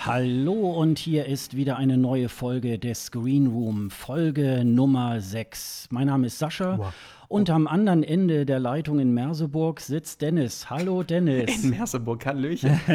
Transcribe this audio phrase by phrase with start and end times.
[0.00, 5.88] Hallo und hier ist wieder eine neue Folge des Green Room, Folge Nummer 6.
[5.90, 6.94] Mein Name ist Sascha Wow.
[7.26, 10.70] und am anderen Ende der Leitung in Merseburg sitzt Dennis.
[10.70, 11.64] Hallo Dennis.
[11.64, 12.78] In Merseburg, Hallöchen.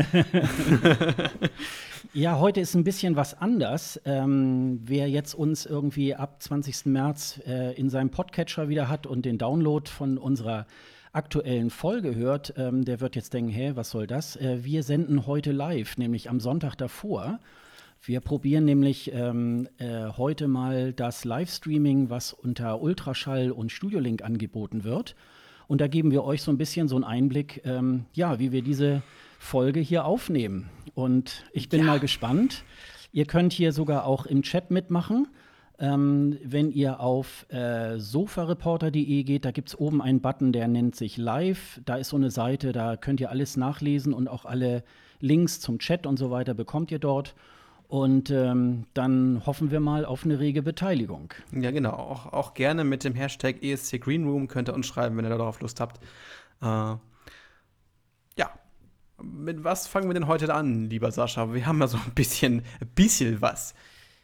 [2.16, 4.00] Ja, heute ist ein bisschen was anders.
[4.06, 6.86] Ähm, wer jetzt uns irgendwie ab 20.
[6.86, 10.68] März äh, in seinem Podcatcher wieder hat und den Download von unserer
[11.14, 14.36] aktuellen Folge hört, ähm, der wird jetzt denken, hä, was soll das?
[14.36, 17.40] Äh, wir senden heute live, nämlich am Sonntag davor.
[18.02, 24.84] Wir probieren nämlich ähm, äh, heute mal das Livestreaming, was unter Ultraschall und Studiolink angeboten
[24.84, 25.16] wird.
[25.68, 28.62] Und da geben wir euch so ein bisschen so einen Einblick, ähm, ja, wie wir
[28.62, 29.04] diese
[29.40, 30.70] Folge hier aufnehmen.
[30.96, 32.64] Und ich bin mal gespannt.
[33.14, 35.28] Ihr könnt hier sogar auch im Chat mitmachen.
[35.80, 40.96] Ähm, wenn ihr auf äh, sofareporter.de geht, da gibt es oben einen Button, der nennt
[40.96, 41.82] sich Live.
[41.86, 44.84] Da ist so eine Seite, da könnt ihr alles nachlesen und auch alle
[45.20, 47.34] Links zum Chat und so weiter bekommt ihr dort.
[47.88, 51.34] Und ähm, dann hoffen wir mal auf eine rege Beteiligung.
[51.52, 51.92] Ja, genau.
[51.92, 55.60] Auch, auch gerne mit dem Hashtag ESC Greenroom könnt ihr uns schreiben, wenn ihr darauf
[55.60, 56.00] Lust habt.
[56.62, 57.00] Äh, ja.
[59.22, 61.54] Mit was fangen wir denn heute an, lieber Sascha?
[61.54, 63.76] Wir haben ja so ein bisschen, ein bisschen was.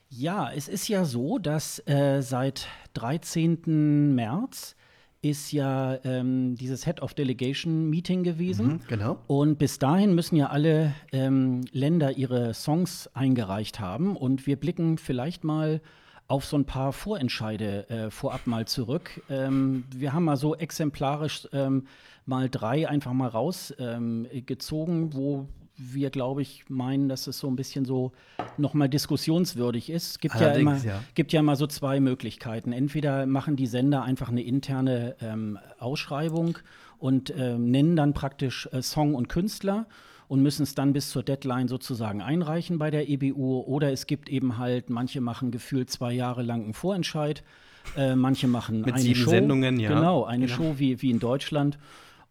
[0.10, 4.16] Ja, es ist ja so, dass äh, seit 13.
[4.16, 4.76] März
[5.22, 8.82] ist ja ähm, dieses Head of Delegation Meeting gewesen.
[8.88, 9.18] genau.
[9.28, 14.16] Und bis dahin müssen ja alle ähm, Länder ihre Songs eingereicht haben.
[14.16, 15.82] Und wir blicken vielleicht mal
[16.28, 19.22] auf so ein paar Vorentscheide äh, vorab mal zurück.
[19.30, 21.86] Ähm, wir haben mal so exemplarisch ähm,
[22.26, 25.48] mal drei einfach mal rausgezogen, gezogen, wo
[25.80, 28.12] wir, glaube ich, meinen, dass es so ein bisschen so
[28.58, 30.12] nochmal diskussionswürdig ist.
[30.12, 31.04] Es gibt ja, immer, ja.
[31.16, 32.72] gibt ja immer so zwei Möglichkeiten.
[32.72, 36.58] Entweder machen die Sender einfach eine interne ähm, Ausschreibung
[36.98, 39.88] und ähm, nennen dann praktisch äh, Song und Künstler
[40.28, 43.62] und müssen es dann bis zur Deadline sozusagen einreichen bei der EBU.
[43.62, 47.44] Oder es gibt eben halt, manche machen gefühlt zwei Jahre lang einen Vorentscheid,
[47.98, 49.30] äh, manche machen Mit eine sieben Show.
[49.32, 49.90] Sendungen, ja.
[49.90, 50.58] Genau, eine Genau.
[50.58, 51.80] Show wie, wie in Deutschland.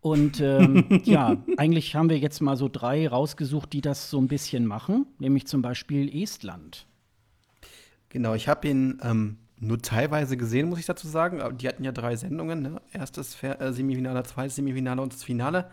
[0.00, 4.28] Und ähm, ja, eigentlich haben wir jetzt mal so drei rausgesucht, die das so ein
[4.28, 6.86] bisschen machen, nämlich zum Beispiel Estland.
[8.08, 11.40] Genau, ich habe ihn ähm, nur teilweise gesehen, muss ich dazu sagen.
[11.40, 12.62] Aber Die hatten ja drei Sendungen.
[12.62, 12.80] Ne?
[12.92, 15.70] Erstes Fer äh, Semifinale, zweites Semifinale und das Finale.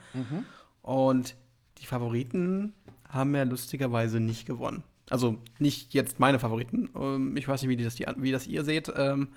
[0.81, 1.35] Und
[1.77, 2.73] die Favoriten
[3.07, 4.83] haben ja lustigerweise nicht gewonnen.
[5.09, 6.89] Also nicht jetzt meine Favoriten.
[6.95, 8.91] Ähm, ich weiß nicht, wie, das, die, wie das ihr seht.
[8.95, 9.29] Ähm,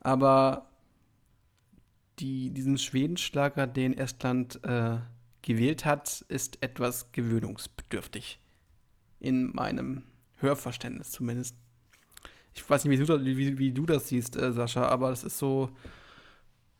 [0.00, 0.67] aber
[2.18, 4.98] die, diesen Schwedenschlager, den Estland äh,
[5.42, 8.40] gewählt hat, ist etwas gewöhnungsbedürftig.
[9.20, 10.02] In meinem
[10.36, 11.56] Hörverständnis zumindest.
[12.54, 15.38] Ich weiß nicht, wie du, wie, wie du das siehst, äh, Sascha, aber das ist
[15.38, 15.70] so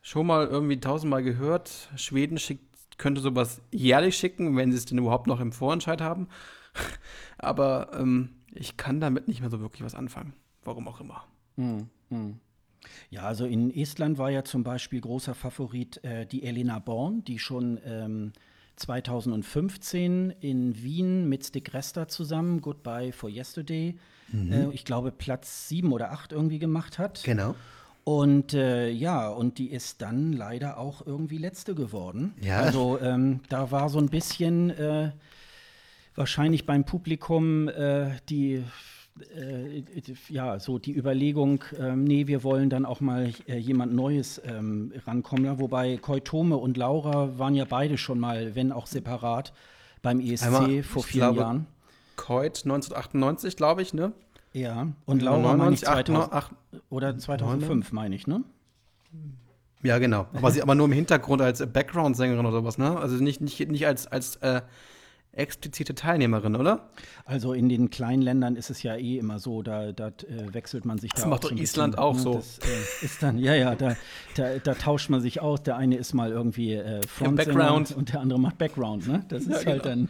[0.02, 1.90] schon mal irgendwie tausendmal gehört.
[1.96, 6.28] Schweden schickt, könnte sowas jährlich schicken, wenn sie es denn überhaupt noch im Vorentscheid haben.
[7.38, 10.34] aber ähm, ich kann damit nicht mehr so wirklich was anfangen.
[10.64, 11.24] Warum auch immer.
[13.10, 17.38] Ja, also in Estland war ja zum Beispiel großer Favorit äh, die Elena Born, die
[17.38, 18.32] schon ähm,
[18.76, 23.96] 2015 in Wien mit Stick Resta zusammen Goodbye for Yesterday,
[24.32, 27.22] äh, ich glaube Platz sieben oder acht irgendwie gemacht hat.
[27.24, 27.54] Genau.
[28.04, 32.34] Und äh, ja, und die ist dann leider auch irgendwie letzte geworden.
[32.40, 32.60] Ja.
[32.60, 35.12] Also ähm, da war so ein bisschen äh,
[36.14, 38.64] wahrscheinlich beim Publikum äh, die
[39.36, 39.82] äh,
[40.28, 44.92] ja, so die Überlegung, ähm, nee, wir wollen dann auch mal äh, jemand Neues ähm,
[45.06, 45.44] rankommen.
[45.44, 49.52] Ja, wobei Koitome und Laura waren ja beide schon mal, wenn auch separat,
[50.02, 51.66] beim ESC Einmal, vor vielen glaube, Jahren.
[52.16, 54.12] Keut 1998, glaube ich, ne?
[54.52, 56.52] Ja, und Laura meine ich 99, 2000, 8,
[56.90, 58.42] oder 2005, meine ich, ne?
[59.82, 60.26] Ja, genau.
[60.32, 62.98] Aber sie aber nur im Hintergrund als Background-Sängerin oder sowas, ne?
[62.98, 64.62] Also nicht, nicht, nicht als, als äh,
[65.38, 66.88] explizite Teilnehmerin, oder?
[67.24, 70.84] Also in den kleinen Ländern ist es ja eh immer so, da, da äh, wechselt
[70.84, 72.20] man sich Das da macht auch doch so Island bisschen, auch ne?
[72.20, 72.34] so.
[72.34, 73.96] Das äh, ist dann, ja, ja, da,
[74.36, 75.62] da, da tauscht man sich aus.
[75.62, 77.92] Der eine ist mal irgendwie äh, Frontsänger Background.
[77.92, 79.24] und der andere macht Background, ne?
[79.28, 79.94] Das ist Ja, halt genau.
[79.94, 80.08] dann.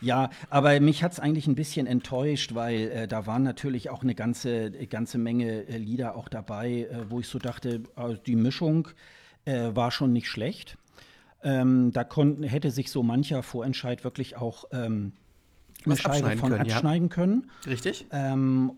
[0.00, 4.02] Ja, aber mich hat es eigentlich ein bisschen enttäuscht, weil äh, da waren natürlich auch
[4.02, 8.34] eine ganze, ganze Menge äh, Lieder auch dabei, äh, wo ich so dachte, äh, die
[8.34, 8.88] Mischung
[9.44, 10.76] äh, war schon nicht schlecht.
[11.44, 15.12] Ähm, da konnten, hätte sich so mancher Vorentscheid wirklich auch ähm,
[15.84, 16.74] eine Scheibe abschneiden von können, ja.
[16.76, 17.50] abschneiden können.
[17.66, 18.06] Richtig?
[18.12, 18.72] Ähm,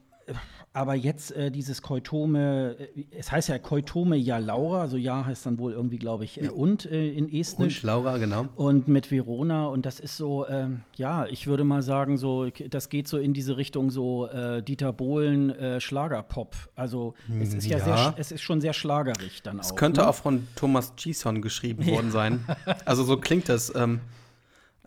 [0.74, 5.46] aber jetzt äh, dieses Koitome, äh, es heißt ja Koitome ja Laura, also ja heißt
[5.46, 7.84] dann wohl irgendwie, glaube ich, äh, und äh, in Estnisch.
[7.84, 8.48] Laura, genau.
[8.56, 12.88] Und mit Verona und das ist so, ähm, ja, ich würde mal sagen, so, das
[12.88, 16.56] geht so in diese Richtung so äh, Dieter Bohlen äh, Schlagerpop.
[16.74, 17.84] Also es ist ja, Ja.
[17.84, 19.64] sehr, es ist schon sehr schlagerig dann auch.
[19.64, 20.08] Es könnte ne?
[20.08, 22.44] auch von Thomas Gison geschrieben worden sein.
[22.84, 23.72] Also so klingt das.
[23.76, 24.00] Ähm,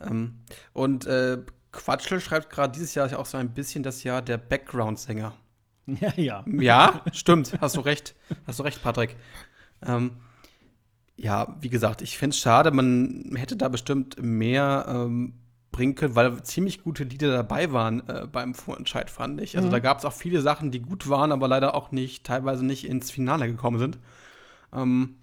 [0.01, 0.36] ähm,
[0.74, 1.07] und
[1.72, 5.34] Quatschel schreibt gerade, dieses Jahr auch so ein bisschen das Jahr der Background-Sänger.
[5.88, 6.45] Ja, ja.
[6.48, 7.56] Ja, stimmt.
[7.62, 8.16] Hast du recht.
[8.45, 9.16] Hast du recht, Patrick.
[9.86, 10.12] Ähm,
[11.16, 15.34] ja, wie gesagt, ich finde es schade, man hätte da bestimmt mehr ähm,
[15.72, 19.56] bringen können, weil ziemlich gute Lieder dabei waren äh, beim Vorentscheid, fand ich.
[19.57, 19.72] Also Mhm.
[19.72, 22.86] da gab es auch viele Sachen, die gut waren, aber leider auch nicht, teilweise nicht
[22.88, 23.98] ins Finale gekommen sind.
[24.74, 25.16] Ähm,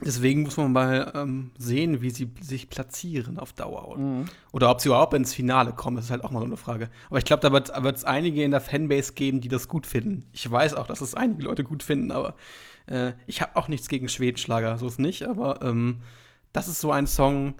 [0.00, 3.98] deswegen muss man mal ähm, sehen, wie sie sich platzieren auf Dauer.
[3.98, 4.24] Mhm.
[4.52, 6.90] Oder ob sie überhaupt ins Finale kommen, das ist halt auch mal so eine Frage.
[7.08, 10.28] Aber ich glaube, da wird es einige in der Fanbase geben, die das gut finden.
[10.32, 12.34] Ich weiß auch, dass es einige Leute gut finden, aber
[12.86, 15.24] äh, ich habe auch nichts gegen Schwedenschlager, so ist nicht.
[15.24, 16.00] Aber ähm,
[16.52, 17.54] das ist so ein Song,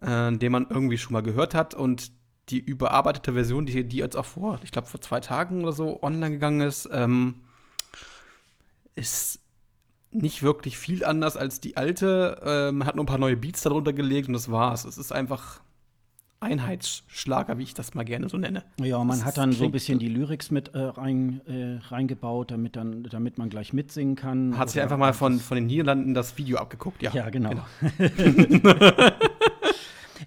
[0.00, 2.12] äh, den man irgendwie schon mal gehört hat und
[2.48, 6.02] die überarbeitete Version, die, die jetzt auch vor, ich glaube, vor zwei Tagen oder so
[6.02, 7.36] online gegangen ist, ähm,
[8.96, 9.40] ist
[10.12, 12.40] nicht wirklich viel anders als die alte.
[12.44, 14.84] Ähm, hat nur ein paar neue Beats darunter gelegt und das war's.
[14.84, 15.60] Es ist einfach
[16.40, 18.64] Einheitsschlager, wie ich das mal gerne so nenne.
[18.80, 22.50] Ja, man Das hat dann so ein bisschen die Lyrics mit äh, rein, äh, reingebaut,
[22.50, 24.56] damit, dann, damit man gleich mitsingen kann.
[24.56, 27.12] Hat sich einfach mal von, von den Niederlanden das Video abgeguckt, ja.
[27.12, 27.52] Ja, genau.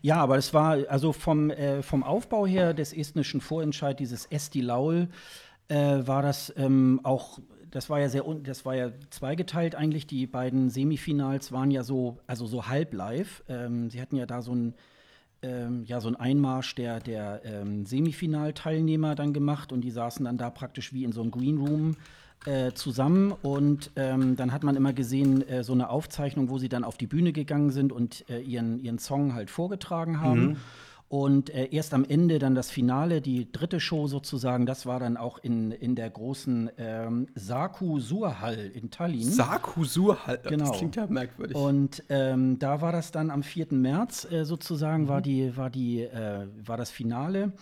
[0.01, 4.59] Ja, aber es war also vom, äh, vom Aufbau her des estnischen Vorentscheid, dieses Esti
[4.59, 5.07] Laul,
[5.69, 5.75] äh,
[6.05, 7.39] war das ähm, auch,
[7.73, 10.05] das war ja sehr, das war ja zweigeteilt eigentlich.
[10.05, 13.43] Die beiden Semifinals waren ja so, also so halb live.
[13.49, 14.75] Ähm, sie hatten ja da so ein
[15.41, 20.37] ähm, ja, so ein Einmarsch der, der ähm, Semifinalteilnehmer dann gemacht und die saßen dann
[20.37, 21.97] da praktisch wie in so einem Green Room
[22.45, 26.69] äh, zusammen und ähm, dann hat man immer gesehen, äh, so eine Aufzeichnung, wo sie
[26.69, 30.57] dann auf die Bühne gegangen sind und äh, ihren, ihren Song halt vorgetragen haben.
[31.13, 35.15] Und äh, erst am Ende dann das Finale, die dritte Show sozusagen, das war dann
[35.15, 39.21] auch in, in der großen ähm, Saku Surhall in Tallinn.
[39.21, 40.41] Sakusur halt.
[40.45, 40.69] Genau.
[40.69, 41.55] Das klingt ja merkwürdig.
[41.55, 43.67] Und ähm, da war das dann am 4.
[43.73, 47.53] März äh, sozusagen, war, die, war, die, äh, war das Finale.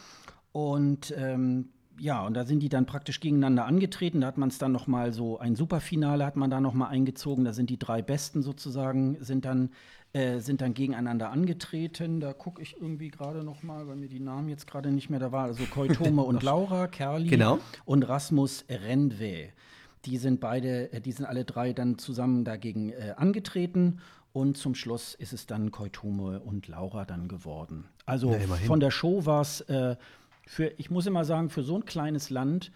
[0.53, 4.21] Und ähm, ja, und da sind die dann praktisch gegeneinander angetreten.
[4.21, 6.87] Da hat man es dann noch mal so, ein Superfinale hat man da noch mal
[6.87, 7.43] eingezogen.
[7.43, 9.71] Da sind die drei Besten sozusagen, sind dann,
[10.13, 12.19] äh, sind dann gegeneinander angetreten.
[12.19, 15.19] Da gucke ich irgendwie gerade noch mal, weil mir die Namen jetzt gerade nicht mehr
[15.19, 15.45] da waren.
[15.45, 17.59] Also Koitome und Laura, Kerli Genau.
[17.85, 19.49] und Rasmus Rendve.
[20.05, 23.99] Die sind beide, äh, die sind alle drei dann zusammen dagegen äh, angetreten.
[24.33, 27.85] Und zum Schluss ist es dann Koitume und Laura dann geworden.
[28.05, 29.97] Also Na, von der Show war es äh,
[30.47, 32.71] für, ich muss immer sagen, für so ein kleines Land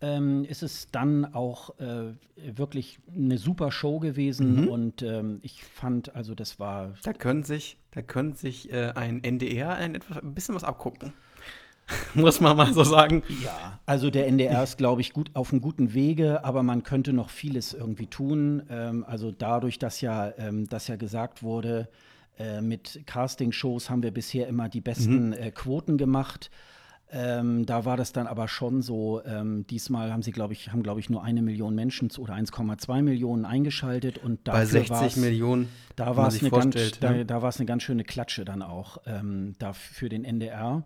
[0.00, 4.62] ähm, ist es dann auch äh, wirklich eine super Show gewesen.
[4.62, 4.68] Mhm.
[4.68, 9.24] Und ähm, ich fand, also das war da können sich, da können sich äh, ein
[9.24, 11.12] NDR ein, etwas, ein bisschen was abgucken.
[12.14, 13.22] Muss man mal so sagen.
[13.44, 17.12] Ja, also der NDR ist, glaube ich, gut auf einem guten Wege, aber man könnte
[17.12, 18.64] noch vieles irgendwie tun.
[18.68, 21.88] Ähm, also dadurch, dass ja, ähm, dass ja gesagt wurde,
[22.38, 26.50] äh, mit Casting-Shows haben wir bisher immer die besten äh, Quoten gemacht.
[27.12, 30.82] Ähm, da war das dann aber schon so, ähm, diesmal haben sie, glaube ich, haben,
[30.82, 34.90] glaube ich, nur eine Million Menschen zu- oder 1,2 Millionen eingeschaltet und Bei dafür 60
[34.90, 37.24] war's- Millionen, da war es eine, ganz, da, ne?
[37.24, 40.84] da war's eine ganz schöne Klatsche dann auch ähm, da für den NDR.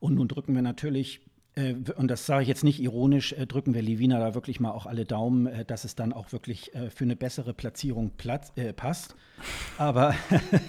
[0.00, 1.22] Und nun drücken wir natürlich,
[1.56, 4.70] äh, und das sage ich jetzt nicht ironisch, äh, drücken wir Livina da wirklich mal
[4.70, 9.14] auch alle Daumen, äh, dass es dann auch wirklich für eine bessere Platzierung Platz, passt.
[9.78, 10.14] Aber,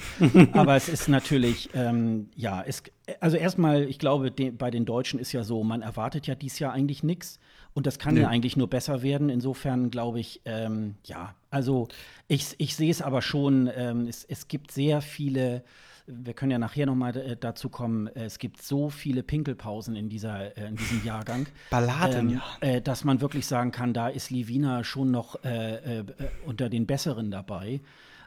[0.54, 2.84] aber es ist natürlich, ähm, ja, es,
[3.20, 6.60] also erstmal, ich glaube, de, bei den Deutschen ist ja so, man erwartet ja dieses
[6.60, 7.40] Jahr eigentlich nichts.
[7.74, 8.22] Und das kann Nee.
[8.22, 9.30] ja eigentlich nur besser werden.
[9.30, 11.90] Insofern glaube ich, ähm, ja, also
[12.30, 15.64] ich, ich sehe es aber schon, ähm, es, es gibt sehr viele,
[16.08, 20.10] wir können ja nachher nochmal äh, dazu kommen, äh, es gibt so viele Pinkelpausen in,
[20.10, 21.48] dieser, äh, in diesem Jahrgang.
[21.70, 22.80] Balladen, ähm, ja.
[22.82, 25.40] dass man wirklich sagen kann, da ist Livina schon noch
[26.46, 27.82] unter den Besseren dabei.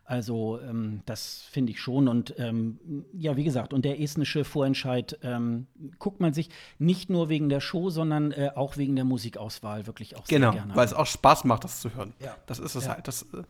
[0.08, 2.08] Also ähm, das finde ich schon.
[2.08, 2.78] Und ähm,
[3.12, 5.66] ja, wie gesagt, und der estnische Vorentscheid ähm,
[5.99, 10.16] guckt man sich nicht nur wegen der Show, sondern äh, auch wegen der Musikauswahl wirklich
[10.16, 10.75] auch Genau, sehr gerne.
[10.76, 12.14] weil es auch Spaß macht, das zu hören.
[12.20, 12.35] Ja.
[12.47, 12.94] Das ist es Ja.
[12.94, 13.06] halt.
[13.06, 13.42] Das, äh,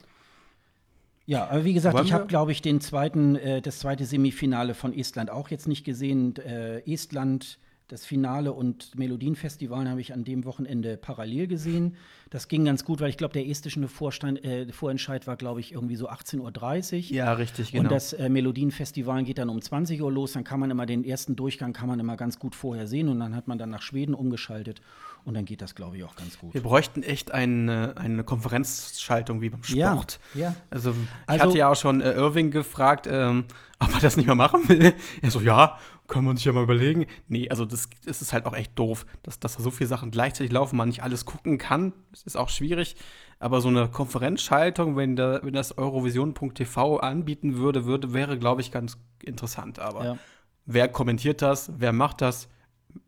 [1.28, 4.73] Ja, aber wie gesagt, Wollen ich habe, glaube ich, den zweiten, äh, das zweite Semifinale
[4.73, 6.35] von Estland auch jetzt nicht gesehen.
[6.37, 11.97] Äh, Estland, das Finale und Melodienfestival habe ich an dem Wochenende parallel gesehen.
[12.30, 15.73] Das ging ganz gut, weil ich glaube, der estische Vorstand, äh, Vorentscheid war, glaube ich,
[15.73, 17.16] irgendwie so 18.30 Uhr.
[17.16, 17.85] ja, richtig, genau.
[17.85, 20.32] Und das äh, Melodienfestival geht dann um 20 Uhr los.
[20.32, 23.20] Dann kann man immer den ersten Durchgang kann man immer ganz gut vorher sehen und
[23.20, 24.80] dann hat man dann nach Schweden umgeschaltet
[25.28, 26.54] und dann geht das, glaube ich, auch ganz gut.
[26.54, 30.20] wir bräuchten echt eine, eine Konferenzschaltung wie beim Ja, Sport.
[30.35, 30.54] ja.
[30.70, 33.44] Also, ich Also- hatte ja auch schon äh, Irving gefragt, ähm,
[33.78, 34.94] ob er das nicht mehr machen will.
[35.23, 37.06] Er so, ja, können wir uns ja mal überlegen.
[37.28, 40.11] Nee, also das, das ist halt auch echt doof, dass, dass da so viele Sachen
[40.11, 41.92] gleichzeitig laufen, man nicht alles gucken kann.
[42.11, 42.97] Das ist auch schwierig.
[43.38, 48.73] Aber so eine Konferenzschaltung, wenn, da, wenn das Eurovision.tv anbieten würde, würde wäre, glaube ich,
[48.73, 49.78] ganz interessant.
[49.78, 50.18] Aber Ja.
[50.64, 52.49] wer kommentiert das, wer macht das.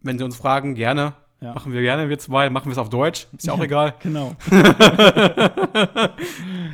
[0.03, 1.15] Wenn Sie uns fragen, gerne.
[1.41, 1.55] Ja.
[1.55, 2.51] Machen wir gerne, wir zwei.
[2.51, 3.27] Machen wir es auf Deutsch.
[3.37, 3.95] Ist ja auch egal.
[4.01, 4.37] Genau.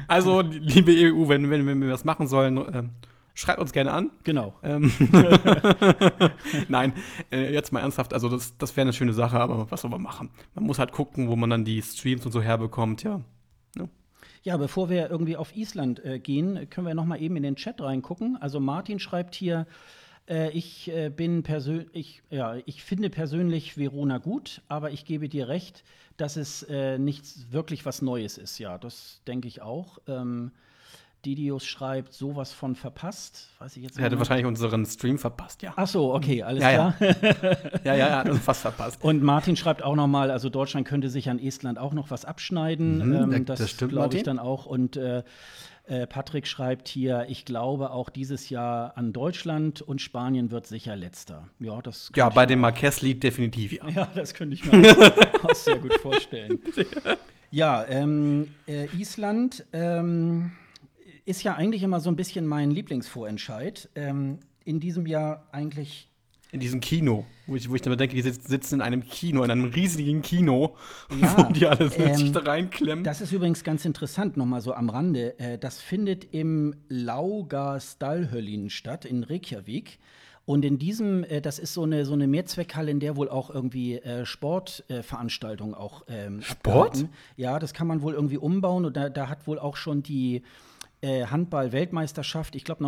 [0.09, 2.91] Also, liebe EU, wenn, wenn, wenn wir was machen sollen, ähm,
[3.35, 4.13] schreibt uns gerne an.
[4.23, 4.55] Genau.
[4.63, 4.93] Ähm,
[6.69, 6.93] Nein,
[7.33, 10.03] äh, jetzt mal ernsthaft, also das, das wäre eine schöne Sache, aber was soll man
[10.03, 10.31] machen?
[10.55, 13.21] Man muss halt gucken, wo man dann die Streams und so herbekommt, ja.
[14.47, 17.57] Ja, bevor wir irgendwie auf Island äh, gehen, können wir noch mal eben in den
[17.57, 18.37] Chat reingucken.
[18.41, 19.67] Also Martin schreibt hier,
[20.29, 25.49] äh, ich äh, bin persönlich, ja, ich finde persönlich Verona gut, aber ich gebe dir
[25.49, 25.85] recht,
[26.17, 28.59] dass es äh, nichts wirklich was Neues ist.
[28.59, 29.99] Ja, das denke ich auch.
[30.09, 30.53] Ähm,
[31.25, 33.49] Didius schreibt sowas von verpasst.
[33.59, 34.19] Weiß ich jetzt Er nicht.
[34.19, 35.73] wahrscheinlich unseren Stream verpasst, ja.
[35.75, 36.95] Ach so, okay, alles Ja, klar.
[37.01, 37.57] ja.
[37.85, 39.03] Ja, ja, hat uns fast verpasst.
[39.03, 42.25] Und Martin schreibt auch noch mal, also Deutschland könnte sich an Estland auch noch was
[42.25, 42.99] abschneiden.
[43.09, 44.37] Mhm, ähm, da- das das stimmt, glaube ich Martin.
[44.37, 44.67] dann auch.
[44.67, 45.25] Und äh,
[45.87, 50.97] äh, Patrick schreibt hier, ich glaube auch dieses Jahr an Deutschland und Spanien wird sicher
[50.97, 51.49] letzter.
[51.61, 53.89] Ja, das Ja, bei dem Marquez-Lied definitiv, ja.
[53.89, 55.13] Ja, das könnte ich mir
[55.43, 56.61] auch sehr gut vorstellen.
[57.53, 60.51] Ja, ähm, äh, Island ähm,
[61.25, 63.89] ist ja eigentlich immer so ein bisschen mein Lieblingsvorentscheid.
[63.95, 66.11] Ähm, in diesem Jahr eigentlich
[66.53, 69.43] In diesem Kino, wo ich, wo ich dann denke, die sitz- sitzen in einem Kino,
[69.43, 70.77] in einem riesigen Kino,
[71.21, 73.05] Ja, wo die alle ähm, sich da reinklemmen.
[73.05, 75.39] Das ist übrigens ganz interessant, nochmal so am Rande.
[75.39, 79.99] Äh, das findet im Laugastalhöllin statt, in Reykjavik.
[80.45, 83.51] Und in diesem, äh, das ist so eine, so eine Mehrzweckhalle, in der wohl auch
[83.51, 86.87] irgendwie äh, Sportveranstaltungen Veranstaltungen auch ähm, Sport?
[86.91, 87.09] abgehalten.
[87.37, 88.85] Ja, das kann man wohl irgendwie umbauen.
[88.85, 90.43] Und da, da hat wohl auch schon die
[91.05, 92.83] Handball-Weltmeisterschaft, ich glaube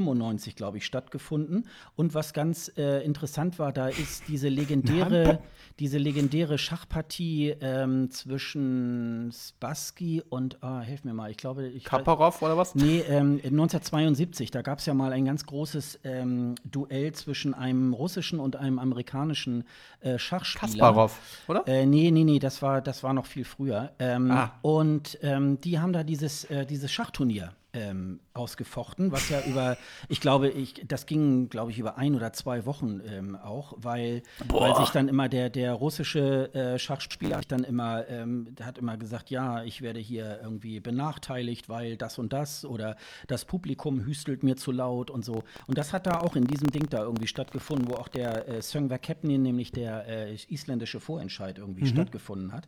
[0.00, 1.66] 1995, glaube ich, stattgefunden.
[1.96, 5.40] Und was ganz äh, interessant war, da ist diese legendäre,
[5.78, 12.42] diese legendäre Schachpartie ähm, zwischen Spassky und, ah, helf mir mal, ich glaube, ich Kaparov
[12.42, 12.74] oder was?
[12.74, 17.92] Nee, ähm, 1972, da gab es ja mal ein ganz großes ähm, Duell zwischen einem
[17.94, 19.64] russischen und einem amerikanischen
[20.00, 20.66] äh, Schachspieler.
[20.66, 21.66] Kasparov, oder?
[21.66, 23.92] Äh, nee, nee, nee, das war, das war noch viel früher.
[23.98, 24.52] Ähm, Ah.
[24.62, 29.76] Und ähm, die haben da dieses, äh, dieses Schachturnier ähm, ausgefochten, was ja über,
[30.08, 34.22] ich glaube, ich, das ging, glaube ich, über ein oder zwei Wochen ähm, auch, weil,
[34.48, 38.96] weil sich dann immer der, der russische äh, Schachspieler hat dann immer, ähm, hat immer
[38.96, 44.42] gesagt, ja, ich werde hier irgendwie benachteiligt, weil das und das oder das Publikum hüstelt
[44.42, 45.44] mir zu laut und so.
[45.66, 48.62] Und das hat da auch in diesem Ding da irgendwie stattgefunden, wo auch der äh,
[48.62, 51.88] Söngvar Kepnin, nämlich der äh, isländische Vorentscheid irgendwie Mhm.
[51.88, 52.66] stattgefunden hat.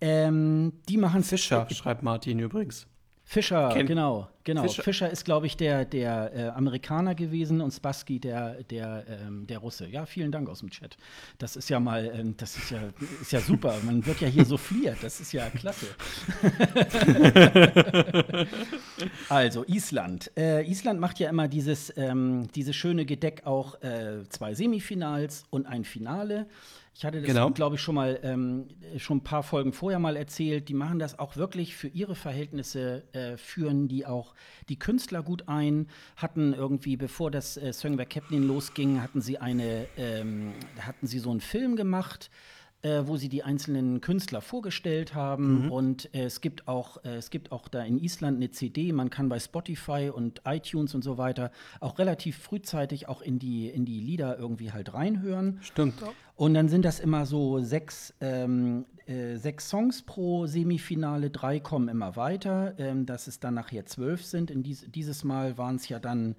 [0.00, 2.86] Ähm, die machen Fischer, schreibt Martin übrigens.
[3.28, 4.62] Fischer, Kennt- genau, genau.
[4.62, 5.10] Fischer, Fischer.
[5.10, 9.88] ist, glaube ich, der, der äh, Amerikaner gewesen und Spassky der, der, ähm, der Russe.
[9.88, 10.96] Ja, vielen Dank aus dem Chat.
[11.38, 12.78] Das ist ja mal, ähm, das ist ja,
[13.20, 13.74] ist ja super.
[13.84, 14.98] Man wird ja hier so fliert.
[15.02, 15.86] Das ist ja klasse.
[19.28, 20.30] also, Island.
[20.36, 25.66] Äh, Island macht ja immer dieses, ähm, dieses schöne Gedeck auch äh, zwei Semifinals und
[25.66, 26.46] ein Finale.
[26.98, 27.50] Ich hatte das, Genau.
[27.50, 30.70] glaube ich, schon mal ähm, schon ein paar Folgen vorher mal erzählt.
[30.70, 34.34] Die machen das auch wirklich für ihre Verhältnisse, äh, führen die auch
[34.70, 35.88] die Künstler gut ein.
[36.16, 41.30] Hatten irgendwie, bevor das äh, Söngvar Kepnin losging, hatten sie eine, ähm, hatten sie so
[41.30, 42.30] einen Film gemacht.
[42.86, 45.72] Äh, wo sie die einzelnen Künstler vorgestellt haben.
[45.72, 48.92] Und äh, es gibt auch, äh, es gibt auch da in Island eine CD.
[48.92, 51.50] Man kann bei Spotify und iTunes und so weiter
[51.80, 55.58] auch relativ frühzeitig auch in die, in die Lieder irgendwie halt reinhören.
[55.62, 55.94] Stimmt.
[56.36, 61.88] Und dann sind das immer so sechs, ähm, äh, sechs Songs pro Semifinale, drei kommen
[61.88, 64.48] immer weiter, ähm, dass es dann nachher zwölf sind.
[64.48, 66.36] In dies, dieses Mal waren es ja dann,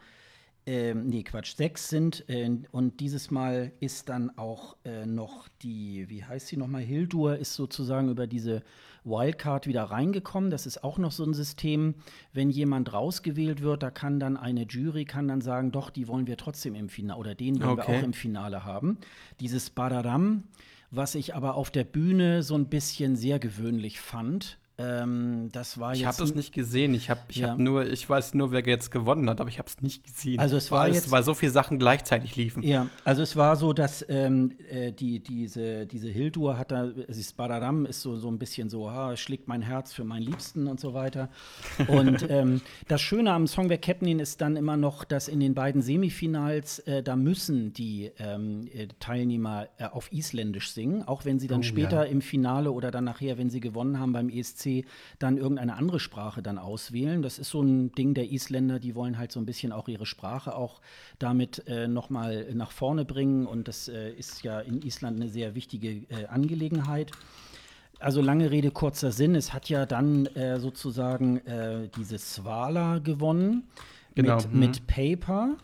[0.68, 2.30] ähm, nee, Quatsch, sechs sind.
[2.30, 7.38] Äh, und dieses Mal ist dann auch äh, noch die, wie heißt sie nochmal, Hildur
[7.38, 8.62] ist sozusagen über diese
[9.06, 10.50] Wildcard wieder reingekommen.
[10.50, 11.96] Das ist auch noch so ein System,
[12.34, 16.28] wenn jemand rausgewählt wird, da kann dann eine Jury kann dann sagen, doch, die wollen
[16.28, 18.00] wir trotzdem im Finale oder den wollen wir Okay.
[18.00, 18.98] auch im Finale haben.
[19.40, 20.44] Dieses Badaram,
[20.92, 24.58] was ich aber auf der Bühne so ein bisschen sehr gewöhnlich fand.
[24.80, 26.94] Ähm, das war Ich habe es nicht gesehen.
[26.94, 27.50] Ich habe ich Ja.
[27.50, 30.40] hab nur, ich weiß nur, wer jetzt gewonnen hat, aber ich habe es nicht gesehen.
[30.40, 32.62] Also es war weil jetzt- weil so viele Sachen gleichzeitig liefen.
[32.62, 37.18] Ja, also es war so, dass ähm, äh, die, diese, diese Hildur hat da, es
[37.18, 40.68] ist Badaram ist so, so ein bisschen so, ha, schlägt mein Herz für meinen Liebsten
[40.68, 41.30] und so weiter.
[41.88, 45.56] Und ähm, das Schöne am Song Wer Kepnin ist dann immer noch, dass in den
[45.56, 51.40] beiden Semifinals, äh, da müssen die ähm, äh, Teilnehmer äh, auf Isländisch singen, auch wenn
[51.40, 52.12] sie dann Oh, später ja.
[52.12, 54.67] im Finale oder dann nachher, wenn sie gewonnen haben beim ESC,
[55.20, 57.22] dann irgendeine andere Sprache dann auswählen.
[57.22, 60.06] Das ist so ein Ding der Isländer, die wollen halt so ein bisschen auch ihre
[60.06, 60.82] Sprache auch
[61.20, 63.46] damit äh, nochmal nach vorne bringen.
[63.46, 67.12] Und das äh, ist ja in Island eine sehr wichtige äh, Angelegenheit.
[68.00, 69.34] Also lange Rede, kurzer Sinn.
[69.36, 73.64] Es hat ja dann äh, sozusagen äh, diese Svala gewonnen
[74.18, 74.60] Genau, mit, mhm.
[74.60, 75.58] mit Paper.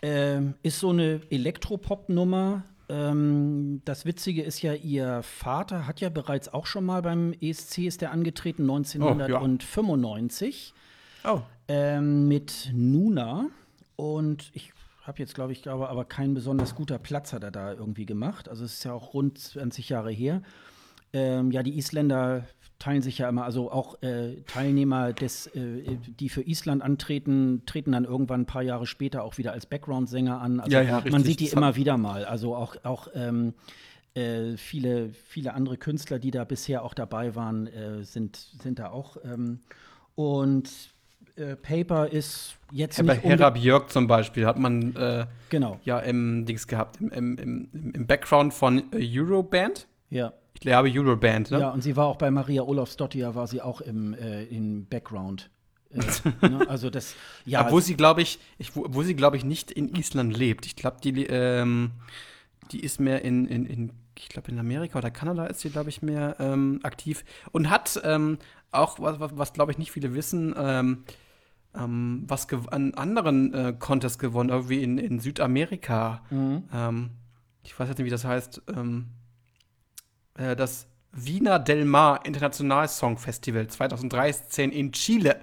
[0.00, 2.62] Ähm, ist so eine Elektropop-Nummer.
[2.90, 7.86] Ähm, das Witzige ist ja, ihr Vater hat ja bereits auch schon mal beim ESC
[7.86, 10.74] ist der angetreten, 1995.
[11.22, 11.34] Oh, ja.
[11.34, 11.42] oh.
[11.68, 13.46] Ähm, mit Nuna.
[13.94, 17.72] Und ich habe jetzt, glaube ich, glaube, aber kein besonders guter Platz hat er da
[17.72, 18.48] irgendwie gemacht.
[18.48, 20.42] Also es ist ja auch rund 20 Jahre her.
[21.12, 22.44] Ähm, ja, die Isländer
[22.80, 27.92] teilen sich ja immer, also auch äh, Teilnehmer, des, äh, die für Island antreten, treten
[27.92, 30.58] dann irgendwann ein paar Jahre später auch wieder als Background-Sänger an.
[30.58, 32.24] Also ja, ja, man sieht die immer wieder mal.
[32.24, 33.54] Also auch, auch ähm,
[34.14, 38.90] äh, viele, viele andere Künstler, die da bisher auch dabei waren, äh, sind, sind da
[38.90, 39.18] auch.
[39.24, 39.60] Ähm,
[40.14, 40.70] und
[41.36, 43.04] äh, Paper ist jetzt ja.
[43.04, 45.78] Bei Hera Björk zum Beispiel hat man äh, genau.
[45.84, 49.86] ja im Dings gehabt, im, im, im, im Background von Euroband.
[50.08, 50.32] Ja.
[50.54, 51.60] Ich glaube Euroband, ne?
[51.60, 55.50] Ja, und sie war auch bei Maria Olofsdottir, war sie auch im, äh, im Background.
[55.90, 56.00] Äh,
[56.48, 56.68] ne?
[56.68, 57.14] Also das,
[57.44, 57.64] ja.
[57.64, 60.66] Obwohl sie, glaube ich, ich, wo sie, glaube ich, nicht in Island lebt.
[60.66, 61.92] Ich glaube, die, ähm,
[62.72, 65.88] die ist mehr in, in, in ich glaube, in Amerika oder Kanada ist sie, glaube
[65.88, 67.24] ich, mehr ähm, aktiv.
[67.52, 68.38] Und hat ähm,
[68.70, 71.04] auch, was, was, was glaube ich, nicht viele wissen, ähm,
[71.74, 76.22] ähm, was an anderen äh, Contests gewonnen, irgendwie in, in Südamerika.
[76.30, 76.64] Mhm.
[76.72, 77.10] Ähm,
[77.62, 78.62] ich weiß jetzt nicht, wie das heißt.
[78.76, 79.06] Ähm,
[80.40, 85.40] äh, das Wiener Del Mar International Song Festival 2013 in Chile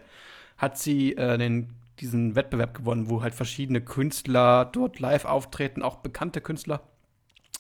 [0.57, 5.97] hat sie äh, den, diesen Wettbewerb gewonnen, wo halt verschiedene Künstler dort live auftreten, auch
[5.97, 6.81] bekannte Künstler.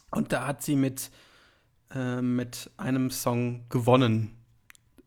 [0.09, 1.11] Und da hat sie mit,
[1.93, 4.33] äh, mit einem Song gewonnen.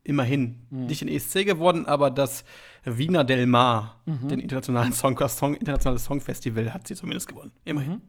[0.03, 0.65] Immerhin.
[0.69, 0.85] Mhm.
[0.85, 2.43] Nicht den ESC gewonnen, aber das
[2.85, 4.27] Wiener Del Mar, mhm.
[4.29, 7.51] den internationalen Song, Song, internationales Songfestival, hat sie zumindest gewonnen.
[7.65, 7.93] Immerhin.
[7.93, 8.01] Mhm.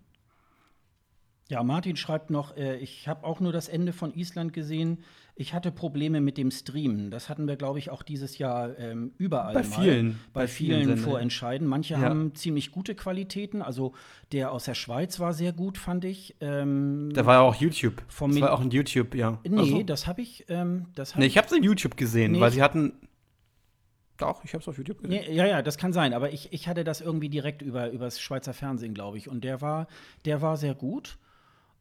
[1.53, 5.05] Ja, Martin schreibt noch, äh, ich habe auch nur das Ende von Island gesehen.
[5.35, 7.11] Ich hatte Probleme mit dem Streamen.
[7.11, 9.53] Das hatten wir, glaube ich, auch dieses Jahr ähm, überall.
[9.53, 10.13] Bei vielen.
[10.33, 11.69] Bei, bei vielen, vielen vorentscheiden.
[11.69, 12.01] Manche ja.
[12.01, 13.61] haben ziemlich gute Qualitäten.
[13.61, 13.93] Also
[14.33, 16.37] der aus der Schweiz war sehr gut, fand ich.
[16.41, 18.03] Ähm, da war ja auch YouTube.
[18.09, 19.39] das war auch ein YouTube, ja.
[19.47, 19.83] Nee, also.
[19.83, 20.47] das habe ich.
[20.49, 22.95] Ähm, hab nee, ich habe es in YouTube gesehen, nee, weil sie hatten.
[24.17, 25.23] Doch, ich habe es auf YouTube gesehen.
[25.27, 26.15] Nee, ja, ja, das kann sein.
[26.15, 29.29] Aber ich, ich hatte das irgendwie direkt über das Schweizer Fernsehen, glaube ich.
[29.29, 29.87] Und der war,
[30.25, 31.19] der war sehr gut.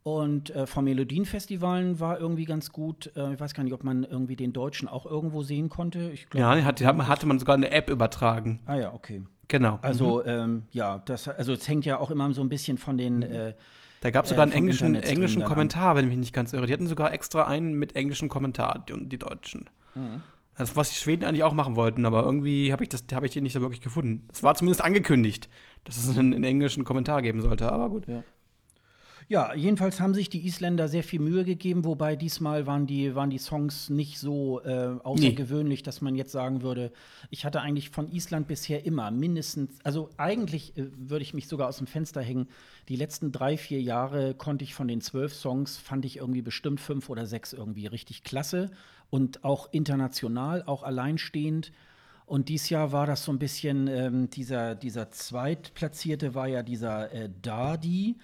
[0.04, 3.12] Und äh, vom Melodienfestivalen war irgendwie ganz gut.
[3.16, 6.10] Äh, ich weiß gar nicht, ob man irgendwie den Deutschen auch irgendwo sehen konnte.
[6.12, 8.62] Ich glaub, ja, hatte, hatte man sogar eine App übertragen.
[8.66, 9.22] Ah ja, okay.
[9.48, 9.80] Genau.
[9.82, 10.30] Also mhm.
[10.30, 13.18] ähm, ja, das, also es hängt ja auch immer so ein bisschen von den.
[13.18, 13.24] Mhm.
[13.24, 13.54] Äh,
[14.00, 16.66] da gab es sogar einen äh, englischen, englischen Kommentar, wenn ich mich nicht ganz irre.
[16.66, 19.70] Die hatten sogar extra einen mit englischem Kommentar, die, die Deutschen.
[19.94, 20.24] Mhm.
[20.58, 23.32] Das, was die Schweden eigentlich auch machen wollten, aber irgendwie habe ich, das, hab ich
[23.32, 24.28] den nicht so wirklich gefunden.
[24.32, 25.50] Es war zumindest angekündigt,
[25.84, 28.08] dass es einen, einen englischen Kommentar geben sollte, aber gut.
[28.08, 28.24] Ja.
[29.28, 33.30] Ja, jedenfalls haben sich die Isländer sehr viel Mühe gegeben, wobei diesmal waren die, waren
[33.30, 35.84] die Songs nicht so äh, außergewöhnlich, nee.
[35.84, 36.92] dass man jetzt sagen würde,
[37.30, 41.70] ich hatte eigentlich von Island bisher immer mindestens, also eigentlich äh, würde ich mich sogar
[41.70, 42.48] aus dem Fenster hängen,
[42.90, 46.82] die letzten drei, vier Jahre konnte ich von den zwölf Songs, fand ich irgendwie bestimmt
[46.82, 48.72] fünf oder sechs irgendwie richtig klasse
[49.10, 51.72] und auch international, auch alleinstehend.
[52.26, 57.12] Und dieses Jahr war das so ein bisschen, ähm, dieser, dieser Zweitplatzierte war ja dieser
[57.12, 58.16] äh, Dardi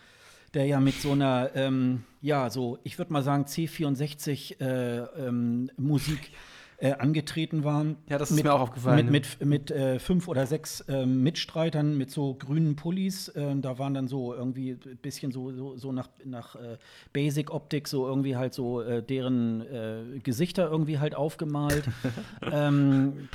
[0.53, 5.69] der ja mit so einer, ähm, ja, so, ich würde mal sagen, C64 äh, ähm,
[5.77, 6.31] Musik
[6.79, 7.97] äh, angetreten waren.
[8.07, 9.09] Ja, das ist mit, mir auch aufgefallen.
[9.09, 13.29] Mit, mit, mit äh, fünf oder sechs ähm, Mitstreitern mit so grünen Pullis.
[13.29, 16.77] Äh, da waren dann so irgendwie ein bisschen so, so, so nach, nach äh,
[17.13, 21.85] Basic-Optik, so irgendwie halt so äh, deren Gesichter irgendwie halt aufgemalt.
[22.51, 23.27] ähm,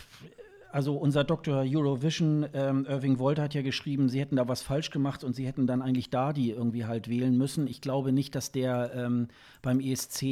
[0.72, 4.90] also unser Doktor Eurovision, ähm, Irving Wolter, hat ja geschrieben, sie hätten da was falsch
[4.90, 7.66] gemacht und sie hätten dann eigentlich Dardi irgendwie halt wählen müssen.
[7.66, 9.28] Ich glaube nicht, dass der ähm,
[9.60, 10.22] beim ESC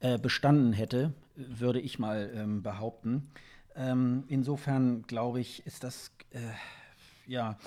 [0.00, 3.28] äh, bestanden hätte, würde ich mal ähm, behaupten.
[3.76, 6.38] Ähm, insofern glaube ich, ist das äh,
[7.26, 7.58] ja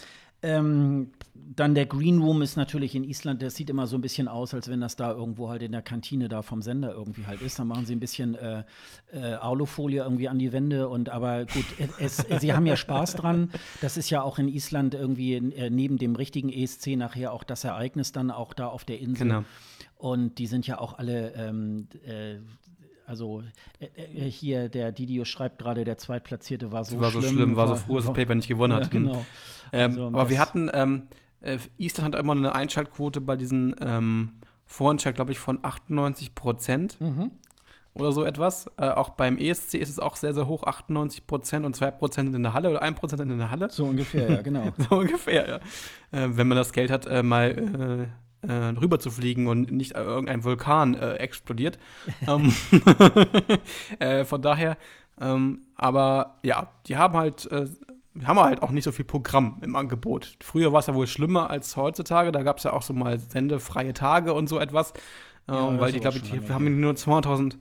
[0.43, 4.27] ähm, dann der Green Room ist natürlich in Island, das sieht immer so ein bisschen
[4.27, 7.41] aus, als wenn das da irgendwo halt in der Kantine da vom Sender irgendwie halt
[7.41, 7.59] ist.
[7.59, 8.63] Dann machen sie ein bisschen äh,
[9.11, 11.65] äh, Alufolie irgendwie an die Wände und aber gut,
[11.99, 13.51] es, sie haben ja Spaß dran.
[13.81, 17.63] Das ist ja auch in Island irgendwie äh, neben dem richtigen ESC nachher auch das
[17.63, 19.27] Ereignis dann auch da auf der Insel.
[19.27, 19.43] Genau.
[19.97, 22.37] Und die sind ja auch alle ähm, äh,
[23.11, 23.43] also
[23.79, 27.23] äh, äh, hier, der Didio schreibt gerade, der Zweitplatzierte war so war schlimm.
[27.23, 28.83] War so schlimm, war so froh, dass das Paper nicht gewonnen hat.
[28.83, 29.25] Ja, genau.
[29.73, 31.03] Ähm, also, aber wir hatten, ähm,
[31.41, 34.33] äh, Eastern hat immer eine Einschaltquote bei diesen ähm,
[34.65, 36.99] Vorentscheid, glaube ich, von 98 Prozent.
[37.01, 37.31] Mhm.
[37.93, 38.67] Oder so etwas.
[38.77, 42.33] Äh, auch beim ESC ist es auch sehr, sehr hoch, 98 Prozent und 2 Prozent
[42.33, 43.69] in der Halle oder 1 Prozent in der Halle.
[43.69, 44.71] So ungefähr, ja, genau.
[44.89, 45.55] so ungefähr, ja.
[46.17, 48.07] Äh, wenn man das Geld hat, äh, mal
[48.41, 51.77] äh, rüber zu fliegen und nicht äh, irgendein Vulkan äh, explodiert.
[52.27, 52.53] ähm,
[53.99, 54.77] äh, von daher,
[55.19, 57.67] ähm, aber ja, die haben halt äh,
[58.25, 60.37] haben wir halt auch nicht so viel Programm im Angebot.
[60.41, 62.31] Früher war es ja wohl schlimmer als heutzutage.
[62.31, 64.93] Da gab es ja auch so mal sendefreie Tage und so etwas.
[65.47, 67.57] Ja, ähm, weil ich glaube, wir haben nur 200.000.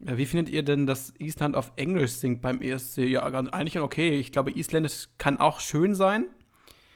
[0.00, 2.98] Ja, wie findet ihr denn, dass Island auf Englisch singt beim ESC?
[2.98, 4.18] Ja, eigentlich okay.
[4.18, 6.26] Ich glaube, Isländisch kann auch schön sein.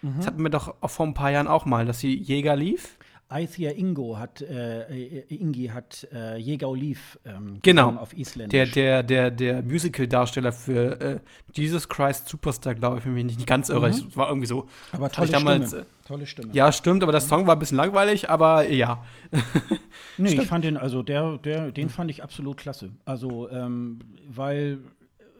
[0.02, 0.14] Mhm.
[0.18, 2.97] Das hatten wir doch vor ein paar Jahren auch mal, dass sie Jäger lief.
[3.30, 7.90] Aithia Ingo hat, äh, Ingi hat äh, Jäger Oliv ähm, genau.
[7.96, 8.72] auf Isländisch.
[8.72, 11.20] Der, der, der, der Musical-Darsteller für äh,
[11.52, 13.90] Jesus Christ Superstar, glaube ich, wenn mich nicht ganz irre.
[13.90, 14.16] Mhm.
[14.16, 14.66] war irgendwie so.
[14.92, 15.86] Aber tolle damals, Stimme.
[16.06, 16.54] Tolle Stimme.
[16.54, 19.04] Ja, stimmt, aber der Song war ein bisschen langweilig, aber ja.
[20.16, 22.92] nee, ich fand den, also der, der, den fand ich absolut klasse.
[23.04, 24.78] Also, ähm, weil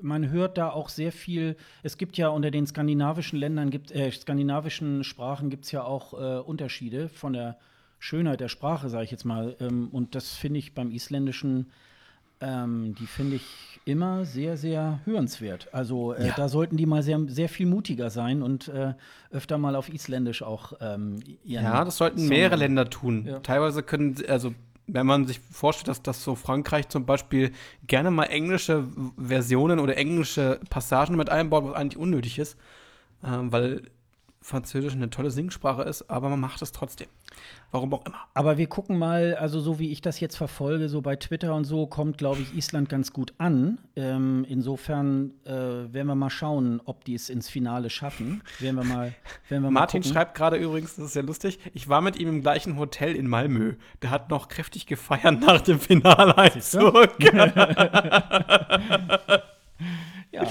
[0.03, 1.57] man hört da auch sehr viel.
[1.83, 6.13] Es gibt ja unter den skandinavischen Ländern, gibt, äh, skandinavischen Sprachen gibt es ja auch
[6.13, 7.57] äh, Unterschiede von der
[7.99, 9.57] Schönheit der Sprache, sage ich jetzt mal.
[9.61, 11.67] Ähm, und das finde ich beim Isländischen,
[12.41, 15.69] ähm, die finde ich immer sehr, sehr hörenswert.
[15.73, 16.35] Also äh, ja.
[16.37, 18.95] da sollten die mal sehr, sehr viel mutiger sein und äh,
[19.31, 23.27] öfter mal auf Isländisch auch ähm, ihren Ja, das sollten Song mehrere Länder tun.
[23.27, 23.41] Ja.
[23.41, 24.55] Teilweise können, also
[24.87, 27.53] wenn man sich vorstellt, dass, dass so Frankreich zum Beispiel
[27.87, 28.85] gerne mal englische
[29.19, 32.57] Versionen oder englische Passagen mit einbaut, was eigentlich unnötig ist,
[33.25, 33.83] ähm, weil
[34.49, 37.09] Französisch eine tolle Singsprache ist, aber man macht es trotzdem.
[37.71, 38.17] Warum auch immer.
[38.33, 41.65] Aber wir gucken mal, also so wie ich das jetzt verfolge, so bei Twitter und
[41.65, 43.77] so, kommt, glaube ich, Island ganz gut an.
[43.95, 48.43] Ähm, insofern äh, werden wir mal schauen, ob die es ins Finale schaffen.
[48.59, 49.15] Werden wir mal,
[49.51, 52.29] werden wir Martin mal schreibt gerade übrigens, das ist sehr lustig, ich war mit ihm
[52.29, 53.75] im gleichen Hotel in Malmö.
[54.01, 57.23] Der hat noch kräftig gefeiert nach dem Finaleinzug.
[60.33, 60.43] ja.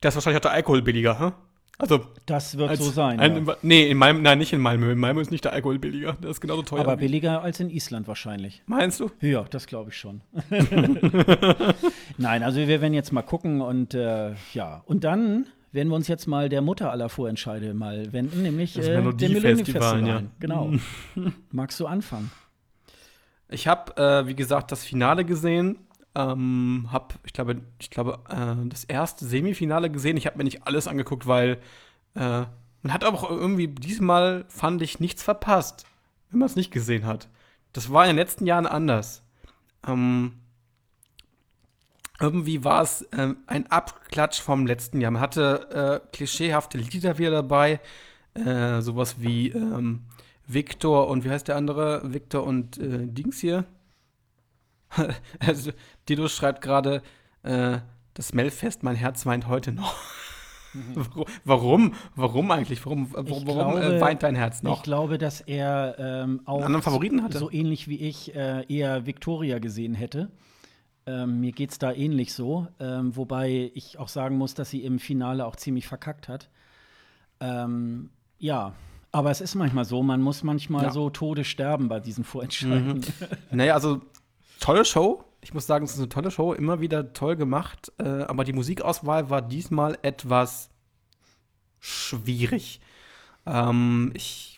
[0.00, 1.32] Das ist wahrscheinlich auch der Alkohol billiger, hm?
[1.78, 3.18] Also, das wird so sein.
[3.18, 3.56] Ein, ja.
[3.62, 4.92] Nee, in Malmö, nein, nicht in Malmö.
[4.92, 6.12] In Malmö ist nicht der Alkohol billiger.
[6.22, 6.80] Der ist genauso teuer.
[6.80, 8.62] Aber billiger als in Island wahrscheinlich.
[8.66, 9.10] Meinst du?
[9.20, 10.20] Ja, das glaube ich schon.
[12.16, 14.82] nein, also wir werden jetzt mal gucken und äh, ja.
[14.86, 19.02] Und dann werden wir uns jetzt mal der Mutter aller Vorentscheide mal wenden, nämlich äh,
[19.12, 20.22] dem Millennium Ja.
[20.38, 20.72] Genau.
[21.50, 22.30] Magst du anfangen?
[23.48, 25.78] Ich habe, äh, wie gesagt, das Finale gesehen
[26.14, 30.16] ähm, hab, ich glaube, ich glaube, äh, das erste Semifinale gesehen.
[30.16, 31.58] Ich habe mir nicht alles angeguckt, weil
[32.14, 32.44] äh,
[32.82, 35.86] man hat auch irgendwie diesmal fand ich nichts verpasst,
[36.30, 37.28] wenn man es nicht gesehen hat.
[37.72, 39.22] Das war in den letzten Jahren anders.
[39.86, 40.34] Ähm,
[42.20, 45.10] irgendwie war es äh, ein Abklatsch vom letzten Jahr.
[45.10, 47.80] Man hatte äh, klischeehafte Lieder wieder dabei,
[48.34, 50.02] äh, sowas wie ähm,
[50.46, 52.12] Victor und wie heißt der andere?
[52.12, 53.64] Victor und äh, Dings hier.
[55.40, 55.72] also,
[56.08, 57.02] Dido schreibt gerade,
[57.42, 57.78] äh,
[58.14, 59.96] das Melfest, mein Herz weint heute noch.
[60.72, 61.06] Mhm.
[61.44, 61.94] warum?
[62.14, 62.84] Warum eigentlich?
[62.84, 64.78] Warum, warum, äh, weint dein Herz noch?
[64.78, 67.38] Ich glaube, dass er ähm, auch anderen Favoriten hatte.
[67.38, 70.30] so ähnlich wie ich äh, eher Victoria gesehen hätte.
[71.06, 74.84] Ähm, mir geht es da ähnlich so, ähm, wobei ich auch sagen muss, dass sie
[74.84, 76.48] im Finale auch ziemlich verkackt hat.
[77.40, 78.72] Ähm, ja,
[79.12, 80.90] aber es ist manchmal so, man muss manchmal ja.
[80.90, 82.98] so Tode sterben bei diesen Vorentscheiden.
[82.98, 83.04] Mhm.
[83.50, 84.00] Naja, also
[84.60, 85.24] tolle Show.
[85.44, 87.92] Ich muss sagen, es ist eine tolle Show, immer wieder toll gemacht.
[87.98, 90.70] Äh, aber die Musikauswahl war diesmal etwas
[91.80, 92.80] schwierig.
[93.46, 94.54] Ähm, ich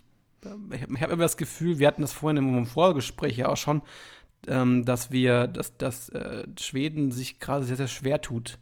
[0.71, 3.83] ich habe immer das Gefühl, wir hatten das vorhin im Vorgespräch ja auch schon,
[4.47, 8.61] ähm, dass wir, dass, dass äh, Schweden sich gerade sehr, sehr schwer tut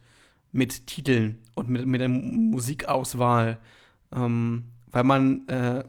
[0.51, 3.59] mit Titeln und mit, mit der Musikauswahl.
[4.11, 5.83] Ähm, weil man äh,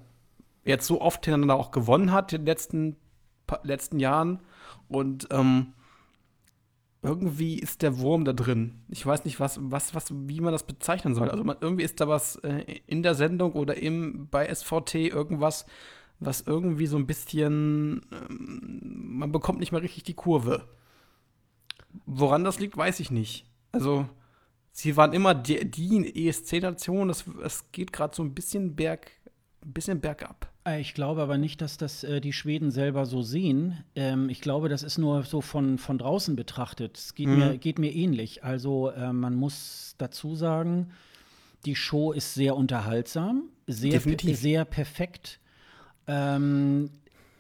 [0.65, 2.97] jetzt so oft hintereinander auch gewonnen hat in den letzten,
[3.63, 4.41] letzten Jahren
[4.89, 5.73] und ähm,
[7.07, 8.83] irgendwie ist der Wurm da drin.
[8.89, 11.31] Ich weiß nicht, was, was, was, wie man das bezeichnen soll.
[11.31, 15.67] Also man, irgendwie ist da was äh, in der Sendung oder im, bei SVT irgendwas,
[16.19, 18.81] was irgendwie so ein bisschen, ähm,
[19.19, 20.69] man bekommt nicht mehr richtig die Kurve.
[22.07, 23.47] Woran das liegt, weiß ich nicht.
[23.73, 24.07] Also,
[24.73, 29.11] sie waren immer die, die ESC-Nation, es geht gerade so ein bisschen berg,
[29.65, 30.53] ein bisschen bergab.
[30.67, 33.85] Äh, ich glaube aber nicht, dass das äh, die Schweden selber so sehen.
[33.95, 36.99] Ähm, ich glaube, das ist nur so von, von draußen betrachtet.
[36.99, 37.39] Es geht, mhm.
[37.39, 38.45] mir, geht mir ähnlich.
[38.45, 40.91] Also äh, man muss dazu sagen,
[41.65, 45.41] die Show ist sehr unterhaltsam, sehr, sehr perfekt.
[46.07, 46.91] Ähm,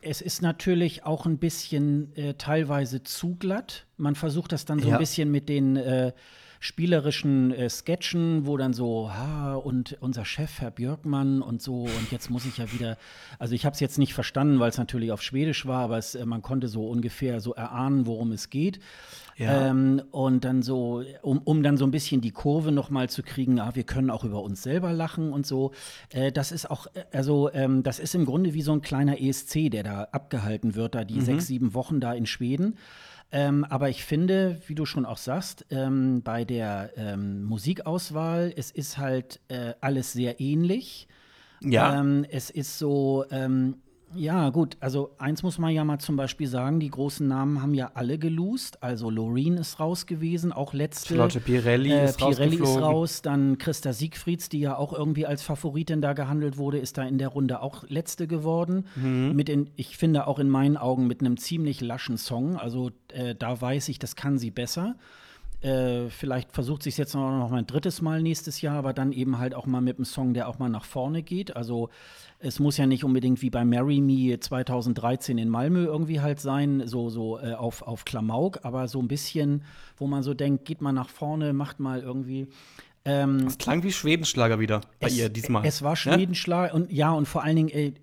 [0.00, 3.86] es ist natürlich auch ein bisschen äh, teilweise zu glatt.
[3.96, 4.94] Man versucht das dann so ja.
[4.94, 6.12] ein bisschen mit den äh,
[6.60, 12.10] spielerischen äh, Sketchen, wo dann so, ha, und unser Chef, Herr Björkmann und so, und
[12.10, 12.96] jetzt muss ich ja wieder,
[13.38, 16.14] also ich habe es jetzt nicht verstanden, weil es natürlich auf Schwedisch war, aber es,
[16.14, 18.80] äh, man konnte so ungefähr so erahnen, worum es geht.
[19.36, 19.68] Ja.
[19.68, 23.60] Ähm, und dann so, um, um dann so ein bisschen die Kurve nochmal zu kriegen,
[23.60, 25.72] ah, wir können auch über uns selber lachen und so.
[26.10, 29.20] Äh, das ist auch, äh, also ähm, das ist im Grunde wie so ein kleiner
[29.20, 31.20] ESC, der da abgehalten wird, da die mhm.
[31.20, 32.78] sechs, sieben Wochen da in Schweden.
[33.36, 38.70] Ähm, aber ich finde, wie du schon auch sagst, ähm, bei der ähm, Musikauswahl, es
[38.70, 41.06] ist halt äh, alles sehr ähnlich.
[41.60, 42.00] Ja.
[42.00, 43.76] Ähm, es ist so, ähm,
[44.14, 44.76] ja, gut.
[44.80, 48.18] Also, eins muss man ja mal zum Beispiel sagen: Die großen Namen haben ja alle
[48.18, 48.82] gelost.
[48.82, 51.14] Also, Loreen ist raus gewesen, auch letzte.
[51.14, 53.22] Charlotte Pirelli äh, ist Pirelli ist raus.
[53.22, 57.18] Dann Christa Siegfrieds, die ja auch irgendwie als Favoritin da gehandelt wurde, ist da in
[57.18, 58.86] der Runde auch letzte geworden.
[58.94, 59.32] Mhm.
[59.34, 62.56] Mit in, ich finde auch in meinen Augen mit einem ziemlich laschen Song.
[62.56, 64.96] Also, äh, da weiß ich, das kann sie besser.
[65.62, 69.12] Äh, vielleicht versucht es jetzt noch, noch mal ein drittes Mal nächstes Jahr, aber dann
[69.12, 71.56] eben halt auch mal mit einem Song, der auch mal nach vorne geht.
[71.56, 71.88] Also
[72.38, 76.82] es muss ja nicht unbedingt wie bei Marry Me 2013 in Malmö irgendwie halt sein,
[76.86, 79.64] so, so äh, auf, auf Klamauk, aber so ein bisschen,
[79.96, 82.48] wo man so denkt, geht mal nach vorne, macht mal irgendwie.
[83.06, 85.64] Ähm, Das klang wie Schwedenschlager wieder bei es, ihr diesmal.
[85.64, 85.96] Es war Ne?
[85.96, 87.94] Schwedenschlag und ja, und vor allen Dingen, ey,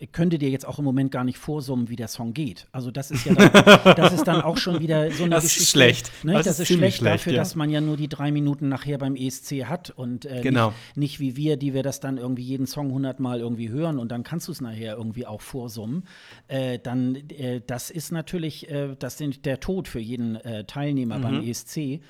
[0.00, 2.66] ich könnte dir jetzt auch im Moment gar nicht vorsummen, wie der Song geht.
[2.72, 5.50] Also das ist ja dann, das ist dann auch schon wieder so eine Das ist
[5.54, 5.70] Geschichte.
[5.72, 6.12] schlecht.
[6.24, 6.32] Ne?
[6.34, 7.38] Das Das, ist ist schlecht, schlecht, dafür, ja.
[7.40, 10.68] dass man ja nur die drei Minuten nachher beim ESC hat und äh, Genau.
[10.94, 14.12] nicht, nicht wie wir, die wir das dann irgendwie jeden Song hundertmal irgendwie hören und
[14.12, 16.04] dann kannst du es nachher irgendwie auch vorsummen.
[16.46, 21.18] Äh, dann, äh, das ist natürlich, äh, das sind der Tod für jeden äh, Teilnehmer
[21.18, 21.48] beim Mhm.
[21.48, 22.00] ESC.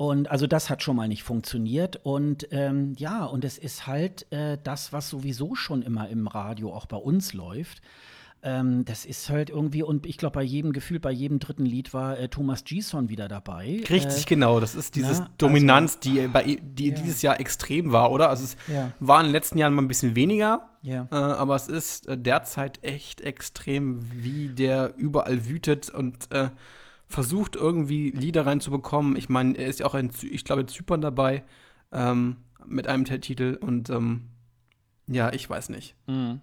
[0.00, 2.00] Und also das hat schon mal nicht funktioniert.
[2.04, 6.72] Und ähm, ja, und es ist halt äh, das, was sowieso schon immer im Radio
[6.72, 7.82] auch bei uns läuft.
[8.42, 11.92] Ähm, das ist halt irgendwie, und ich glaube, bei jedem Gefühl, bei jedem dritten Lied
[11.92, 13.82] war äh, Thomas Gison wieder dabei.
[13.90, 14.58] Richtig, Äh, genau.
[14.58, 16.94] Das ist diese na, Dominanz, die, bei, die Ja.
[16.94, 18.30] dieses Jahr extrem war, oder?
[18.30, 18.92] Also es Ja.
[19.00, 21.08] war in den letzten Jahren mal ein bisschen weniger, Ja.
[21.12, 26.48] äh, aber es ist äh, derzeit echt extrem, wie der überall wütet und äh,
[27.10, 29.16] versucht irgendwie Lieder reinzubekommen.
[29.16, 31.42] Ich meine, er ist ja auch in, ich glaube, in Zypern dabei
[31.92, 34.28] ähm, mit einem Titel und ähm,
[35.08, 35.96] ja, ich weiß nicht.
[36.06, 36.40] Mhm.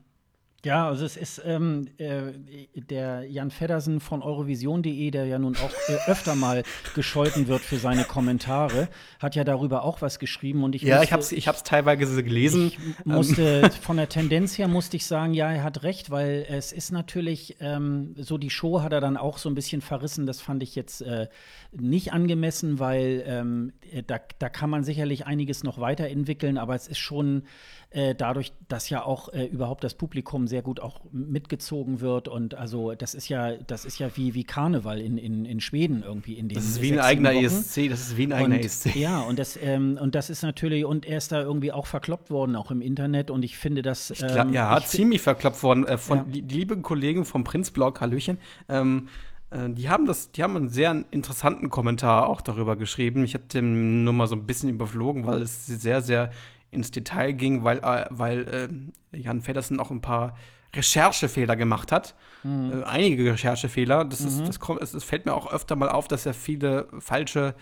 [0.67, 2.33] Ja, also es ist ähm, äh,
[2.75, 7.77] der Jan Feddersen von Eurovision.de, der ja nun auch äh, öfter mal gescholten wird für
[7.77, 11.31] seine Kommentare, hat ja darüber auch was geschrieben und ich Ja, musste- ich habe es
[11.31, 12.67] ich hab's teilweise gelesen.
[12.67, 16.73] Ich musste von der Tendenz her musste ich sagen, ja, er hat recht, weil es
[16.73, 20.25] ist natürlich ähm, so die Show hat er dann auch so ein bisschen verrissen.
[20.25, 21.27] Das fand ich jetzt äh,
[21.71, 26.89] nicht angemessen, weil ähm, äh, da, da kann man sicherlich einiges noch weiterentwickeln, aber es
[26.89, 27.43] ist schon
[27.89, 32.53] äh, dadurch, dass ja auch äh, überhaupt das Publikum sehr gut auch mitgezogen wird und
[32.55, 36.33] also das ist ja das ist ja wie wie Karneval in, in, in Schweden irgendwie
[36.33, 37.45] in den Das ist wie ein eigener Wochen.
[37.45, 38.95] ESC, das ist wie ein eigener Und, ESC.
[38.95, 42.29] Ja, und das, ähm, und das ist natürlich, und er ist da irgendwie auch verkloppt
[42.29, 43.31] worden, auch im Internet.
[43.31, 44.11] Und ich finde das.
[44.11, 46.23] Ich glaub, ähm, ja, ziemlich verkloppt worden äh, von Ja.
[46.25, 48.37] die, die lieben Kollegen vom Prinzblog, Hallöchen.
[48.67, 49.07] Ähm,
[49.49, 53.23] äh, die haben das, die haben einen sehr interessanten Kommentar auch darüber geschrieben.
[53.23, 56.31] Ich habe den nur mal so ein bisschen überflogen, weil es sehr, sehr
[56.71, 60.37] ins Detail ging, weil, äh, weil äh, Jan Feddersen auch ein paar
[60.75, 62.15] Recherchefehler gemacht hat.
[62.43, 64.05] Äh, einige Recherchefehler.
[64.05, 66.87] Das, ist, das, kommt, es, es fällt mir auch öfter mal auf, dass er viele
[66.99, 67.55] falsche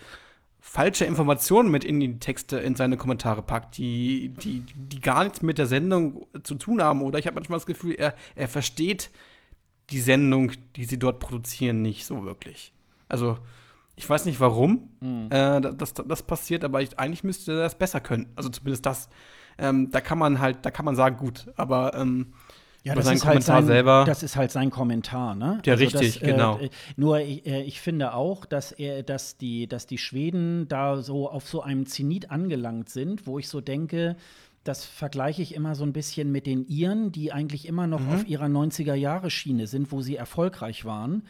[0.66, 5.40] falsche Informationen mit in die Texte, in seine Kommentare packt, die, die, die gar nichts
[5.40, 7.02] mit der Sendung zu tun haben.
[7.02, 9.10] Oder ich habe manchmal das Gefühl, er, er versteht
[9.90, 12.72] die Sendung, die sie dort produzieren, nicht so wirklich.
[13.08, 13.38] Also,
[13.96, 14.90] ich weiß nicht warum
[15.30, 18.28] äh, das, das passiert, aber ich, eigentlich müsste er das besser können.
[18.36, 19.08] Also zumindest das.
[19.58, 22.34] Ähm, da kann man halt, da kann man sagen, gut, aber ähm,
[22.82, 24.04] ja, das ist halt Kommentar sein, selber.
[24.06, 25.60] Das ist halt sein Kommentar, ne?
[25.64, 26.58] Ja, richtig, das, genau.
[26.58, 31.00] Äh, nur ich, äh, ich finde auch, dass er, dass die, dass die Schweden da
[31.00, 34.14] so auf so einem Zenit angelangt sind, wo ich so denke,
[34.62, 38.12] das vergleiche ich immer so ein bisschen mit den Iren, die eigentlich immer noch Mhm.
[38.12, 41.22] auf ihrer 90er-Jahre-Schiene sind, wo sie erfolgreich waren.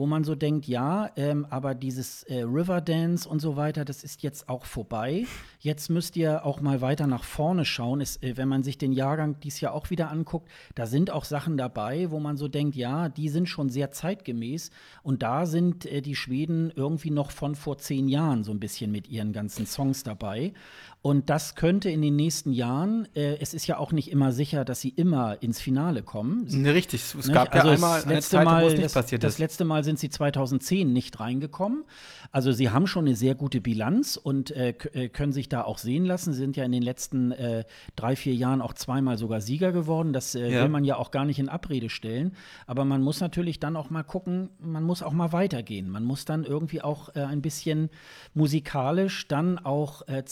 [0.00, 4.22] Wo man so denkt, ja, ähm, aber dieses äh, Riverdance und so weiter, das ist
[4.22, 5.26] jetzt auch vorbei.
[5.58, 8.00] Jetzt müsst ihr auch mal weiter nach vorne schauen.
[8.00, 11.26] Es, äh, wenn man sich den Jahrgang dies Jahr auch wieder anguckt, da sind auch
[11.26, 14.70] Sachen dabei, wo man so denkt, ja, die sind schon sehr zeitgemäß.
[15.02, 18.90] Und da sind äh, die Schweden irgendwie noch von vor zehn Jahren so ein bisschen
[18.90, 20.54] mit ihren ganzen Songs dabei.
[21.02, 24.66] Und das könnte in den nächsten Jahren, äh, es ist ja auch nicht immer sicher,
[24.66, 26.44] dass sie immer ins Finale kommen.
[26.50, 27.00] ne, richtig.
[27.02, 27.32] Es Nicht?
[27.32, 29.32] gab also ja einmal das eine letzte Zeit, wo Mal, es nicht das, passiert das
[29.34, 29.38] ist.
[29.38, 31.84] letzte Mal sind sie 2010 nicht reingekommen.
[32.32, 35.78] Also sie haben schon eine sehr gute Bilanz und äh, äh, können sich da auch
[35.78, 36.34] sehen lassen.
[36.34, 37.64] Sie sind ja in den letzten äh,
[37.96, 40.12] drei, vier Jahren auch zweimal sogar Sieger geworden.
[40.12, 40.62] Das äh, Ja.
[40.64, 42.36] will man ja auch gar nicht in Abrede stellen.
[42.66, 45.88] Aber man muss natürlich dann auch mal gucken, man muss auch mal weitergehen.
[45.88, 47.88] Man muss dann irgendwie auch äh, ein bisschen
[48.34, 50.24] musikalisch dann auch äh,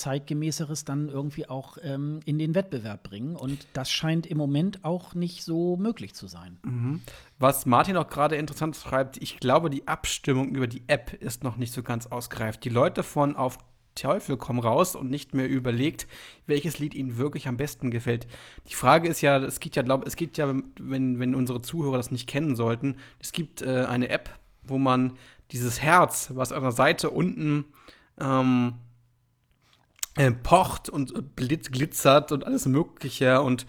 [0.58, 3.36] zeitgemäßeres dann irgendwie auch ähm, in den Wettbewerb bringen.
[3.36, 6.58] Und das scheint im Moment auch nicht so möglich zu sein.
[7.38, 11.56] Was Martin auch gerade interessant schreibt, ich glaube, die Abstimmung über die App ist noch
[11.56, 12.64] nicht so ganz ausgereift.
[12.64, 13.58] Die Leute von auf
[13.94, 16.06] Teufel kommen raus und nicht mehr überlegt,
[16.46, 18.28] welches Lied ihnen wirklich am besten gefällt.
[18.68, 21.96] Die Frage ist ja, es geht ja, glaube es geht ja, wenn, wenn unsere Zuhörer
[21.96, 24.38] das nicht kennen sollten, es gibt äh, eine App
[24.70, 25.16] wo man
[25.50, 27.64] dieses Herz, was an der Seite unten
[28.20, 28.74] ähm,
[30.18, 33.66] äh, pocht und blitz, glitzert und alles Mögliche und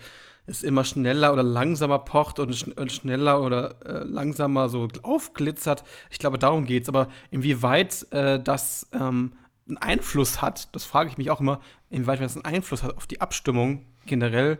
[0.48, 5.84] es immer schneller oder langsamer pocht und, schn schneller oder äh, langsamer so aufglitzert.
[6.10, 6.90] Ich glaube, darum geht es.
[6.90, 9.34] Aber inwieweit äh, das ähm,
[9.68, 13.06] einen Einfluss hat, das frage ich mich auch immer, inwieweit das einen Einfluss hat auf
[13.06, 14.58] die Abstimmung generell,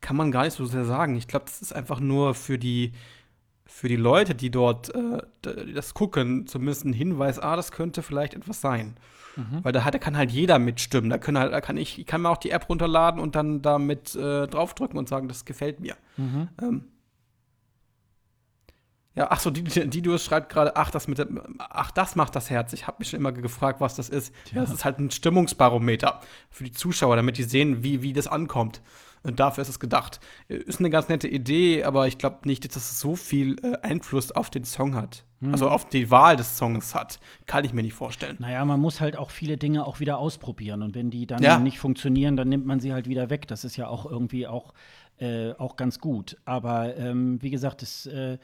[0.00, 1.16] kann man gar nicht so sehr sagen.
[1.16, 2.92] Ich glaube, das ist einfach nur für die,
[3.78, 5.22] für die Leute, die dort äh,
[5.72, 8.96] das gucken, zumindest ein Hinweis, ah, das könnte vielleicht etwas sein.
[9.36, 9.62] Mhm.
[9.62, 11.10] Weil da, hat, da kann halt jeder mitstimmen.
[11.10, 13.62] Da, können halt, da kann ich, ich kann mir auch die App runterladen und dann
[13.62, 15.94] damit äh, draufdrücken und sagen, das gefällt mir.
[16.16, 16.48] Mhm.
[16.60, 16.84] Ähm,
[19.14, 21.24] ja, ach so, du schreibt gerade, ach, das mit
[21.58, 22.72] ach, das macht das Herz.
[22.72, 24.34] Ich habe mich schon immer gefragt, was das ist.
[24.52, 24.60] Ja.
[24.60, 28.82] Das ist halt ein Stimmungsbarometer für die Zuschauer, damit die sehen, wie, wie das ankommt.
[29.22, 30.20] Und dafür ist es gedacht.
[30.48, 34.32] Ist eine ganz nette Idee, aber ich glaube nicht, dass es so viel äh, Einfluss
[34.32, 35.24] auf den Song hat.
[35.40, 35.52] Mhm.
[35.52, 37.20] Also auf die Wahl des Songs hat.
[37.46, 38.36] Kann ich mir nicht vorstellen.
[38.38, 40.82] Naja, man muss halt auch viele Dinge auch wieder ausprobieren.
[40.82, 41.58] Und wenn die dann ja.
[41.58, 43.46] nicht funktionieren, dann nimmt man sie halt wieder weg.
[43.48, 44.74] Das ist ja auch irgendwie auch,
[45.18, 46.36] äh, auch ganz gut.
[46.44, 48.38] Aber ähm, wie gesagt, es äh,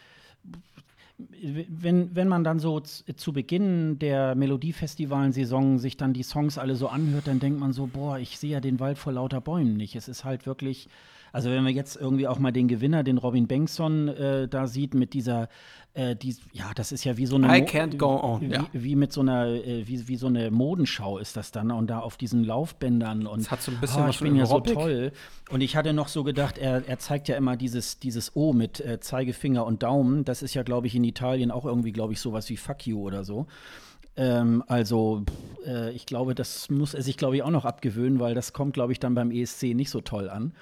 [1.16, 6.88] wenn, wenn man dann so zu Beginn der Melodiefestivalen-Saison sich dann die Songs alle so
[6.88, 9.94] anhört, dann denkt man so, boah, ich sehe ja den Wald vor lauter Bäumen nicht.
[9.94, 10.88] Es ist halt wirklich,
[11.35, 14.94] also wenn man jetzt irgendwie auch mal den Gewinner, den Robin Bengtson, äh, da sieht
[14.94, 15.49] mit dieser
[15.92, 18.40] äh, die, ja, das ist ja wie so eine I can't go on.
[18.40, 18.68] Wie, ja.
[18.73, 21.99] wie mit so einer, äh, wie, wie so eine Modenschau ist das dann und da
[21.99, 25.11] auf diesen Laufbändern und das hat so ein bisschen oh, ich bin ja so toll.
[25.51, 28.79] Und ich hatte noch so gedacht, er, er zeigt ja immer dieses, dieses O mit
[28.79, 30.25] äh, Zeigefinger und Daumen.
[30.25, 33.01] Das ist ja, glaube ich, in Italien auch irgendwie, glaube ich, sowas wie Fuck you
[33.01, 33.49] oder so.
[34.16, 35.25] Ähm, also,
[35.66, 38.75] äh, ich glaube, das muss er sich, glaube ich, auch noch abgewöhnen, weil das kommt,
[38.75, 40.53] glaube ich, dann beim ESC nicht so toll an.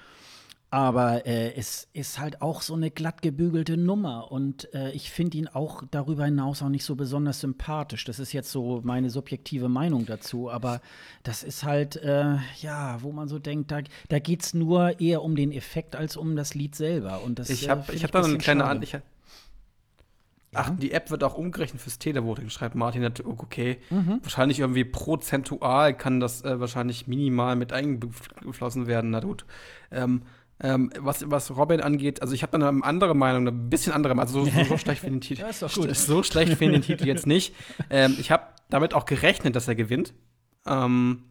[0.73, 5.37] Aber äh, es ist halt auch so eine glatt gebügelte Nummer und äh, ich finde
[5.37, 8.05] ihn auch darüber hinaus auch nicht so besonders sympathisch.
[8.05, 10.81] Das ist jetzt so meine subjektive Meinung dazu, aber
[11.21, 15.21] das ist halt, äh, ja, wo man so denkt, da, da geht es nur eher
[15.21, 17.21] um den Effekt als um das Lied selber.
[17.23, 18.97] Und das, ich habe äh, ich hab da eine kleine An ich,
[20.55, 23.05] Ach, die App wird auch umgerechnet fürs Televoting, schreibt Martin.
[23.23, 24.21] Okay, mhm.
[24.23, 29.11] wahrscheinlich irgendwie prozentual kann das äh, wahrscheinlich minimal mit eingeflossen werden.
[29.11, 29.45] Na gut.
[29.91, 30.23] Ähm,
[30.63, 34.15] ähm, was, was Robin angeht, also ich habe da eine andere Meinung, ein bisschen andere
[34.15, 34.33] Meinung.
[34.33, 35.49] Also so, so schlecht finde ich den Titel.
[35.49, 35.95] ist doch gut.
[35.95, 37.53] So schlecht finde den Titel jetzt nicht.
[37.89, 40.13] Ähm, ich habe damit auch gerechnet, dass er gewinnt.
[40.65, 41.25] Ähm,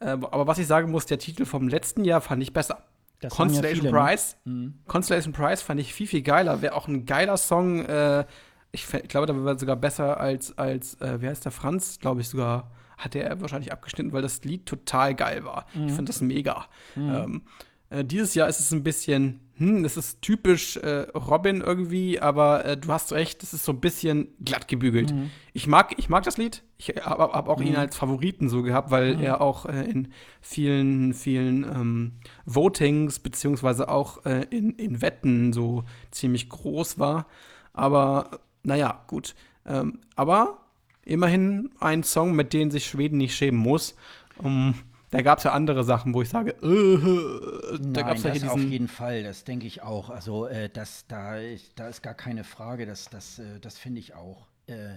[0.00, 2.84] äh, aber was ich sagen muss, der Titel vom letzten Jahr fand ich besser.
[3.20, 4.06] Das Constellation ja viele?
[4.06, 4.36] Prize.
[4.44, 4.72] Ne?
[4.86, 6.62] Constellation Prize fand ich viel, viel geiler.
[6.62, 7.84] Wäre auch ein geiler Song.
[7.84, 8.24] Äh,
[8.72, 12.22] ich, ich, glaube, da wäre sogar besser als, als äh, wie heißt der Franz, glaube
[12.22, 15.66] ich sogar, hat er wahrscheinlich abgeschnitten, weil das Lied total geil war.
[15.74, 15.88] Mhm.
[15.88, 16.66] Ich finde das mega.
[16.94, 17.14] Mhm.
[17.14, 17.42] Ähm,
[17.90, 22.64] äh, dieses Jahr ist es ein bisschen, hm, das ist typisch äh, Robin irgendwie, aber
[22.64, 25.12] äh, du hast recht, es ist so ein bisschen glatt gebügelt.
[25.12, 25.30] Mhm.
[25.52, 26.62] Ich, mag, ich mag das Lied.
[26.76, 27.66] Ich habe hab auch mhm.
[27.66, 29.22] ihn als Favoriten so gehabt, weil mhm.
[29.22, 32.12] er auch äh, in vielen, vielen ähm,
[32.44, 37.26] Votings beziehungsweise auch äh, in, in Wetten so ziemlich groß war.
[37.72, 39.34] Aber naja, gut.
[39.64, 40.58] Ähm, aber
[41.04, 43.96] immerhin ein Song, mit dem sich Schweden nicht schämen muss.
[44.36, 44.74] Um,
[45.10, 48.48] da gab es ja andere Sachen, wo ich sage, äh, da gab es ja diesen.
[48.48, 50.10] Auf jeden Fall, das denke ich auch.
[50.10, 51.36] Also, äh, das, da,
[51.76, 54.46] da ist gar keine Frage, das, das, äh, das finde ich auch.
[54.66, 54.96] Äh,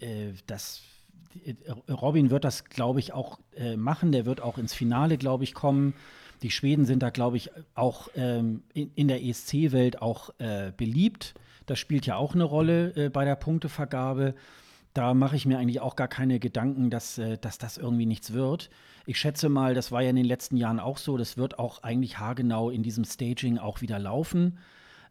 [0.00, 0.82] äh, das,
[1.44, 1.54] äh,
[1.92, 3.38] Robin wird das, glaube ich, auch
[3.76, 4.12] machen.
[4.12, 5.94] Der wird auch ins Finale, glaube ich, kommen.
[6.42, 10.30] Die Schweden sind da, glaube ich, auch ähm, in, in, der ESC-Welt auch
[10.76, 11.34] beliebt.
[11.66, 14.34] Das spielt ja auch eine Rolle bei der Punktevergabe.
[14.98, 18.68] Da mache ich mir eigentlich auch gar keine Gedanken, dass, dass das irgendwie nichts wird.
[19.06, 21.16] Ich schätze mal, das war ja in den letzten Jahren auch so.
[21.16, 24.58] Das wird auch eigentlich haargenau in diesem Staging auch wieder laufen.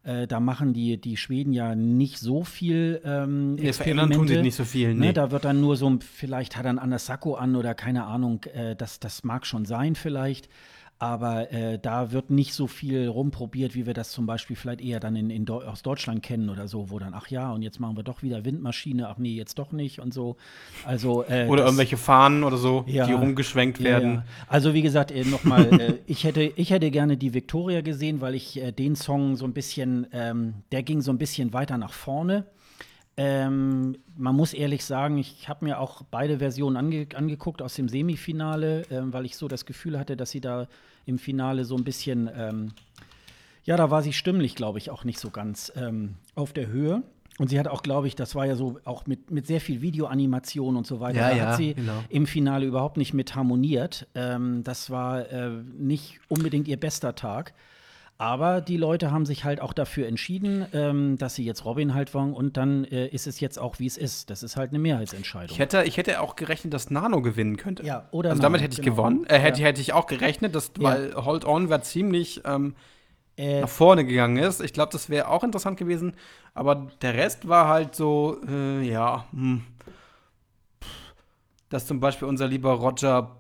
[0.04, 4.17] Äh, da machen die, die Schweden ja nicht so viel ähm, Experimente.
[4.17, 4.89] tun sie nicht so viel.
[4.89, 5.06] Ne, nee.
[5.08, 8.04] Ne, da wird dann nur so, vielleicht hat er ein anderes Sakko an oder keine
[8.08, 8.43] Ahnung.
[8.43, 10.49] Äh, das, das mag schon sein vielleicht.
[11.00, 15.00] Aber äh, da wird nicht so viel rumprobiert, wie wir das zum Beispiel vielleicht eher
[15.00, 17.80] dann in, in Do aus Deutschland kennen oder so, wo dann, ach ja, und jetzt
[17.80, 20.38] machen wir doch wieder Windmaschine, ach nee, jetzt doch nicht und so.
[20.86, 24.14] Also, äh, oder das, irgendwelche Fahnen oder so, ja, die rumgeschwenkt werden.
[24.16, 24.26] Ja.
[24.48, 28.34] Also wie gesagt, äh, nochmal, äh, ich, hätte, ich hätte gerne die Victoria gesehen, weil
[28.34, 31.93] ich äh, den Song so ein bisschen, ähm, der ging so ein bisschen weiter nach
[31.93, 32.45] vorne.
[33.20, 37.89] Ähm, man muss ehrlich sagen, ich habe mir auch beide Versionen ange angeguckt aus dem
[37.89, 40.68] Semifinale, ähm, weil ich so das Gefühl hatte, dass sie da
[41.07, 42.74] im Finale so ein bisschen, ähm,
[43.63, 47.01] ja, da war sie stimmlich, glaube ich, auch nicht so ganz ähm, auf der Höhe.
[47.39, 49.82] Und sie hat auch, glaube ich, das war ja so auch mit, mit sehr viel
[49.82, 51.20] Videoanimation und so weiter.
[51.20, 52.03] Ja, da ja, hat sie genau.
[52.09, 54.07] im Finale überhaupt nicht mit harmoniert.
[54.15, 57.53] Ähm, das war äh, nicht unbedingt ihr bester Tag.
[58.20, 62.13] Aber die Leute haben sich halt auch dafür entschieden, ähm, dass sie jetzt Robin halt
[62.15, 64.32] wollen und dann äh, ist es jetzt auch, wie es ist.
[64.32, 65.51] Das ist halt eine Mehrheitsentscheidung.
[65.51, 67.84] Ich hätte, ich hätte auch gerechnet, dass Nano gewinnen könnte.
[67.84, 68.95] Ja, oder Also Nano, damit hätte ich genau.
[68.95, 69.26] gewonnen.
[69.28, 69.68] Äh, hätte, Ja.
[69.68, 70.84] hätte ich auch gerechnet, dass, Ja.
[70.84, 72.74] weil Hold On war ziemlich ähm,
[73.38, 74.61] Äh, nach vorne gegangen ist.
[74.61, 76.13] Ich glaube, das wäre auch interessant gewesen.
[76.55, 79.61] Aber der Rest war halt so, äh, ja, hm.
[81.70, 83.38] dass zum Beispiel unser lieber Roger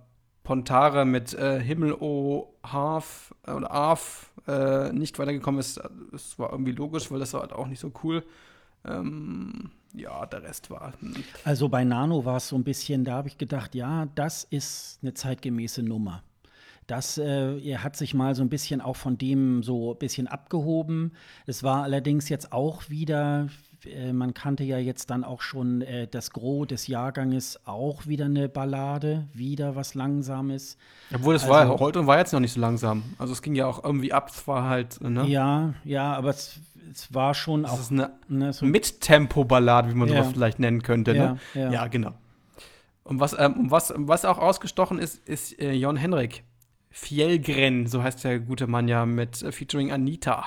[0.47, 5.77] Pontare mit äh, Himmel O Half äh, oder Arf äh, nicht weitergekommen ist.
[6.13, 8.23] Das war irgendwie logisch, weil das war halt auch nicht so cool.
[8.85, 10.93] Ähm, ja, der Rest war.
[11.01, 11.15] Hm.
[11.43, 14.99] Also bei Nano war es so ein bisschen, da habe ich gedacht, ja, das ist
[15.01, 16.23] eine zeitgemäße Nummer.
[16.85, 20.27] Das äh, er hat sich mal so ein bisschen auch von dem so ein bisschen
[20.27, 21.11] abgehoben.
[21.45, 23.49] Es war allerdings jetzt auch wieder,
[23.85, 28.25] äh, man kannte ja jetzt dann auch schon äh, das Gros des Jahrganges auch wieder
[28.25, 30.77] eine Ballade, wieder was Langsames.
[31.13, 33.03] Obwohl, es Also- war, On war jetzt noch nicht so langsam.
[33.17, 34.29] Also es ging ja auch irgendwie ab.
[34.33, 35.25] Es war halt, ne?
[35.27, 36.59] Ja, ja, aber es,
[36.91, 40.23] es war schon Das auch ist eine ne, so, Mittempo-Ballade, wie man Ja.
[40.23, 41.13] sowas vielleicht nennen könnte.
[41.15, 41.73] Ja, ne?
[41.73, 41.87] ja.
[41.87, 42.13] genau.
[43.03, 46.43] Und was, ähm, und was, was auch ausgestochen ist, ist äh, Jon Henrik.
[46.89, 50.45] Fjellgren, so heißt der gute Mann ja, mit äh, featuring Anita.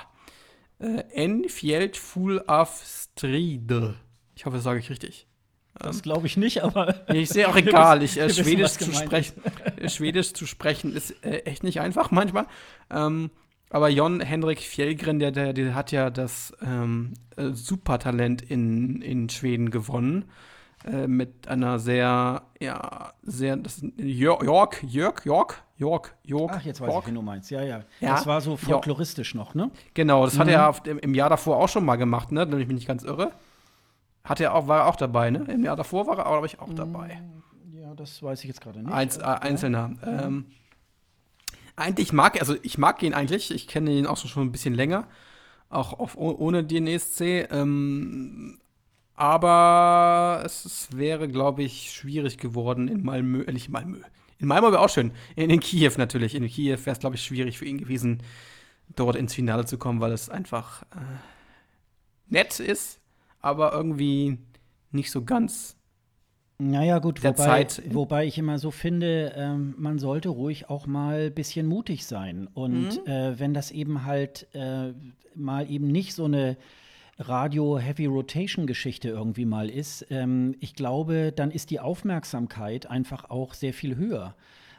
[0.80, 3.96] Äh, en fjeld full af stride.
[4.34, 5.26] Ich hoffe, das sage ich richtig.
[5.78, 8.02] das glaube ich nicht, aber Nee, ist ja auch egal.
[8.02, 9.42] Ich, äh, wissen, Schwedisch, zu sprechen,
[9.76, 12.46] äh, Schwedisch zu sprechen ist äh, echt nicht einfach manchmal.
[12.90, 13.30] Ähm,
[13.68, 19.28] aber Jon Henrik Fjellgren, der, der, der hat ja das ähm, äh, Supertalent in, in
[19.28, 20.24] Schweden gewonnen.
[20.84, 26.52] Äh, mit einer sehr, ja, sehr, das ist Jörg, Jörg, Jörg, Jörg, Jörg, Jörg.
[26.54, 27.04] Ach, jetzt weiß Jörg.
[27.04, 27.50] ich, wie du meinst.
[27.50, 27.82] Ja, ja.
[28.00, 28.14] Ja.
[28.14, 29.70] Das war so folkloristisch noch, ne?
[29.92, 30.52] Genau, das hat Mhm.
[30.54, 32.50] er auf dem, im Jahr davor auch schon mal gemacht, ne?
[32.50, 33.30] Wenn ich mich nicht ganz irre.
[34.24, 35.44] Hat er auch, war er auch dabei, ne?
[35.52, 37.20] Im Jahr davor war er, glaube ich, auch dabei.
[37.74, 38.90] Ja, das weiß ich jetzt gerade nicht.
[38.92, 39.34] Einz, äh, Ja.
[39.34, 39.90] Einzelner.
[40.06, 40.46] Ähm,
[41.76, 44.74] eigentlich mag, also ich mag ihn eigentlich, ich kenne ihn auch schon, schon ein bisschen
[44.74, 45.06] länger,
[45.70, 47.46] auch auf, oh- ohne den ESC.
[47.50, 48.58] Ähm,
[49.20, 53.98] aber es, es wäre, glaube ich, schwierig geworden in Malmö, äh, nicht Malmö.
[54.38, 55.12] In Malmö wäre auch schön.
[55.36, 56.34] In, in Kiew natürlich.
[56.34, 58.22] In Kiew wäre es, glaube ich, schwierig für ihn gewesen,
[58.96, 60.96] dort ins Finale zu kommen, weil es einfach äh,
[62.28, 63.00] nett ist,
[63.40, 64.38] aber irgendwie
[64.92, 65.76] nicht so ganz
[66.58, 70.86] Naja, gut, der wobei, Zeit- wobei ich immer so finde, ähm, man sollte ruhig auch
[70.86, 72.48] mal ein bisschen mutig sein.
[72.52, 73.06] Und Mhm.
[73.06, 74.92] äh, wenn das eben halt äh,
[75.34, 76.58] mal eben nicht so eine
[77.20, 83.96] Radio-Heavy-Rotation-Geschichte irgendwie mal ist, ähm, ich glaube, dann ist die Aufmerksamkeit einfach auch sehr viel
[83.96, 84.34] höher.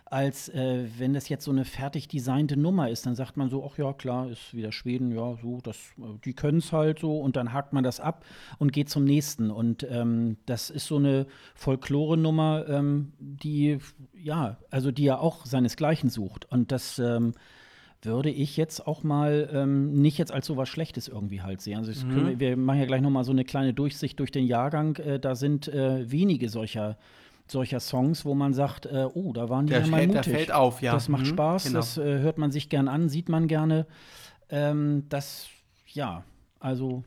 [0.05, 3.65] Als äh, wenn das jetzt so eine fertig designte Nummer ist, dann sagt man so,
[3.65, 7.19] ach ja, klar, ist wieder Schweden, ja, so, das, äh, die können es halt so
[7.19, 8.25] und dann hakt man das ab
[8.57, 9.51] und geht zum nächsten.
[9.51, 13.77] Und ähm, das ist so eine Folklore-Nummer, ähm, die,
[14.13, 16.43] ja, also die ja auch seinesgleichen sucht.
[16.51, 17.33] Und das ähm,
[18.03, 21.77] würde ich jetzt auch mal ähm, nicht jetzt als so was Schlechtes irgendwie halt sehen.
[21.77, 24.45] Also können wir, wir machen ja gleich noch mal so eine kleine Durchsicht durch den
[24.45, 24.95] Jahrgang.
[24.97, 26.97] Äh, da sind äh, wenige solcher
[27.47, 30.17] solcher Songs, wo man sagt, äh, oh, da waren die Der ja mal fällt- der
[30.21, 30.33] mutig.
[30.33, 30.93] fällt auf, ja.
[30.93, 31.79] Das macht Mhm, Spaß, genau.
[31.79, 33.85] das äh, hört man sich gern an, sieht man gerne.
[34.49, 35.47] Ähm, das,
[35.87, 36.23] ja,
[36.61, 37.03] also.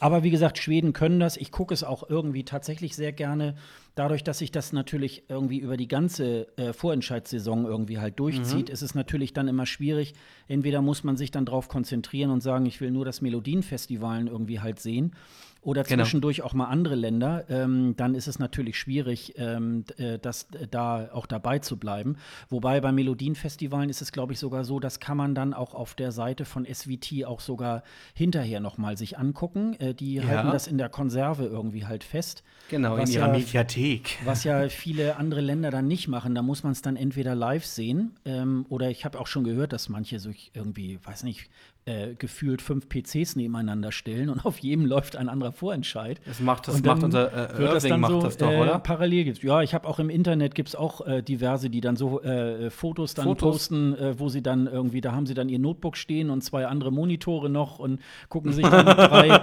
[0.00, 1.36] Aber wie gesagt, Schweden können das.
[1.36, 3.54] Ich gucke es auch irgendwie tatsächlich sehr gerne.
[3.94, 8.72] Dadurch, dass sich das natürlich irgendwie über die ganze äh, Vorentscheidssaison irgendwie halt durchzieht, Mhm.
[8.72, 10.14] ist es natürlich dann immer schwierig.
[10.48, 14.60] Entweder muss man sich dann darauf konzentrieren und sagen, ich will nur das Melodienfestivalen irgendwie
[14.60, 15.12] halt sehen.
[15.64, 16.02] Oder Genau.
[16.02, 20.66] zwischendurch auch mal andere Länder, ähm, dann ist es natürlich schwierig, ähm, äh, das äh,
[20.68, 22.16] da auch dabei zu bleiben.
[22.48, 25.94] Wobei bei Melodienfestivalen ist es, glaube ich, sogar so, das kann man dann auch auf
[25.94, 27.84] der Seite von SVT auch sogar
[28.14, 29.74] hinterher nochmal sich angucken.
[29.78, 30.24] Äh, die Ja.
[30.24, 32.42] halten das in der Konserve irgendwie halt fest.
[32.68, 34.18] Genau, in ihrer ja- Mediathek.
[34.24, 36.34] Was ja viele andere Länder dann nicht machen.
[36.34, 39.72] Da muss man es dann entweder live sehen ähm, oder ich habe auch schon gehört,
[39.72, 41.48] dass manche so irgendwie, weiß nicht,
[41.84, 46.20] äh, gefühlt fünf PCs nebeneinander stellen und auf jedem läuft ein anderer Vorentscheid.
[46.24, 48.78] Das macht, das macht unser äh, das Irving dann macht so das doch, äh, oder?
[48.78, 49.42] parallel gibt.
[49.42, 52.70] Ja, ich habe auch im Internet gibt es auch äh, diverse, die dann so äh,
[52.70, 53.52] Fotos dann Fotos?
[53.52, 56.66] posten, äh, wo sie dann irgendwie, da haben sie dann ihr Notebook stehen und zwei
[56.66, 59.38] andere Monitore noch und gucken sich dann drei,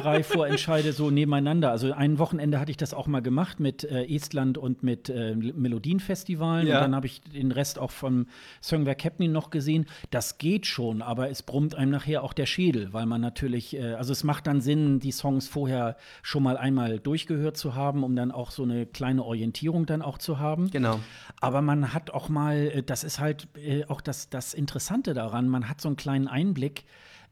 [0.00, 1.70] drei Vorentscheide so nebeneinander.
[1.72, 5.34] Also ein Wochenende hatte ich das auch mal gemacht mit äh, Estland und mit äh,
[5.34, 6.76] Melodienfestivalen Ja.
[6.76, 8.26] und dann habe ich den Rest auch vom
[8.62, 9.86] Songwerk Captain noch gesehen.
[10.10, 13.94] Das geht schon, aber es brummt einem nachher auch der Schädel, weil man natürlich, äh,
[13.94, 18.14] also es macht dann Sinn, die Songs vorher schon mal einmal durchgehört zu haben, um
[18.14, 20.70] dann auch so eine kleine Orientierung dann auch zu haben.
[20.70, 21.00] Genau.
[21.40, 25.48] Aber man hat auch mal, äh, das ist halt äh, auch das, das Interessante daran,
[25.48, 26.84] man hat so einen kleinen Einblick,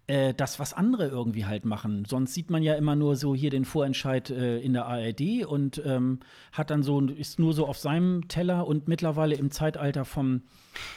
[0.06, 2.06] äh, das, was andere irgendwie halt machen.
[2.06, 5.82] Sonst sieht man ja immer nur so hier den Vorentscheid äh, in der ARD und
[5.84, 6.20] ähm,
[6.52, 10.42] hat dann so, ist nur so auf seinem Teller und mittlerweile im Zeitalter vom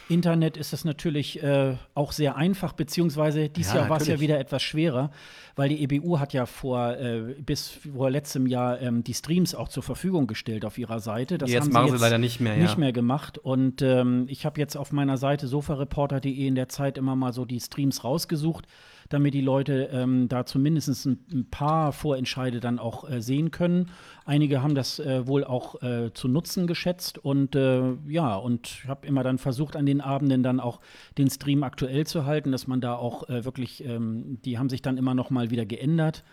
[0.08, 4.20] Internet ist das natürlich äh, auch sehr einfach, beziehungsweise dieses Ja, Jahr war es ja
[4.20, 5.10] wieder etwas schwerer,
[5.56, 9.68] weil die EBU hat ja vor äh, bis vor letztem Jahr ähm, die Streams auch
[9.68, 11.38] zur Verfügung gestellt auf ihrer Seite.
[11.38, 12.62] Das Jetzt haben machen sie leider nicht mehr, ja.
[12.62, 13.38] Nicht mehr gemacht.
[13.38, 17.44] Und ähm, ich habe jetzt auf meiner Seite sofareporter.de in der Zeit immer mal so
[17.44, 18.66] die Streams rausgesucht,
[19.12, 23.90] damit die Leute ähm, da zumindest ein, ein paar Vorentscheide dann auch äh, sehen können.
[24.24, 29.06] Einige haben das äh, wohl auch äh, zu nutzen geschätzt und äh, ja, und habe
[29.06, 30.80] immer dann versucht, an den Abenden dann auch
[31.18, 34.82] den Stream aktuell zu halten, dass man da auch äh, wirklich, ähm, die haben sich
[34.82, 36.24] dann immer noch mal wieder geändert.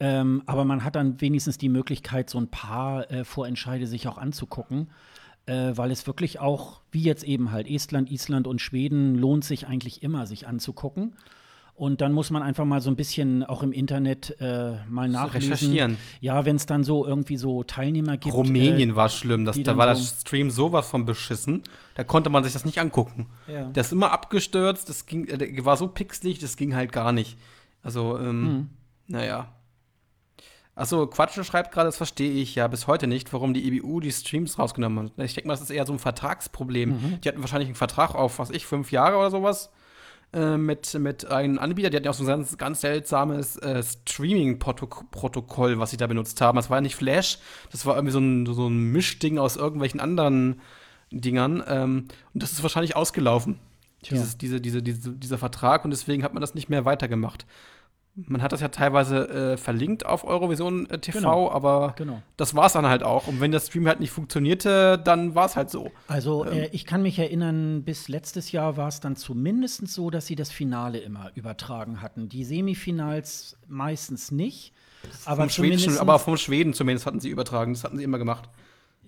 [0.00, 4.18] Ähm, aber man hat dann wenigstens die Möglichkeit, so ein paar äh, Vorentscheide sich auch
[4.18, 4.90] anzugucken,
[5.46, 9.66] äh, weil es wirklich auch, wie jetzt eben halt Estland, Island und Schweden, lohnt sich
[9.66, 11.14] eigentlich immer, sich anzugucken.
[11.76, 15.52] Und dann muss man einfach mal so ein bisschen auch im Internet äh, mal nachlesen.
[15.52, 15.98] recherchieren.
[16.20, 18.32] Ja, wenn es dann so irgendwie so Teilnehmer gibt.
[18.32, 19.44] Rumänien äh, war schlimm.
[19.44, 21.64] Das, da war der so- Stream sowas von beschissen.
[21.96, 23.26] Da konnte man sich das nicht angucken.
[23.48, 23.64] Ja.
[23.64, 24.88] Der ist immer abgestürzt.
[24.88, 27.36] Das ging, äh, der war so pixelig, das ging halt gar nicht.
[27.82, 28.68] Also, ähm, Mhm.
[29.08, 29.48] naja.
[30.76, 34.10] Achso, Quatsche schreibt gerade, das verstehe ich ja bis heute nicht, warum die EBU die
[34.10, 35.24] Streams rausgenommen hat.
[35.24, 36.90] Ich denke mal, das ist eher so ein Vertragsproblem.
[36.90, 37.20] Mhm.
[37.20, 39.70] Die hatten wahrscheinlich einen Vertrag auf, was ich, fünf Jahre oder sowas
[40.34, 41.90] äh, mit, mit einem Anbieter.
[41.90, 46.40] Die hatten ja auch so ein ganz, ganz seltsames äh, Streaming-Protokoll, was sie da benutzt
[46.40, 46.56] haben.
[46.56, 47.38] Das war ja nicht Flash,
[47.70, 50.60] das war irgendwie so ein, so ein Mischding aus irgendwelchen anderen
[51.12, 51.62] Dingern.
[51.68, 53.60] Ähm, und das ist wahrscheinlich ausgelaufen,
[54.10, 55.84] dieses, diese, diese, diese, dieser Vertrag.
[55.84, 57.46] Und deswegen hat man das nicht mehr weitergemacht.
[58.16, 61.50] Man hat das ja teilweise äh, verlinkt auf Eurovision äh, TV, Genau.
[61.50, 62.22] aber Genau.
[62.36, 63.26] das war es dann halt auch.
[63.26, 65.90] Und wenn der Stream halt nicht funktionierte, dann war es halt so.
[66.06, 66.52] Also Ähm.
[66.52, 70.36] äh, ich kann mich erinnern, bis letztes Jahr war es dann zumindest so, dass sie
[70.36, 72.28] das Finale immer übertragen hatten.
[72.28, 74.72] Die Semifinals meistens nicht.
[75.24, 77.74] Aber vom aber vom Schweden zumindest hatten sie übertragen.
[77.74, 78.48] Das hatten sie immer gemacht.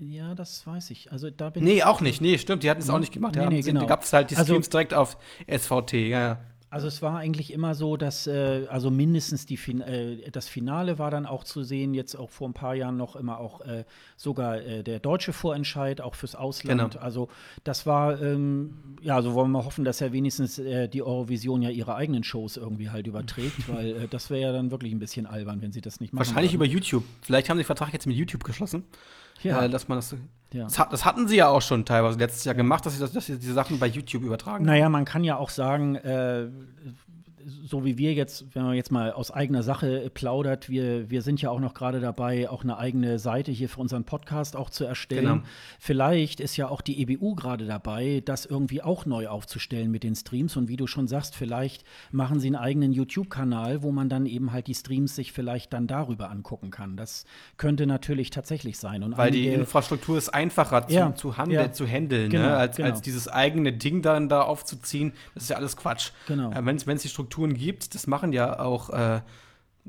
[0.01, 1.11] ja, das weiß ich.
[1.13, 2.21] Also da bin Nee, auch nicht.
[2.21, 2.63] Nee, stimmt.
[2.65, 3.35] Die hatten es auch nicht gemacht.
[3.37, 3.81] Nee, nee, genau.
[3.81, 5.93] Da gab es halt die Also- Streams direkt auf SVT.
[6.09, 6.39] Ja, ja.
[6.69, 10.99] Also es war eigentlich immer so, dass äh, also mindestens die fin äh, das Finale
[10.99, 13.85] war dann auch zu sehen, jetzt auch vor ein paar Jahren noch immer auch äh,
[14.17, 16.93] sogar äh, der deutsche Vorentscheid, auch fürs Ausland.
[16.93, 17.05] Genau.
[17.05, 17.29] Also
[17.63, 21.71] das war, ähm, ja, so wollen wir hoffen, dass ja wenigstens äh, die Eurovision ja
[21.71, 25.27] ihre eigenen Shows irgendwie halt überträgt, weil äh, das wäre ja dann wirklich ein bisschen
[25.27, 26.27] albern, wenn sie das nicht machen.
[26.27, 26.65] Wahrscheinlich würden.
[26.65, 27.05] über YouTube.
[27.23, 28.85] Vielleicht haben sie den Vertrag jetzt mit YouTube geschlossen.
[29.43, 29.69] Ja.
[29.69, 30.17] Dass man das,
[30.53, 30.65] Ja.
[30.65, 33.13] das, hat, das hatten sie ja auch schon teilweise letztes Jahr gemacht, dass sie, das,
[33.13, 34.65] dass sie diese Sachen bei YouTube übertragen.
[34.65, 36.47] Naja, man kann ja auch sagen, äh,
[37.47, 41.41] so wie wir jetzt, wenn man jetzt mal aus eigener Sache plaudert, wir, wir sind
[41.41, 44.85] ja auch noch gerade dabei, auch eine eigene Seite hier für unseren Podcast auch zu
[44.85, 45.25] erstellen.
[45.25, 45.43] Genau.
[45.79, 50.17] Vielleicht ist ja auch die EBU gerade dabei, das irgendwie auch neu aufzustellen mit den
[50.17, 50.57] Streams.
[50.57, 54.53] Und wie du schon sagst, vielleicht machen sie einen eigenen YouTube-Kanal, wo man dann eben
[54.53, 56.97] halt die Streams sich vielleicht dann darüber angucken kann.
[56.97, 57.27] Das
[57.59, 59.05] könnte natürlich tatsächlich sein.
[59.05, 61.73] Und Weil die Infrastruktur ist einfacher zu, Ja, zu, handeln, ja.
[61.73, 62.57] zu handeln, Genau, ne?
[62.57, 62.89] als, genau.
[62.89, 65.13] als dieses eigene Ding dann da aufzuziehen.
[65.35, 66.11] Das ist ja alles Quatsch.
[66.27, 66.51] Genau.
[66.51, 68.91] Äh, Wenn es die Strukturen gibt, das machen ja auch.
[68.91, 69.21] Äh,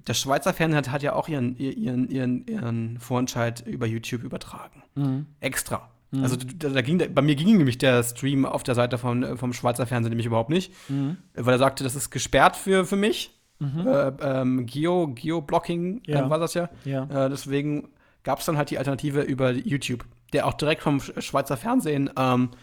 [0.08, 4.84] der Schweizer Fernsehen hat, hat ja auch ihren, ihren, ihren, ihren Vorentscheid über YouTube übertragen.
[4.96, 5.26] Mhm.
[5.40, 5.90] Extra.
[6.22, 9.36] Also da, da ging, bei mir ging nämlich der Stream auf der Seite von, äh,
[9.38, 11.18] vom Schweizer Fernsehen nämlich überhaupt nicht, Mhm.
[11.34, 13.32] weil er sagte, das ist gesperrt für, für mich.
[13.60, 16.28] Äh, ähm, Geo, Geo-Blocking Ja.
[16.28, 16.70] äh, war das ja.
[16.86, 17.26] Ja.
[17.26, 17.90] Äh, deswegen
[18.24, 22.10] gab es dann halt die Alternative über YouTube, der auch direkt vom Sch- Schweizer Fernsehen
[22.16, 22.56] ähm, äh,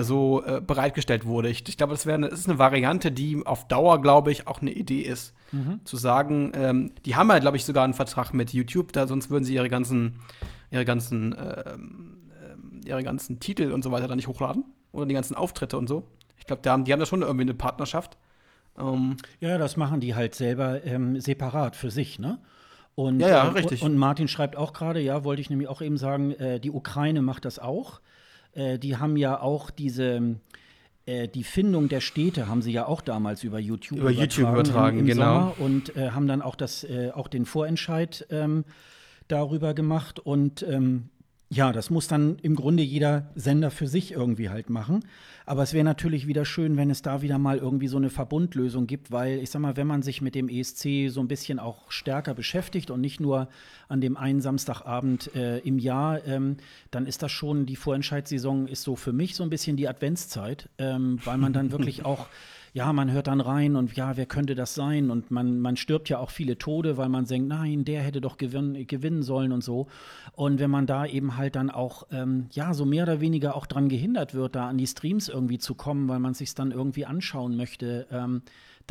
[0.00, 1.48] so äh, bereitgestellt wurde.
[1.50, 4.46] Ich, ich glaube, das, wäre eine- das ist eine Variante, die auf Dauer, glaube ich,
[4.46, 5.34] auch eine Idee ist.
[5.84, 9.28] Zu sagen, ähm, die haben ja, glaube ich, sogar einen Vertrag mit YouTube, da sonst
[9.28, 10.14] würden sie ihre ganzen,
[10.70, 14.64] ihre ganzen, ähm, ihre ganzen Titel und so weiter da nicht hochladen.
[14.92, 16.04] Oder die ganzen Auftritte und so.
[16.38, 18.16] Ich glaube, die haben, die haben da schon irgendwie eine Partnerschaft.
[18.78, 22.38] Ähm, Ja, das machen die halt selber ähm, separat für sich, ne?
[22.94, 23.82] Und, Ja, ja, ähm, richtig.
[23.82, 26.70] Und, und Martin schreibt auch gerade, ja, wollte ich nämlich auch eben sagen, äh, die
[26.70, 28.00] Ukraine macht das auch.
[28.52, 30.36] Äh, die haben ja auch diese,
[31.06, 34.98] äh, die Findung der Städte haben sie ja auch damals über YouTube Über YouTube übertragen,
[34.98, 35.24] im, im genau.
[35.24, 38.64] Sommer und äh, haben dann auch das, äh, auch den Vorentscheid ähm,
[39.28, 41.08] darüber gemacht und ähm,
[41.52, 45.04] ja, das muss dann im Grunde jeder Sender für sich irgendwie halt machen.
[45.44, 48.86] Aber es wäre natürlich wieder schön, wenn es da wieder mal irgendwie so eine Verbundlösung
[48.86, 51.90] gibt, weil ich sag mal, wenn man sich mit dem ESC so ein bisschen auch
[51.90, 53.48] stärker beschäftigt und nicht nur
[53.88, 56.56] an dem einen Samstagabend äh, im Jahr, ähm,
[56.90, 60.70] dann ist das schon, die Vorentscheidssaison ist so für mich so ein bisschen die Adventszeit,
[60.78, 62.28] ähm, weil man dann wirklich auch
[62.74, 65.10] ja, man hört dann rein und ja, wer könnte das sein?
[65.10, 68.38] Und man, man stirbt ja auch viele Tode, weil man denkt, nein, der hätte doch
[68.38, 69.88] gewinn, gewinnen sollen und so.
[70.32, 73.66] Und wenn man da eben halt dann auch, ähm, ja, so mehr oder weniger auch
[73.66, 77.04] dran gehindert wird, da an die Streams irgendwie zu kommen, weil man sich dann irgendwie
[77.04, 78.40] anschauen möchte, ähm,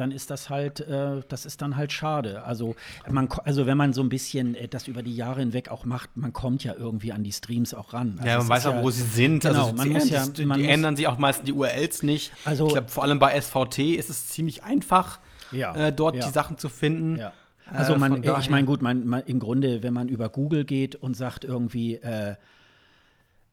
[0.01, 2.43] dann ist das halt, äh, das ist dann halt schade.
[2.43, 2.75] Also,
[3.07, 6.17] man, also wenn man so ein bisschen äh, das über die Jahre hinweg auch macht,
[6.17, 8.15] man kommt ja irgendwie an die Streams auch ran.
[8.17, 9.43] Also ja, man weiß auch, ja, wo sie sind.
[9.43, 12.01] Genau, also man muss ja, die, man die muss, ändern sich auch meistens die URLs
[12.01, 12.31] nicht.
[12.45, 15.19] Also, ich glaube, vor allem bei SVT ist es ziemlich einfach,
[15.51, 16.25] ja, äh, dort ja.
[16.25, 17.17] die Sachen zu finden.
[17.17, 17.33] Ja.
[17.67, 20.65] Also Äh, man, von ich meine, gut, man, man, im Grunde, wenn man über Google
[20.65, 22.35] geht und sagt irgendwie äh,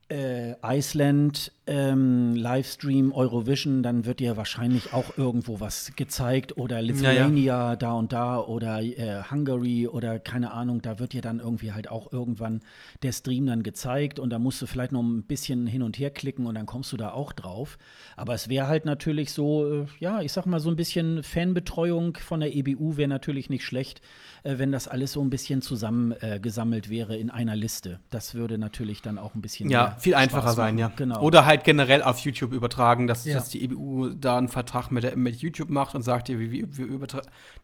[0.09, 7.77] äh, Iceland, ähm, Livestream, Eurovision, dann wird dir wahrscheinlich auch irgendwo was gezeigt oder Lithuania
[7.77, 11.91] da und da oder äh, Hungary oder keine Ahnung, da wird dir dann irgendwie halt
[11.91, 12.61] auch irgendwann
[13.03, 16.11] der Stream dann gezeigt und da musst du vielleicht noch ein bisschen hin und her
[16.11, 17.77] klicken und dann kommst du da auch drauf.
[18.17, 22.17] Aber es wäre halt natürlich so, äh, ja, ich sag mal so ein bisschen Fanbetreuung
[22.17, 24.01] von der EBU wäre natürlich nicht schlecht,
[24.43, 28.01] äh, wenn das alles so ein bisschen zusammengesammelt äh, wäre in einer Liste.
[28.09, 30.79] Das würde natürlich dann auch ein bisschen Ja, mehr viel einfacher Spaß sein, machen.
[30.91, 30.93] ja.
[30.97, 31.21] Genau.
[31.23, 33.35] Oder halt generell auf YouTube übertragen, dass, Ja.
[33.35, 36.77] dass die EBU da einen Vertrag mit, der, mit YouTube macht und sagt, wir, wir,
[36.77, 37.07] wir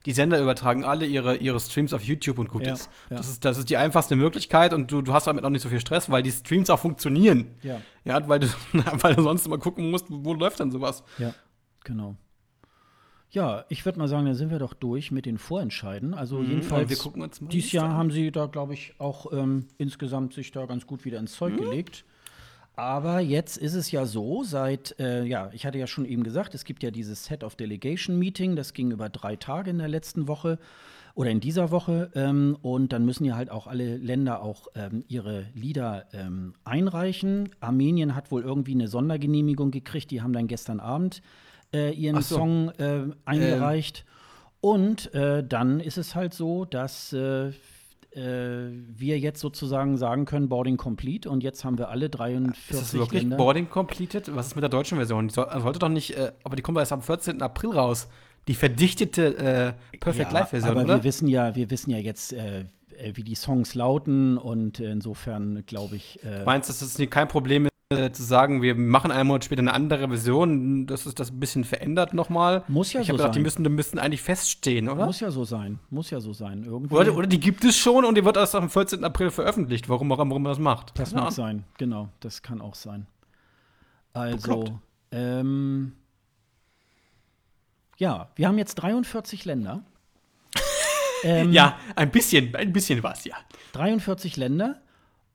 [0.07, 2.91] die Sender übertragen alle ihre, ihre Streams auf YouTube und gut Ja, ist.
[3.11, 3.16] ja.
[3.16, 3.45] Das ist.
[3.45, 6.11] Das ist die einfachste Möglichkeit und du, du hast damit auch nicht so viel Stress,
[6.11, 7.47] weil die Streams auch funktionieren.
[7.62, 8.47] ja, Ja, weil du,
[9.01, 11.03] weil du sonst immer gucken musst, wo läuft denn sowas.
[11.18, 11.35] ja,
[11.85, 12.16] genau.
[13.30, 16.14] Ja, ich würde mal sagen, dann sind wir doch durch mit den Vorentscheiden.
[16.14, 20.35] Also jedenfalls Mhm, mal dieses die Jahr haben sie da, glaube ich, auch ähm, insgesamt
[20.35, 21.37] sich da ganz gut wieder ins Mhm.
[21.39, 22.05] Zeug gelegt.
[22.77, 26.55] Aber jetzt ist es ja so, seit, äh, ja, ich hatte ja schon eben gesagt,
[26.55, 29.87] es gibt ja dieses Set of Delegation Meeting, das ging über drei Tage in der
[29.89, 30.59] letzten Woche
[31.14, 32.11] oder in dieser Woche.
[32.16, 37.51] Ähm, und dann müssen ja halt auch alle Länder auch ähm, ihre Lieder ähm, einreichen.
[37.61, 41.22] Armenien hat wohl irgendwie eine Sondergenehmigung gekriegt, die haben dann gestern Abend
[41.72, 42.37] äh, ihren so.
[42.37, 44.05] Song äh, eingereicht.
[44.61, 47.53] Und äh, dann ist es halt so, dass äh,
[48.17, 51.29] wir jetzt sozusagen sagen können, Boarding complete.
[51.29, 53.37] Und jetzt haben wir alle 43 Ist das wirklich Länder.
[53.37, 54.35] Boarding completed?
[54.35, 55.29] Was ist mit der deutschen Version?
[55.29, 57.43] Die soll, sollte doch nicht, äh, aber die kommt erst am 14.
[57.43, 58.09] April raus.
[58.47, 59.37] Die verdichtete
[59.93, 60.97] äh, Perfect Ja, Live Version, aber oder?
[60.99, 62.61] wir wissen ja, wir wissen ja jetzt, äh,
[62.99, 66.23] äh, wie die Songs lauten und äh, insofern glaube ich.
[66.25, 69.26] Äh, Meinst du, dass es nicht kein Problem ist, äh, zu sagen, wir machen einen
[69.28, 72.64] Monat später eine andere Version, dass es das ein bisschen verändert nochmal?
[72.68, 73.43] Muss ja ich so habe gedacht, die sein.
[73.43, 75.07] müssen, die müssen eigentlich feststehen, oder?
[75.07, 76.64] muss ja so sein, muss ja so sein.
[76.64, 76.95] Irgendwie.
[76.95, 79.05] Oder, oder die gibt es schon und die wird erst am 14.
[79.05, 80.99] April veröffentlicht, warum auch immer man das macht.
[80.99, 83.07] Das Keine mag sein, genau, das kann auch sein.
[84.14, 84.80] Also,
[85.11, 85.93] ähm,
[87.99, 89.82] ja, wir haben jetzt 43 Länder.
[91.24, 93.37] ähm, Ja, ein bisschen, ein bisschen was, ja.
[93.72, 94.80] 43 Länder.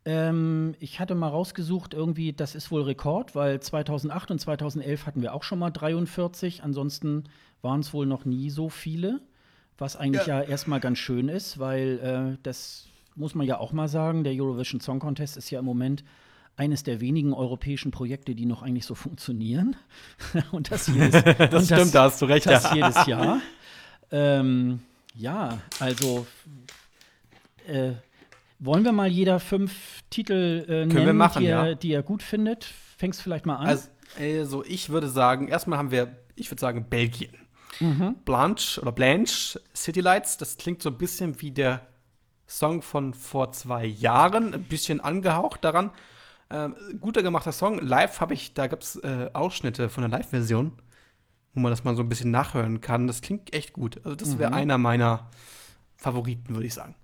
[0.09, 5.21] Ähm, ich hatte mal rausgesucht, irgendwie, das ist wohl Rekord, weil 2008 und 2011 hatten
[5.21, 6.63] wir auch schon mal 43.
[6.63, 7.25] Ansonsten
[7.61, 9.21] waren es wohl noch nie so viele,
[9.77, 11.99] was eigentlich ja, erstmal ganz schön ist, weil
[12.33, 15.65] äh, das muss man ja auch mal sagen, der Eurovision Song Contest ist ja im
[15.65, 16.03] Moment
[16.55, 19.75] eines der wenigen europäischen Projekte, die noch eigentlich so funktionieren.
[20.51, 22.47] und das jedes, Das und stimmt, da hast du recht.
[22.47, 22.73] das ja.
[22.73, 23.41] jedes Jahr.
[24.11, 24.79] Ähm,
[25.13, 26.25] ja, also
[27.67, 27.91] äh,
[28.59, 31.75] wollen wir mal jeder fünf Titel äh, nennen, machen, die, er, ja.
[31.75, 32.65] die er gut findet?
[32.97, 33.67] Fängst vielleicht mal an.
[33.67, 33.89] Also,
[34.19, 37.33] also, ich würde sagen, erstmal haben wir, ich würde sagen, Belgien.
[37.79, 38.15] Mhm.
[38.25, 41.81] Blanche oder Blanche City Lights, das klingt so ein bisschen wie der
[42.47, 45.91] Song von vor zwei Jahren, ein bisschen angehaucht daran.
[46.49, 47.79] Ähm, guter gemachter Song.
[47.79, 50.71] Live habe ich, da gibt es äh, Ausschnitte von der Live-Version,
[51.53, 53.05] wo man das mal so ein bisschen nachhören kann.
[53.05, 53.97] Das klingt echt gut.
[54.03, 55.29] Also, das wäre einer meiner
[55.95, 56.95] Favoriten, würde ich sagen.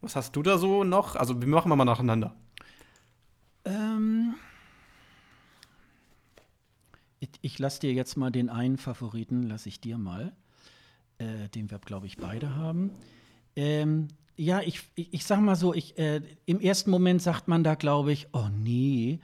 [0.00, 1.16] Was hast du da so noch?
[1.16, 2.34] Also, wir machen wir mal nacheinander.
[3.64, 4.34] Ähm,
[7.20, 10.32] ich ich lasse dir jetzt mal den einen Favoriten, lasse ich dir mal,
[11.18, 12.90] äh, den wir, glaube ich, beide haben.
[13.56, 17.64] Ähm, ja, ich, ich, ich sag mal so, ich, äh, im ersten Moment sagt man
[17.64, 19.18] da, glaube ich, oh nee.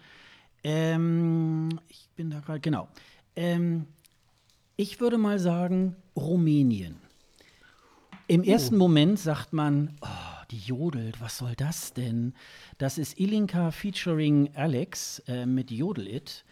[0.65, 2.89] Ähm, ich bin da gerade, genau.
[3.37, 3.87] Ähm,
[4.77, 6.97] ich würde mal sagen, Rumänien.
[8.27, 12.35] Im ersten Moment sagt man, oh, die jodelt, was soll das denn?
[12.79, 16.45] Das ist Ilinka featuring Alex äh, mit Jodel It.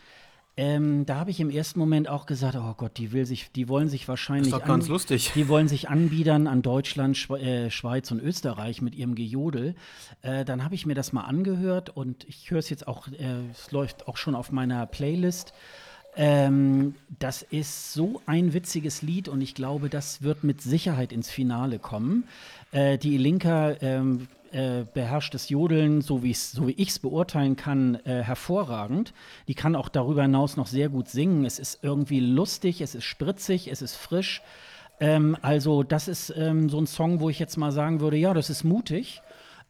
[0.56, 3.68] Ähm, da habe ich im ersten Moment auch gesagt, oh Gott, die will sich, die
[3.68, 5.32] wollen sich wahrscheinlich Ist doch ganz lustig.
[5.34, 9.74] die wollen sich anbiedern an Deutschland, Schwe äh, Schweiz und Österreich mit ihrem Gejodel.
[10.22, 13.48] Äh, dann habe ich mir das mal angehört und ich höre es jetzt auch, äh,
[13.52, 15.54] es läuft auch schon auf meiner Playlist.
[16.16, 21.30] Ähm, das ist so ein witziges Lied und ich glaube, das wird mit Sicherheit ins
[21.30, 22.24] Finale kommen.
[22.72, 27.56] Äh, die Ilinka ähm, äh, beherrscht das Jodeln, so wie so wie ich es beurteilen
[27.56, 29.12] kann, äh, hervorragend.
[29.48, 31.44] Die kann auch darüber hinaus noch sehr gut singen.
[31.44, 34.42] Es ist irgendwie lustig, es ist spritzig, es ist frisch.
[34.98, 38.34] Ähm, also das ist ähm, so ein Song, wo ich jetzt mal sagen würde, ja,
[38.34, 39.22] das ist mutig.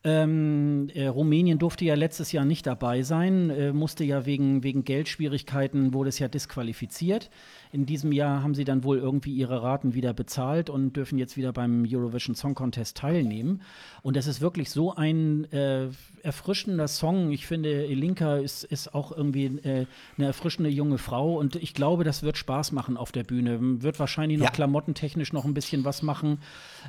[0.02, 4.84] Ähm, äh, Rumänien durfte ja letztes Jahr nicht dabei sein, äh, musste ja wegen, wegen
[4.84, 7.28] Geldschwierigkeiten, wurde es ja disqualifiziert.
[7.72, 11.36] In diesem Jahr haben sie dann wohl irgendwie ihre Raten wieder bezahlt und dürfen jetzt
[11.36, 13.62] wieder beim Eurovision Song Contest teilnehmen.
[14.02, 15.88] Und es ist wirklich so ein äh,
[16.22, 17.30] erfrischender Song.
[17.30, 19.86] Ich finde, Elinka ist, ist auch irgendwie äh,
[20.18, 23.58] eine erfrischende junge Frau und ich glaube, das wird Spaß machen auf der Bühne.
[23.82, 24.52] Wird wahrscheinlich noch ja.
[24.52, 26.38] klamottentechnisch noch ein bisschen was machen.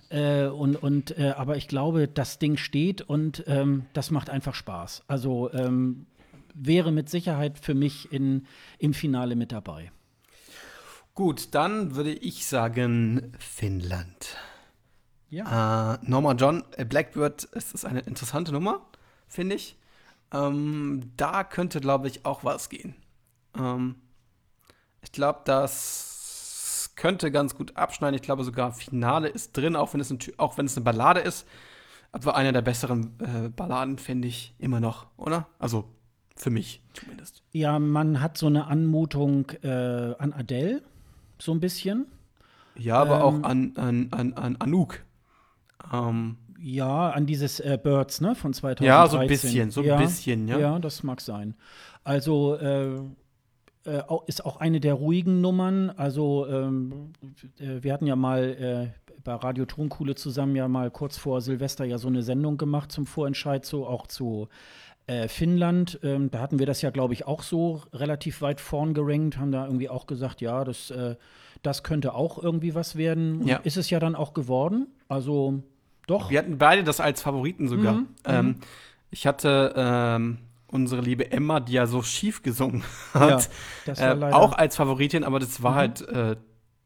[0.09, 4.55] Äh, und, und, äh, aber ich glaube, das Ding steht und ähm, das macht einfach
[4.55, 5.03] Spaß.
[5.07, 6.07] Also ähm,
[6.55, 8.45] wäre mit Sicherheit für mich in,
[8.79, 9.91] im Finale mit dabei.
[11.21, 14.37] Gut, dann würde ich sagen Finnland.
[15.29, 15.93] Ja.
[15.93, 18.81] Äh, Norma John, äh, Blackbird, es ist eine interessante Nummer,
[19.27, 19.77] finde ich.
[20.33, 22.95] Ähm, da könnte, glaube ich, auch was gehen.
[23.55, 23.97] Ähm,
[25.03, 28.15] ich glaube, das könnte ganz gut abschneiden.
[28.15, 31.19] Ich glaube sogar Finale ist drin, auch wenn es, ein, auch wenn es eine Ballade
[31.19, 31.47] ist.
[32.11, 35.45] Aber eine der besseren äh, Balladen finde ich immer noch, oder?
[35.59, 35.85] Also
[36.35, 37.43] für mich zumindest.
[37.51, 40.81] Ja, man hat so eine Anmutung äh, an Adele
[41.41, 42.05] so ein bisschen.
[42.77, 45.03] Ja, aber ähm, auch an, an, an, an Anouk.
[45.91, 48.85] Ähm, ja, an dieses äh, Birds, ne, von 2013.
[48.85, 50.59] Ja, so ein bisschen, so ein ja, bisschen, ja.
[50.59, 51.55] Ja, das mag sein.
[52.03, 52.97] Also, äh,
[53.85, 55.89] äh, ist auch eine der ruhigen Nummern.
[55.89, 57.13] Also, ähm,
[57.59, 61.85] äh, wir hatten ja mal äh, bei Radio Tonkuhle zusammen ja mal kurz vor Silvester
[61.85, 64.47] ja so eine Sendung gemacht zum Vorentscheid, so auch zu
[65.07, 68.93] äh, Finnland, ähm, da hatten wir das ja, glaube ich, auch so relativ weit vorn
[68.93, 71.15] gerankt, haben da irgendwie auch gesagt, ja, das, äh,
[71.63, 73.45] das könnte auch irgendwie was werden.
[73.45, 73.57] Ja.
[73.57, 74.87] Ist es ja dann auch geworden.
[75.07, 75.63] Also
[76.07, 76.29] doch.
[76.29, 77.93] Wir hatten beide das als Favoriten sogar.
[77.93, 78.07] Mhm.
[78.25, 78.55] Ähm, mhm.
[79.09, 80.37] ich hatte ähm,
[80.67, 82.83] unsere liebe Emma, die ja so schief gesungen
[83.13, 83.49] hat,
[83.85, 85.75] ja, äh, auch als Favoritin, aber das war mhm.
[85.75, 86.35] halt äh,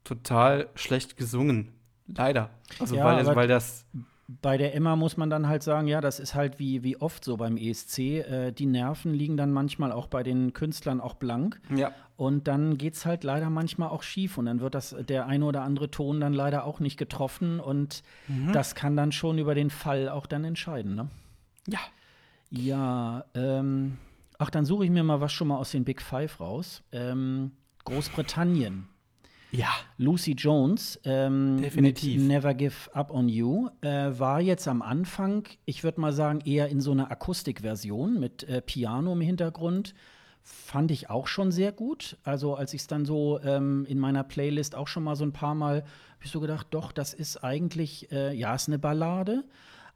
[0.04, 1.72] total schlecht gesungen.
[2.06, 2.50] Leider.
[2.78, 3.84] Also ja, weil, weil das
[4.28, 7.24] bei der Emma muss man dann halt sagen, ja, das ist halt wie, wie oft
[7.24, 7.98] so beim ESC.
[7.98, 11.60] Äh, die Nerven liegen dann manchmal auch bei den Künstlern auch blank.
[11.74, 11.92] Ja.
[12.16, 14.36] Und dann geht es halt leider manchmal auch schief.
[14.36, 17.60] Und dann wird das der eine oder andere Ton dann leider auch nicht getroffen.
[17.60, 18.52] Und mhm.
[18.52, 21.08] das kann dann schon über den Fall auch dann entscheiden, ne?
[21.68, 21.80] Ja.
[22.50, 23.98] Ja, ähm,
[24.38, 26.82] ach, dann suche ich mir mal was schon mal aus den Big Five raus.
[26.90, 27.52] Ähm,
[27.84, 28.88] Großbritannien.
[29.56, 29.68] Ja.
[29.96, 32.20] Lucy Jones ähm, Definitiv.
[32.20, 36.40] mit Never Give Up on You äh, war jetzt am Anfang, ich würde mal sagen,
[36.44, 39.94] eher in so einer Akustikversion mit äh, Piano im Hintergrund.
[40.42, 42.18] Fand ich auch schon sehr gut.
[42.22, 45.32] Also, als ich es dann so ähm, in meiner Playlist auch schon mal so ein
[45.32, 49.36] paar Mal, habe ich so gedacht, doch, das ist eigentlich, äh, ja, ist eine Ballade,
[49.36, 49.42] mhm.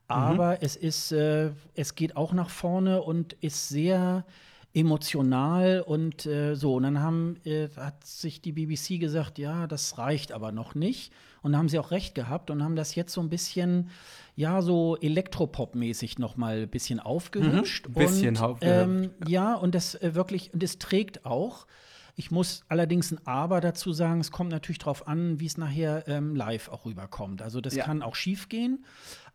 [0.08, 0.58] aber mhm.
[0.62, 4.24] es ist, äh, es geht auch nach vorne und ist sehr
[4.72, 6.74] emotional und äh, so.
[6.74, 11.12] Und dann haben, äh, hat sich die BBC gesagt, ja, das reicht aber noch nicht.
[11.42, 13.90] Und da haben sie auch recht gehabt und haben das jetzt so ein bisschen,
[14.36, 17.88] ja, so Elektropop-mäßig noch mal ein bisschen aufgehübscht.
[17.88, 21.66] Mhm, bisschen und, ähm, ja, und das äh, wirklich, und es trägt auch.
[22.16, 26.06] Ich muss allerdings ein Aber dazu sagen, es kommt natürlich darauf an, wie es nachher
[26.06, 27.40] ähm, live auch rüberkommt.
[27.40, 27.84] Also das ja.
[27.84, 28.84] kann auch schief gehen.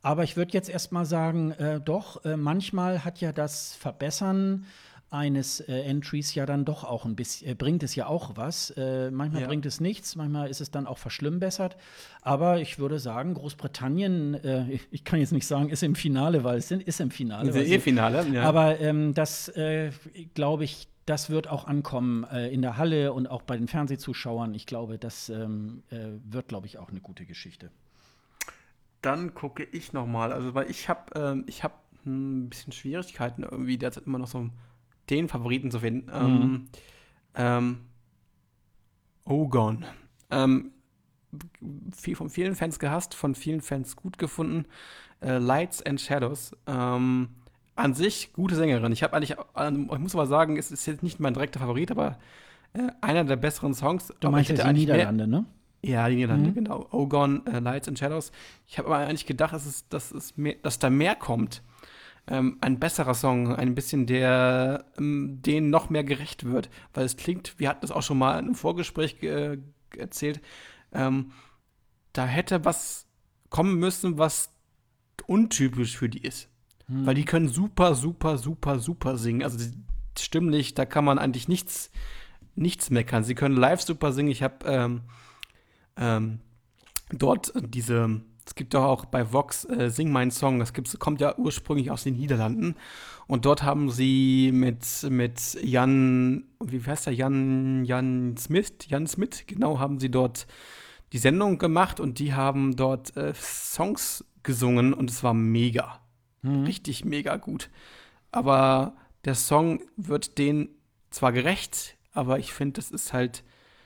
[0.04, 4.68] Aber ich würde jetzt erst mal sagen, äh, doch, äh, manchmal hat ja das Verbessern
[5.10, 8.72] eines äh, Entries ja dann doch auch ein bisschen, äh, bringt es ja auch was.
[8.72, 9.48] Äh, manchmal ja.
[9.48, 11.78] bringt es nichts, manchmal ist es dann auch verschlimmbessert.
[12.22, 16.58] Aber ich würde sagen, Großbritannien, äh, ich, kann jetzt nicht sagen, ist im Finale, weil
[16.58, 17.50] es ist im Finale.
[17.50, 18.44] Ist eh Finale, ja.
[18.44, 19.92] Aber ähm, das äh,
[20.34, 24.56] glaube ich, das wird auch ankommen äh, in der Halle und auch bei den Fernsehzuschauern.
[24.56, 27.70] Ich glaube, das ähm, wird, glaube ich, auch eine gute Geschichte.
[29.02, 31.76] Dann gucke ich noch mal, also weil ich habe ähm, ich habe
[32.08, 34.50] ein bisschen Schwierigkeiten irgendwie derzeit immer noch so
[35.10, 36.08] den Favoriten zu finden.
[36.08, 36.14] Mhm.
[36.16, 36.68] Ähm,
[37.36, 37.78] ähm,
[39.26, 39.86] Ogon.
[40.32, 40.72] Ähm,
[41.96, 44.66] viel, von vielen Fans gehasst, von vielen Fans gut gefunden.
[45.22, 46.56] Äh, Lights and Shadows.
[46.68, 47.30] Ähm,
[47.76, 48.92] an sich gute Sängerin.
[48.92, 51.92] Ich habe eigentlich, äh, ich muss aber sagen, es ist jetzt nicht mein direkter Favorit,
[51.92, 52.18] aber
[52.74, 54.14] äh, einer der besseren Songs.
[54.20, 55.46] Du meinst jetzt die Niederlande, mehr, ne?
[55.82, 56.56] Ja, die Niederlande, mhm.
[56.56, 56.88] genau.
[56.92, 58.32] Ogon, äh, Lights and Shadows.
[58.66, 61.62] Ich habe aber eigentlich gedacht, dass, es, dass, es mehr, dass da mehr kommt
[62.28, 66.70] ähm, ein besserer Song, ein bisschen, der ähm, denen noch mehr gerecht wird.
[66.94, 69.58] Weil es klingt, wir hatten es auch schon mal einem Vorgespräch äh,
[69.98, 70.42] erzählt,
[70.92, 71.32] ähm,
[72.14, 73.08] da hätte was
[73.50, 74.50] kommen müssen, was
[75.28, 76.50] untypisch für die ist.
[76.88, 77.06] Hm.
[77.06, 79.44] Weil die können super, super, super, super singen.
[79.44, 79.58] Also
[80.18, 81.92] stimmlich, da kann man eigentlich nichts,
[82.56, 83.24] nichts meckern.
[83.24, 84.32] Sie können live super singen.
[84.32, 85.02] Ich habe ähm,
[85.98, 86.40] ähm,
[87.10, 91.20] dort diese es gibt doch auch bei Vox äh, Sing Mein Song, das gibt's, kommt
[91.20, 92.76] ja ursprünglich aus den Niederlanden.
[93.28, 99.46] Und dort haben sie mit, mit Jan, wie heißt der, Jan, Jan Smith, Jan Smith,
[99.48, 100.46] genau, haben sie dort
[101.12, 106.00] die Sendung gemacht und die haben dort äh, Songs gesungen und es war mega.
[106.46, 106.64] mhm.
[106.66, 107.70] richtig mega gut.
[108.32, 110.70] Aber der Song wird denen
[111.10, 113.44] zwar gerecht, aber ich finde, das ist halt,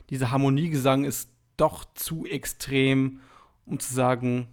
[0.09, 3.21] dieser Harmoniegesang ist doch zu extrem,
[3.69, 4.47] um zu sagen,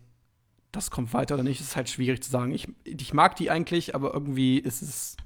[0.73, 1.61] das kommt weiter oder nicht.
[1.61, 2.53] Ist halt schwierig zu sagen.
[2.53, 5.17] Ich, ich mag die eigentlich, aber irgendwie ist es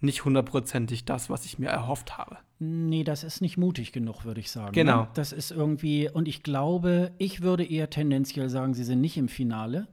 [0.00, 2.38] nicht hundertprozentig das, was ich mir erhofft habe.
[2.58, 4.72] Nee, das ist nicht mutig genug, würde ich sagen.
[4.72, 5.02] Genau.
[5.02, 5.08] Ne?
[5.14, 9.28] Das ist irgendwie, und ich glaube, ich würde eher tendenziell sagen, sie sind nicht im
[9.28, 9.88] Finale,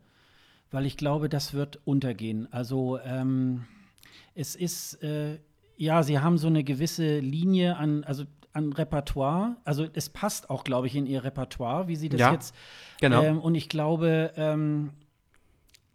[0.71, 2.51] weil ich glaube, das wird untergehen.
[2.51, 3.65] Also, ähm,
[4.35, 5.39] es ist, äh,
[5.75, 8.23] ja, sie haben so eine gewisse Linie an, also
[8.57, 9.55] an Repertoire.
[9.63, 12.55] Also es passt auch, glaube ich, in ihr Repertoire, wie sie das ja, jetzt.
[12.99, 13.23] Genau.
[13.23, 14.91] Ähm, und ich glaube, ähm,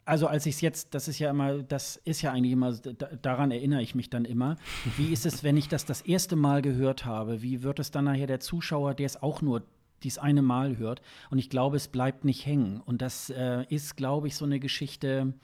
[0.04, 3.50] also als ich es jetzt, das ist ja immer, das ist ja eigentlich immer, daran
[3.50, 4.56] erinnere ich mich dann immer.
[4.96, 7.42] Wie ist es, wenn ich das das erste Mal gehört habe?
[7.42, 9.62] Wie wird es dann nachher der Zuschauer, der es auch nur
[10.02, 11.02] dies eine Mal hört?
[11.30, 12.80] Und ich glaube, es bleibt nicht hängen.
[12.80, 15.34] Und das äh, ist, glaube ich, so eine Geschichte.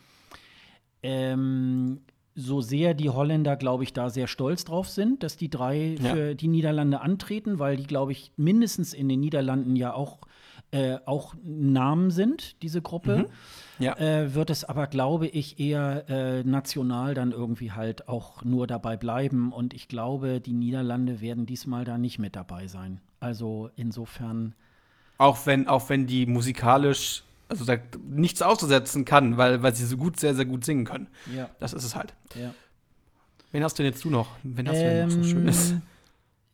[1.02, 2.00] Ähm,
[2.38, 6.14] so sehr die Holländer, glaube ich, da sehr stolz drauf sind, dass die drei ja.
[6.14, 10.18] für die Niederlande antreten, weil die, glaube ich, mindestens in den Niederlanden ja auch,
[10.70, 13.18] äh, auch Namen sind, diese Gruppe.
[13.78, 13.84] Mhm.
[13.84, 13.96] Ja.
[13.98, 18.96] Äh, wird es aber, glaube ich, eher äh, national dann irgendwie halt auch nur dabei
[18.96, 19.52] bleiben.
[19.52, 23.00] Und ich glaube, die Niederlande werden diesmal da nicht mit dabei sein.
[23.18, 24.54] Also insofern.
[25.18, 27.76] Auch wenn, auch wenn die musikalisch also da
[28.08, 31.08] nichts auszusetzen kann, weil, weil sie so gut, sehr, sehr gut singen können.
[31.34, 31.48] Ja.
[31.60, 32.14] Das ist es halt.
[32.34, 32.54] Ja.
[33.52, 34.36] Wen hast du denn jetzt du noch?
[34.42, 35.74] Wen hast ähm, du denn noch so ähm, Schönes?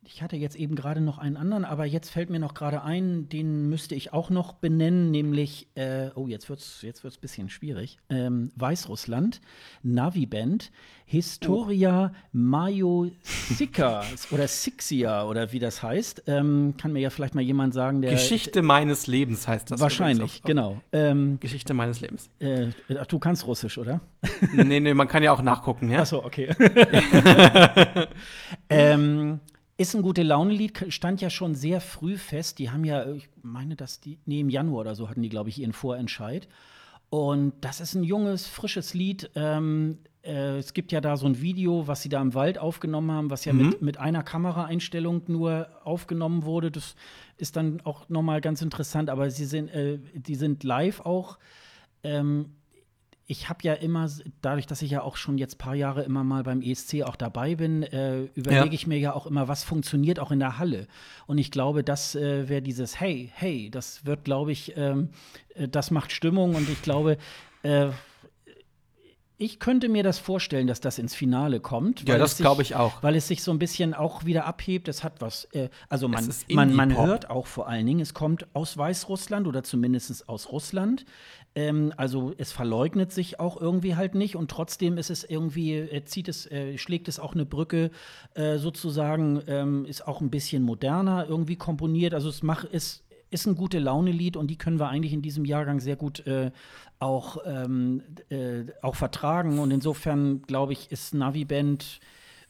[0.07, 3.27] Ich hatte jetzt eben gerade noch einen anderen, aber jetzt fällt mir noch gerade ein,
[3.27, 7.21] den müsste ich auch noch benennen, nämlich, äh, oh, jetzt wird es jetzt wird's ein
[7.21, 7.97] bisschen schwierig.
[8.09, 9.41] Ähm, Weißrussland,
[9.81, 10.71] Navi-Band,
[11.05, 12.17] Historia oh.
[12.33, 16.23] Majosika oder Sixia oder wie das heißt.
[16.27, 18.11] Ähm, kann mir ja vielleicht mal jemand sagen, der.
[18.11, 19.79] Geschichte meines Lebens heißt das.
[19.79, 20.81] Wahrscheinlich, genau.
[20.91, 22.29] Ähm, Geschichte meines Lebens.
[22.39, 22.67] Äh,
[22.99, 24.01] ach, du kannst Russisch, oder?
[24.53, 26.01] nee, nee, man kann ja auch nachgucken, ja?
[26.01, 26.49] Achso, okay.
[28.69, 29.39] ähm,
[29.77, 32.59] ist ein gute Laune-Lied, stand ja schon sehr früh fest.
[32.59, 35.49] Die haben ja, ich meine, dass die, nee, im Januar oder so hatten die, glaube
[35.49, 36.47] ich, ihren Vorentscheid.
[37.09, 39.29] Und das ist ein junges, frisches Lied.
[39.35, 43.11] Ähm, äh, es gibt ja da so ein Video, was sie da im Wald aufgenommen
[43.11, 43.69] haben, was ja mhm.
[43.69, 46.71] mit, mit einer Kameraeinstellung nur aufgenommen wurde.
[46.71, 46.95] Das
[47.37, 49.09] ist dann auch nochmal ganz interessant.
[49.09, 51.37] Aber sie sind, äh, die sind live auch.
[52.03, 52.55] Ähm,
[53.27, 54.07] ich habe ja immer,
[54.41, 57.15] dadurch, dass ich ja auch schon jetzt ein paar Jahre immer mal beim ESC auch
[57.15, 58.71] dabei bin, äh, überlege ja.
[58.71, 60.87] ich mir ja auch immer, was funktioniert auch in der Halle.
[61.25, 65.09] Und ich glaube, das äh, wäre dieses Hey, hey, das wird, glaube ich, ähm,
[65.55, 66.53] äh, das macht Stimmung.
[66.53, 67.17] Und ich glaube,
[67.63, 67.87] äh,
[69.37, 72.07] ich könnte mir das vorstellen, dass das ins Finale kommt.
[72.07, 73.03] Ja, das glaube ich auch.
[73.03, 74.87] Weil es sich so ein bisschen auch wieder abhebt.
[74.87, 78.47] Es hat was, äh, also man, man, man hört auch vor allen Dingen, es kommt
[78.53, 81.05] aus Weißrussland oder zumindest aus Russland.
[81.55, 86.03] Ähm, also es verleugnet sich auch irgendwie halt nicht und trotzdem ist es irgendwie, äh,
[86.03, 87.91] zieht es, äh, schlägt es auch eine Brücke
[88.33, 92.13] äh, sozusagen, ähm, ist auch ein bisschen moderner irgendwie komponiert.
[92.13, 95.45] Also es macht, es ist ein gute Laune-Lied und die können wir eigentlich in diesem
[95.45, 96.51] Jahrgang sehr gut äh,
[96.99, 99.59] auch, ähm, äh, auch vertragen.
[99.59, 101.99] Und insofern, glaube ich, ist Navi-Band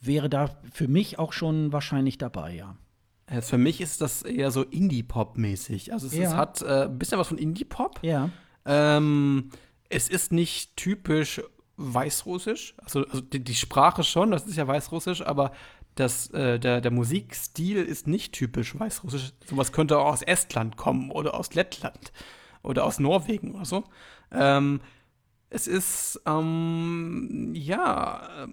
[0.01, 2.75] wäre da für mich auch schon wahrscheinlich dabei, ja.
[3.27, 5.93] Also für mich ist das eher so Indie-Pop-mäßig.
[5.93, 6.29] Also es, ja.
[6.29, 7.99] es hat äh, ein bisschen was von Indie-Pop.
[8.03, 8.29] Ja.
[8.65, 9.49] Ähm,
[9.89, 11.41] es ist nicht typisch
[11.77, 12.75] weißrussisch.
[12.77, 15.51] Also, also die, die, Sprache schon, das ist ja weißrussisch, aber
[15.95, 19.33] das, äh, der, der Musikstil ist nicht typisch weißrussisch.
[19.45, 22.11] Sowas könnte auch aus Estland kommen oder aus Lettland
[22.63, 23.83] oder aus Norwegen oder so.
[24.31, 24.81] Ähm,
[25.49, 28.47] es ist, ähm, ja,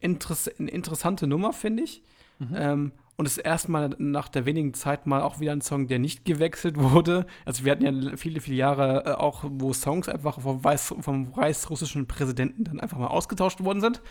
[0.00, 2.02] interess eine interessante Nummer, finde ich.
[2.38, 2.54] Mhm.
[2.54, 5.98] Ähm, und es ist erstmal nach der wenigen Zeit mal auch wieder ein Song, der
[5.98, 7.26] nicht gewechselt wurde.
[7.44, 11.36] Also wir hatten ja viele, viele Jahre äh, auch, wo Songs einfach vom, Weiß, vom
[11.36, 14.02] weißrussischen Präsidenten dann einfach mal ausgetauscht worden sind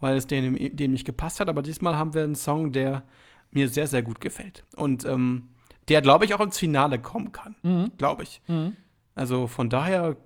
[0.00, 1.48] weil es dem, dem nicht gepasst hat.
[1.48, 3.02] Aber diesmal haben wir einen Song, der
[3.50, 4.64] mir sehr, sehr gut gefällt.
[4.76, 5.48] Und ähm,
[5.88, 7.56] der, glaube ich, auch ins Finale kommen kann.
[7.62, 7.92] Mhm.
[7.96, 8.40] Glaube ich.
[8.48, 8.76] Mhm.
[9.14, 10.16] Also von daher,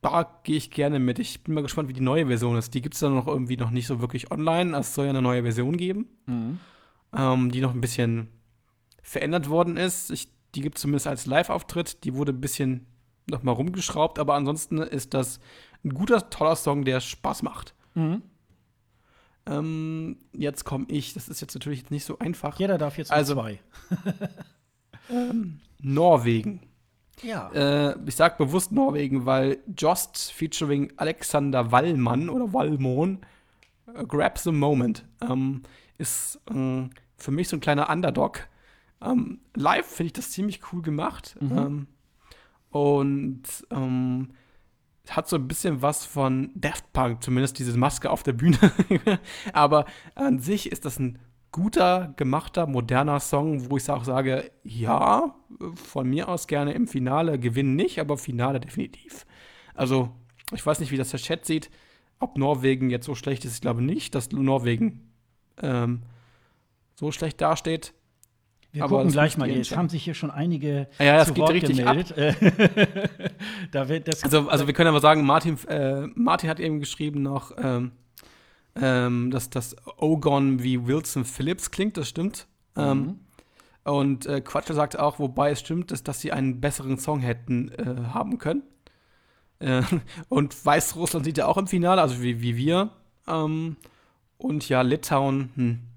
[0.00, 1.18] da gehe ich gerne mit.
[1.18, 2.74] Ich bin mal gespannt, wie die neue Version ist.
[2.74, 4.76] Die gibt es dann noch irgendwie noch nicht so wirklich online.
[4.76, 6.58] Es soll ja eine neue Version geben, mhm.
[7.16, 8.28] ähm, die noch ein bisschen
[9.02, 10.10] verändert worden ist.
[10.10, 12.04] Ich, die gibt es zumindest als Live-Auftritt.
[12.04, 12.86] Die wurde ein bisschen
[13.30, 15.40] noch mal rumgeschraubt, aber ansonsten ist das
[15.84, 17.74] ein guter, toller Song, der Spaß macht.
[17.94, 18.22] Mhm.
[19.46, 21.14] Ähm, jetzt komme ich.
[21.14, 22.58] Das ist jetzt natürlich nicht so einfach.
[22.58, 23.60] Jeder darf jetzt also, zwei.
[25.10, 26.60] ähm, Norwegen.
[27.22, 27.50] Ja.
[27.52, 33.20] Äh, ich sage bewusst Norwegen, weil Jost featuring Alexander Wallmann oder Wallmon
[33.94, 35.62] äh, Grab the Moment ähm,
[35.98, 38.48] ist äh, für mich so ein kleiner Underdog.
[39.02, 41.36] Ähm, live finde ich das ziemlich cool gemacht.
[41.40, 41.58] Mhm.
[41.58, 41.86] Ähm,
[42.70, 44.30] und ähm,
[45.10, 48.58] hat so ein bisschen was von Daft Punk, zumindest diese Maske auf der Bühne.
[49.52, 49.84] Aber
[50.14, 51.18] an sich ist das ein
[51.52, 55.36] guter, gemachter, moderner Song, wo ich auch sage, ja,
[55.74, 59.24] von mir aus gerne im Finale gewinnen nicht, aber Finale definitiv.
[59.72, 60.10] Also,
[60.52, 61.70] ich weiß nicht, wie das der Chat sieht,
[62.18, 63.54] ob Norwegen jetzt so schlecht ist.
[63.54, 65.12] Ich glaube nicht, dass Norwegen
[65.62, 66.02] ähm,
[66.96, 67.94] so schlecht dasteht.
[68.74, 69.48] Wir aber gucken gleich mal.
[69.48, 72.12] Jetzt haben sich hier schon einige ja, ja, das zu geht Wort richtig gemeldet.
[73.70, 73.82] da
[74.22, 77.92] also, also wir können aber sagen, Martin, äh, Martin hat eben geschrieben noch, ähm,
[78.74, 81.96] ähm, dass das Ogon wie Wilson Phillips klingt.
[81.96, 82.48] Das stimmt.
[82.76, 83.20] Ähm, mhm.
[83.84, 87.68] und äh, Quatsche sagt auch, wobei es stimmt, ist, dass sie einen besseren Song hätten
[87.68, 88.64] äh, haben können.
[89.60, 89.82] Äh,
[90.28, 92.90] und Weißrussland sieht ja auch im Finale, also wie, wie wir.
[93.28, 93.76] Ähm,
[94.36, 95.93] und ja, Litauen, hm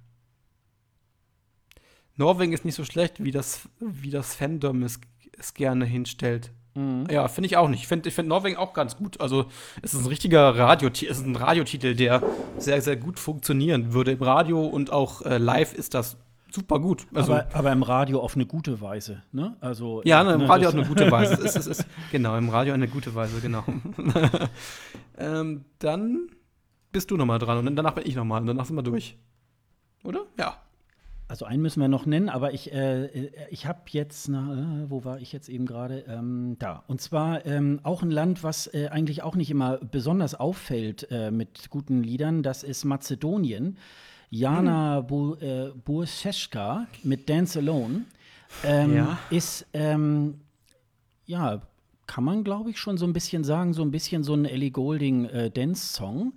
[2.18, 4.99] Norwegen ist nicht so schlecht, wie das, wie das Fandom es,
[5.38, 6.51] es gerne hinstellt.
[6.78, 7.05] Mhm.
[7.09, 7.82] Ja, finde ich auch nicht.
[7.82, 9.20] Ich finde find Norwegen auch ganz gut.
[9.20, 9.45] Also,
[9.82, 12.22] es ist ein richtiger Radiotitel, es ist ein Radiotitel, der
[12.57, 14.11] sehr, sehr gut funktionieren würde.
[14.11, 16.18] Im Radio und auch äh, live ist das
[16.51, 17.07] super gut.
[17.13, 19.57] Also, aber, aber, im Radio auf eine gute Weise, ne?
[19.59, 21.34] Also, ja, ne, im ne, Radio auf eine gute Weise.
[21.34, 23.63] es ist, es ist, genau, im Radio eine gute Weise, genau.
[25.18, 26.30] ähm, dann
[26.91, 28.84] bist du noch mal dran und danach bin ich noch mal und danach sind wir
[28.84, 29.18] durch.
[30.03, 30.26] Oder?
[30.38, 30.57] Ja.
[31.30, 33.07] Also einen müssen wir noch nennen, aber ich, äh,
[33.49, 36.05] ich habe jetzt, na, äh, wo war ich jetzt eben gerade?
[36.07, 36.84] Ähm, da.
[36.88, 41.30] Und zwar ähm, auch ein Land, was äh, eigentlich auch nicht immer besonders auffällt äh,
[41.30, 43.78] mit guten Liedern, das ist Mazedonien.
[44.30, 45.07] Jana hm.
[45.07, 48.05] Bu, äh, Burseschka mit Dance Alone
[48.63, 49.19] ähm, ja.
[49.30, 50.39] ist, ähm,
[51.25, 51.61] ja,
[52.07, 54.71] kann man glaube ich schon so ein bisschen sagen, so ein bisschen so ein Ellie
[54.71, 56.34] Golding äh, Dance-Song.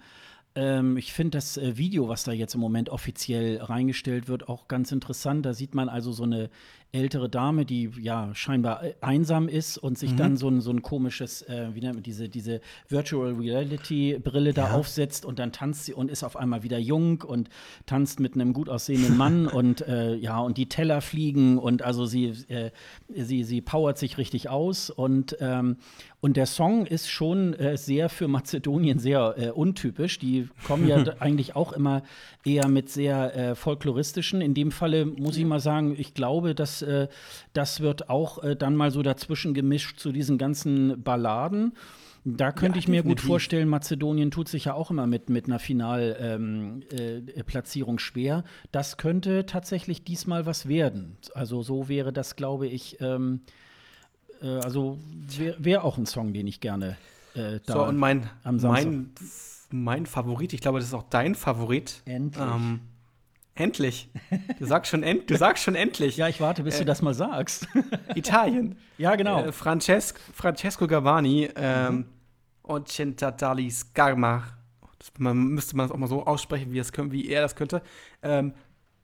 [0.55, 4.69] Ähm, ich finde das äh, Video, was da jetzt im Moment offiziell reingestellt wird, auch
[4.69, 5.47] ganz interessant.
[5.47, 6.51] Da sieht man also so eine
[6.93, 10.17] ältere Dame, die ja scheinbar äh, einsam ist und sich mhm.
[10.17, 14.53] dann so ein, so ein komisches, äh, wie nennt man diese, diese Virtual Reality Brille
[14.53, 14.75] da ja.
[14.75, 17.49] aufsetzt und dann tanzt sie und ist auf einmal wieder jung und
[17.87, 22.07] tanzt mit einem gut aussehenden Mann und äh, ja, und die Teller fliegen und also
[22.07, 22.71] sie, äh,
[23.09, 25.77] sie, sie powert sich richtig aus und ähm,
[26.23, 30.19] und der Song ist schon äh, sehr für Mazedonien sehr äh, untypisch.
[30.19, 32.03] Die kommen ja eigentlich auch immer
[32.45, 34.41] eher mit sehr folkloristischen.
[34.41, 37.09] In dem Falle muss ich mal sagen, ich glaube, dass äh,
[37.53, 41.73] das wird auch äh, dann mal so dazwischen gemischt zu diesen ganzen Balladen.
[42.25, 45.47] Da könnte ja, ich mir gut vorstellen, Mazedonien tut sich ja auch immer mit, mit
[45.47, 48.45] einer Finalplatzierung ähm, äh, schwer.
[48.73, 51.17] Das könnte tatsächlich diesmal was werden.
[51.35, 53.41] Also so wäre das, glaube ich, ähm,
[54.43, 56.99] äh, also wäre wär auch ein Song, den ich gerne
[57.35, 59.13] äh, da so, und mein, am Mein,
[59.71, 62.03] mein Favorit, ich glaube, das ist auch dein Favorit.
[62.05, 62.45] Endlich.
[62.45, 62.81] Ähm,
[63.55, 64.11] endlich.
[64.59, 66.17] Du sagst schon, end, du sagst schon endlich.
[66.17, 67.69] ja, ich warte, bis äh, du das mal sagst.
[68.15, 68.77] Italien.
[68.99, 69.45] Ja, genau.
[69.45, 72.05] Äh, Francesc, Francesco Gavani ähm, mhm.
[72.63, 74.45] und Centatali Scarma.
[74.99, 77.83] Das, man müsste man das auch mal so aussprechen, wie, es, wie er das könnte.
[78.23, 78.55] Ähm,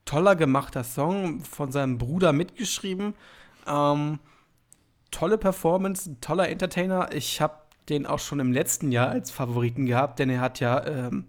[0.05, 3.13] toller gemachter Song, von seinem Bruder mitgeschrieben.
[3.67, 4.19] Ähm,
[5.11, 7.09] tolle Performance, toller Entertainer.
[7.13, 7.55] Ich habe
[7.89, 11.25] den auch schon im letzten Jahr als Favoriten gehabt, denn er hat ja ähm,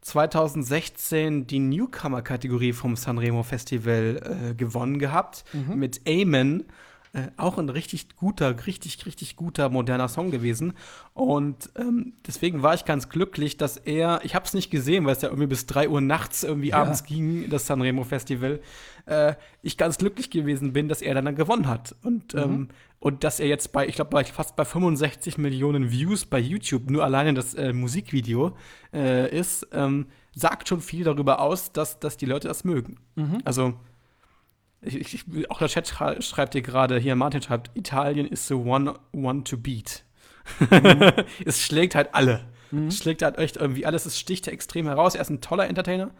[0.00, 5.78] 2016 die Newcomer-Kategorie vom Sanremo Festival äh, gewonnen gehabt mhm.
[5.78, 6.64] mit Amen.
[7.12, 10.74] Äh, auch ein richtig guter, richtig, richtig guter moderner Song gewesen.
[11.12, 15.16] Und ähm, deswegen war ich ganz glücklich, dass er, ich habe es nicht gesehen, weil
[15.16, 16.76] es ja irgendwie bis 3 Uhr nachts irgendwie ja.
[16.76, 18.60] abends ging, das Sanremo Festival,
[19.06, 21.96] äh, ich ganz glücklich gewesen bin, dass er dann, dann gewonnen hat.
[22.04, 22.40] Und, mhm.
[22.40, 22.68] ähm,
[23.00, 27.02] und dass er jetzt bei, ich glaube, fast bei 65 Millionen Views bei YouTube nur
[27.02, 28.56] alleine das äh, Musikvideo
[28.92, 33.00] äh, ist, ähm, sagt schon viel darüber aus, dass, dass die Leute das mögen.
[33.16, 33.40] Mhm.
[33.44, 33.74] Also
[34.82, 38.94] ich, ich, auch der Chat schreibt hier gerade, hier Martin schreibt, Italien ist the one,
[39.12, 40.04] one to beat.
[40.58, 41.12] Mhm.
[41.46, 42.48] es schlägt halt alle.
[42.70, 42.88] Mhm.
[42.88, 44.04] Es schlägt halt echt irgendwie alles.
[44.04, 45.14] Es sticht extrem heraus.
[45.14, 46.10] Er ist ein toller Entertainer.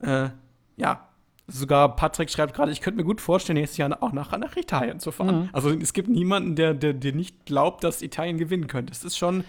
[0.00, 0.30] Äh,
[0.76, 1.08] ja,
[1.46, 5.00] sogar Patrick schreibt gerade, ich könnte mir gut vorstellen, nächstes Jahr auch nach, nach Italien
[5.00, 5.42] zu fahren.
[5.42, 5.48] Mhm.
[5.52, 8.92] Also es gibt niemanden, der, der, der nicht glaubt, dass Italien gewinnen könnte.
[8.92, 9.44] Es ist schon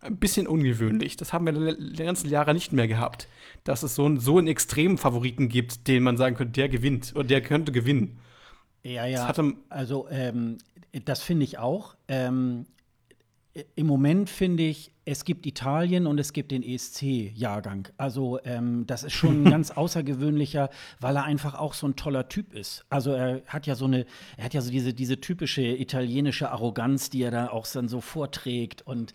[0.00, 1.16] ein bisschen ungewöhnlich.
[1.16, 3.28] Das haben wir die ganzen Jahre nicht mehr gehabt.
[3.64, 7.12] Dass es so, einen, so einen extremen Favoriten gibt, den man sagen könnte, der gewinnt
[7.14, 8.18] oder der könnte gewinnen.
[8.82, 9.32] Ja, ja.
[9.68, 10.58] also, ähm,
[11.04, 11.94] das finde ich auch.
[12.08, 12.66] Ähm,
[13.76, 17.88] Im Moment finde ich, es gibt Italien und es gibt den ESC-Jahrgang.
[17.96, 22.28] Also ähm, das ist schon ein ganz außergewöhnlicher, weil er einfach auch so ein toller
[22.28, 22.84] Typ ist.
[22.88, 27.10] Also er hat ja so eine, er hat ja so diese, diese typische italienische Arroganz,
[27.10, 29.12] die er da auch dann so vorträgt und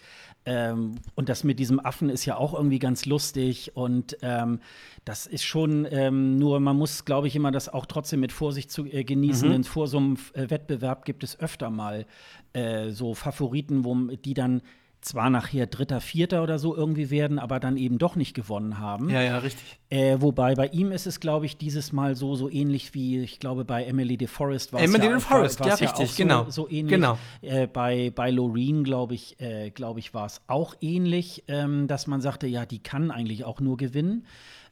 [0.48, 3.76] ähm, und das mit diesem Affen ist ja auch irgendwie ganz lustig.
[3.76, 4.62] Und ähm,
[5.04, 8.72] das ist schon, ähm, nur man muss, glaube ich, immer das auch trotzdem mit Vorsicht
[8.72, 9.50] zu äh, genießen.
[9.50, 9.52] Mhm.
[9.52, 12.06] Denn vor so einem äh, Wettbewerb gibt es öfter mal
[12.54, 14.62] äh, so Favoriten, wo die dann
[15.02, 19.10] zwar nachher Dritter, Vierter oder so irgendwie werden, aber dann eben doch nicht gewonnen haben.
[19.10, 19.80] Ja, ja, richtig.
[19.90, 23.40] Äh, wobei bei ihm ist es, glaube ich, dieses Mal so, so ähnlich wie, ich
[23.40, 26.50] glaube, bei Emily de Forest war es Emily ja, de Forest, ja, richtig, so, genau.
[26.50, 26.96] So ähnlich.
[26.96, 27.18] Genau.
[27.42, 32.08] Äh, bei, bei Loreen, glaube ich, äh, glaube ich, war es auch ähnlich, ähm, dass
[32.08, 34.26] man sagte, ja, die kann eigentlich auch nur gewinnen.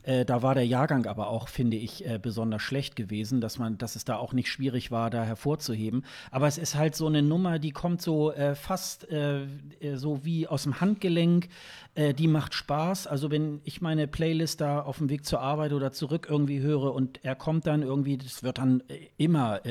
[0.05, 3.77] Äh, da war der Jahrgang aber auch, finde ich, äh, besonders schlecht gewesen, dass man,
[3.77, 6.05] dass es da auch nicht schwierig war, da hervorzuheben.
[6.29, 9.43] Aber es ist halt so eine Nummer, die kommt so äh, fast äh,
[9.79, 11.47] äh, so wie aus dem Handgelenk.
[11.95, 13.07] Die macht Spaß.
[13.07, 16.93] Also wenn ich meine Playlist da auf dem Weg zur Arbeit oder zurück irgendwie höre
[16.93, 18.83] und er kommt dann irgendwie, das wird dann
[19.17, 19.61] immer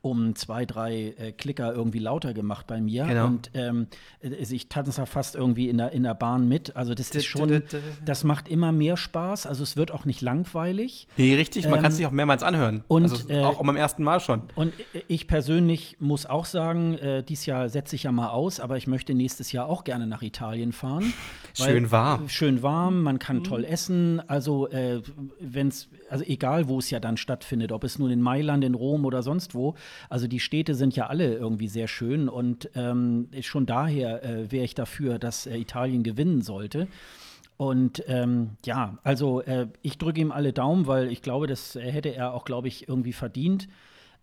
[0.00, 3.06] um zwei, drei Klicker irgendwie lauter gemacht bei mir.
[3.06, 3.26] Genau.
[3.26, 3.86] Und ähm,
[4.20, 6.74] ich tanze da fast irgendwie in der, in der Bahn mit.
[6.76, 7.62] Also das ist schon,
[8.04, 9.46] das macht immer mehr Spaß.
[9.46, 11.06] Also es wird auch nicht langweilig.
[11.16, 12.84] Nee, richtig, man ähm, kann es sich auch mehrmals anhören.
[12.88, 14.42] Und, also, äh, auch beim ersten Mal schon.
[14.54, 14.72] Und
[15.06, 18.86] ich persönlich muss auch sagen, äh, dieses Jahr setze ich ja mal aus, aber ich
[18.86, 21.12] möchte nächstes Jahr auch gerne nach Italien fahren.
[21.72, 22.28] schön warm.
[22.28, 23.44] Schön warm, man kann mhm.
[23.44, 24.20] toll essen.
[24.28, 25.02] Also, äh,
[25.40, 28.74] wenn es, also egal, wo es ja dann stattfindet, ob es nun in Mailand, in
[28.74, 29.74] Rom oder sonst wo.
[30.08, 34.64] Also, die Städte sind ja alle irgendwie sehr schön und ähm, schon daher äh, wäre
[34.64, 36.88] ich dafür, dass äh, Italien gewinnen sollte.
[37.58, 42.10] Und ähm, ja, also äh, ich drücke ihm alle Daumen, weil ich glaube, das hätte
[42.10, 43.68] er auch, glaube ich, irgendwie verdient.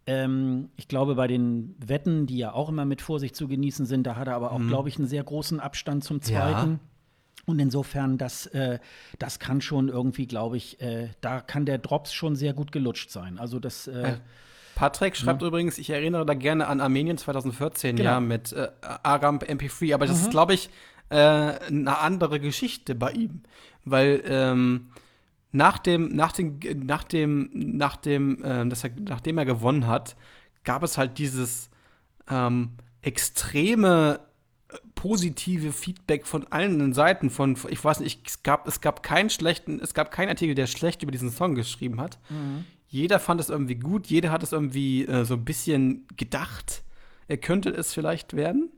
[0.08, 4.08] Ähm, ich glaube, bei den Wetten, die ja auch immer mit Vorsicht zu genießen sind,
[4.08, 4.70] da hat er aber auch, mhm.
[4.70, 6.72] glaube ich, einen sehr großen Abstand zum zweiten.
[6.72, 6.80] Ja.
[7.46, 8.80] Und insofern, das, äh,
[9.20, 13.12] das kann schon irgendwie, glaube ich, äh, da kann der Drops schon sehr gut gelutscht
[13.12, 13.38] sein.
[13.38, 13.88] Also das.
[13.88, 14.18] Äh,
[14.74, 15.48] Patrick schreibt ja.
[15.48, 18.10] übrigens, ich erinnere da gerne an Armenien 2014, genau.
[18.10, 20.24] ja, mit äh, Aramp MP3, aber das mhm.
[20.24, 20.70] ist, glaube ich,
[21.10, 23.43] äh, eine andere Geschichte bei ihm.
[23.86, 24.89] Weil ähm,
[25.52, 30.16] nach dem, nach dem, nach dem, nach dem, äh, dass er, nachdem er gewonnen hat,
[30.64, 31.70] gab es halt dieses
[32.30, 32.72] ähm,
[33.02, 34.35] extreme äh,
[34.96, 39.80] positive Feedback von allen Seiten von ich weiß nicht es gab es gab keinen schlechten
[39.80, 42.66] es gab keinen Artikel der schlecht über diesen Song geschrieben hat mhm.
[42.88, 46.84] jeder fand es irgendwie gut jeder hat es irgendwie äh, so ein bisschen gedacht
[47.28, 48.72] er könnte es vielleicht werden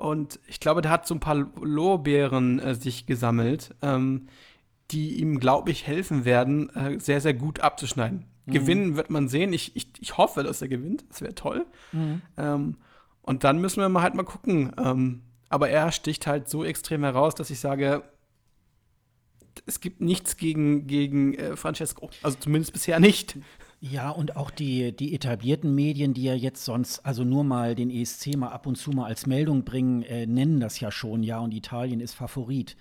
[0.00, 4.28] und ich glaube, der hat so ein paar Lorbeeren äh, sich gesammelt, ähm,
[4.90, 8.24] die ihm, glaube ich, helfen werden, äh, sehr, sehr gut abzuschneiden.
[8.46, 8.52] Mhm.
[8.52, 9.52] Gewinnen wird man sehen.
[9.52, 11.04] Ich, ich, ich hoffe, dass er gewinnt.
[11.10, 11.66] Das wäre toll.
[11.92, 12.22] Mhm.
[12.38, 12.76] Ähm,
[13.20, 14.72] und dann müssen wir mal halt mal gucken.
[14.82, 15.20] Ähm,
[15.50, 18.02] aber er sticht halt so extrem heraus, dass ich sage,
[19.66, 22.08] es gibt nichts gegen, gegen äh, Francesco.
[22.22, 23.36] Also zumindest bisher nicht.
[23.80, 27.90] Ja, und auch die, die etablierten Medien, die ja jetzt sonst also nur mal den
[27.90, 31.40] ESC mal ab und zu mal als Meldung bringen, äh, nennen das ja schon, ja,
[31.40, 32.76] und Italien ist Favorit.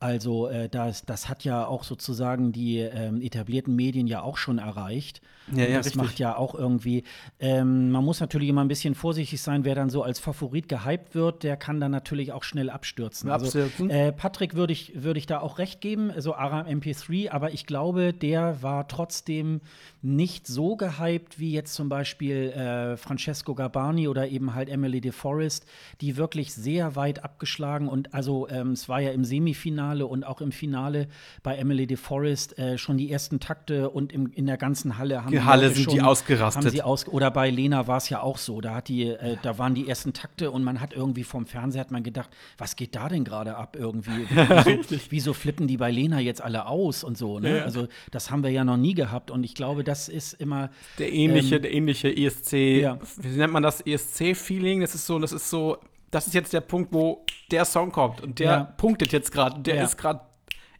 [0.00, 4.58] Also äh, das, das hat ja auch sozusagen die ähm, etablierten Medien ja auch schon
[4.58, 5.20] erreicht.
[5.50, 6.02] Ja, ja, das richtig.
[6.02, 7.04] macht ja auch irgendwie,
[7.40, 11.14] ähm, man muss natürlich immer ein bisschen vorsichtig sein, wer dann so als Favorit gehypt
[11.14, 13.30] wird, der kann dann natürlich auch schnell abstürzen.
[13.30, 17.52] Also, äh, Patrick würde ich, würd ich da auch recht geben, so Aram MP3, aber
[17.52, 19.62] ich glaube, der war trotzdem
[20.02, 25.12] nicht so gehypt wie jetzt zum Beispiel äh, Francesco Garbani oder eben halt Emily de
[25.12, 25.66] Forest,
[26.00, 30.40] die wirklich sehr weit abgeschlagen und also ähm, es war ja im Semifinale und auch
[30.40, 31.08] im Finale
[31.42, 35.24] bei Emily de Forest äh, schon die ersten Takte und im, in der ganzen Halle
[35.24, 36.64] haben die Halle sind schon, die ausgerastet.
[36.64, 39.36] Haben sie aus, oder bei Lena war es ja auch so, da hat die, äh,
[39.42, 42.76] da waren die ersten Takte und man hat irgendwie vom Fernseher hat man gedacht, was
[42.76, 44.26] geht da denn gerade ab irgendwie?
[44.64, 47.38] Wieso, wieso, flippen die bei Lena jetzt alle aus und so?
[47.38, 47.58] Ne?
[47.58, 47.64] Ja.
[47.64, 51.12] Also das haben wir ja noch nie gehabt und ich glaube, das ist immer der
[51.12, 52.52] ähnliche, ähm, der ähnliche ESC.
[52.52, 52.98] Ja.
[53.16, 54.80] Wie nennt man das ESC-Feeling?
[54.80, 55.78] Das ist so, das ist so,
[56.10, 58.64] das ist jetzt der Punkt, wo der Song kommt und der ja.
[58.64, 60.20] punktet jetzt gerade, der ist gerade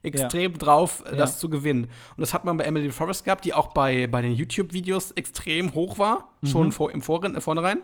[0.03, 0.59] extrem ja.
[0.59, 1.17] drauf, ja.
[1.17, 1.85] das zu gewinnen.
[1.85, 5.75] Und das hat man bei Emily Forrest gehabt, die auch bei, bei den YouTube-Videos extrem
[5.75, 6.47] hoch war, mhm.
[6.47, 7.83] schon vor, im Vor äh, Vornherein.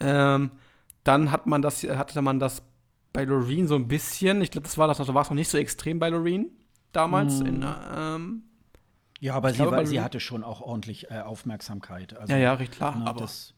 [0.00, 0.50] Ähm,
[1.04, 2.62] dann hat man das, hatte man das
[3.12, 4.42] bei Loreen so ein bisschen.
[4.42, 6.50] Ich glaube, das war das, da war es noch nicht so extrem bei Loreen
[6.92, 7.40] damals.
[7.40, 7.46] Mhm.
[7.46, 7.66] In,
[7.96, 8.42] ähm,
[9.20, 12.16] ja, aber sie, glaube, war, sie hatte schon auch ordentlich äh, Aufmerksamkeit.
[12.16, 12.96] Also, ja, ja, richtig klar.
[12.98, 13.54] Na, aber das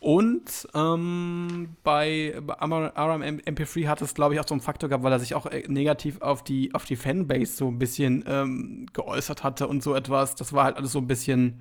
[0.00, 5.12] und ähm, bei, Aram MP3 hat es, glaube ich, auch so einen Faktor gehabt, weil
[5.12, 9.44] er sich auch äh, negativ auf die, auf die Fanbase so ein bisschen ähm, geäußert
[9.44, 10.36] hatte und so etwas.
[10.36, 11.60] Das war halt alles so ein bisschen,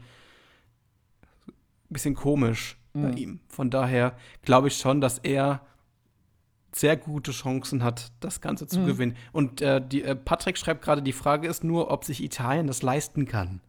[1.90, 3.02] bisschen komisch mhm.
[3.02, 3.40] bei ihm.
[3.50, 5.62] Von daher glaube ich schon, dass er
[6.72, 8.86] sehr gute Chancen hat, das Ganze zu mhm.
[8.86, 9.18] gewinnen.
[9.34, 12.84] Und äh, die, äh, Patrick schreibt gerade, die Frage ist nur, ob sich Italien das
[12.84, 13.60] leisten kann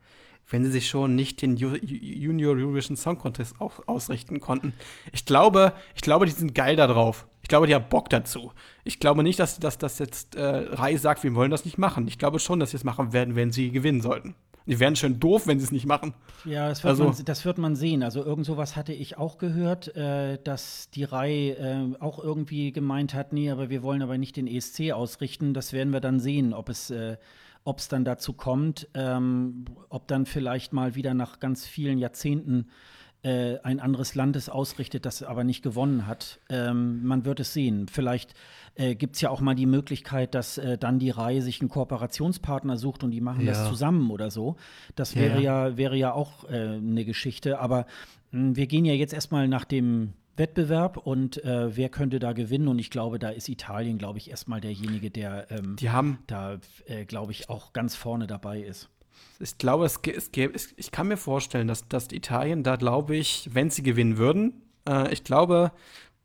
[0.51, 4.74] wenn sie sich schon nicht den Junior Eurovision Song Contest ausrichten konnten.
[5.12, 7.27] Ich glaube, ich glaube, die sind geil da drauf.
[7.43, 8.52] Ich glaube, die haben Bock dazu.
[8.85, 12.06] Ich glaube nicht, dass, das jetzt äh, Rai sagt, wir wollen das nicht machen.
[12.06, 14.35] Ich glaube schon, dass sie es machen werden, wenn sie gewinnen sollten.
[14.66, 16.14] Die wären schön doof, wenn sie es nicht machen.
[16.44, 18.02] Ja, das wird, also, man, das wird man sehen.
[18.02, 23.14] Also irgend sowas hatte ich auch gehört, äh, dass die Reihe äh, auch irgendwie gemeint
[23.14, 25.55] hat, nee, aber wir wollen aber nicht den ESC ausrichten.
[25.55, 27.16] Das werden wir dann sehen, ob es äh,
[27.65, 32.69] ob es dann dazu kommt, ähm, ob dann vielleicht mal wieder nach ganz vielen Jahrzehnten
[33.23, 36.41] äh, ein anderes Land es ausrichtet, das aber nicht gewonnen hat.
[36.49, 37.87] Ähm, man wird es sehen.
[37.87, 38.35] Vielleicht
[38.77, 41.69] äh, gibt es ja auch mal die Möglichkeit, dass äh, dann die Reihe sich einen
[41.69, 43.53] Kooperationspartner sucht und die machen ja.
[43.53, 44.57] das zusammen oder so.
[44.97, 47.59] Das wäre ja, ja wäre ja auch äh, eine Geschichte.
[47.59, 47.87] Aber
[48.31, 52.33] mh, hm, wir gehen ja jetzt erstmal nach dem Wettbewerb und äh, wer könnte da
[52.33, 52.67] gewinnen?
[52.67, 56.59] Und ich glaube, da ist Italien, glaube ich, erstmal derjenige, der ähm, die haben da,
[56.87, 58.89] äh, glaube ich, auch ganz vorne dabei ist.
[59.39, 63.51] Ich glaube, es, es, es, ich kann mir vorstellen, dass, dass Italien da, glaube ich,
[63.53, 65.71] wenn sie gewinnen würden, äh, ich glaube,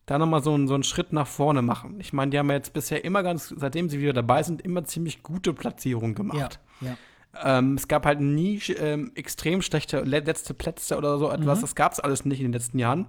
[0.06, 2.00] da nochmal so, so einen Schritt nach vorne machen.
[2.00, 4.84] Ich meine, die haben ja jetzt bisher immer ganz, seitdem sie wieder dabei sind, immer
[4.86, 6.60] ziemlich gute Platzierungen gemacht.
[6.82, 6.98] Ja, ja.
[7.44, 11.58] Ähm, es gab halt nie ähm, extrem schlechte letzte Plätze oder so etwas.
[11.58, 11.62] Mhm.
[11.62, 13.08] Das gab es alles nicht in den letzten Jahren.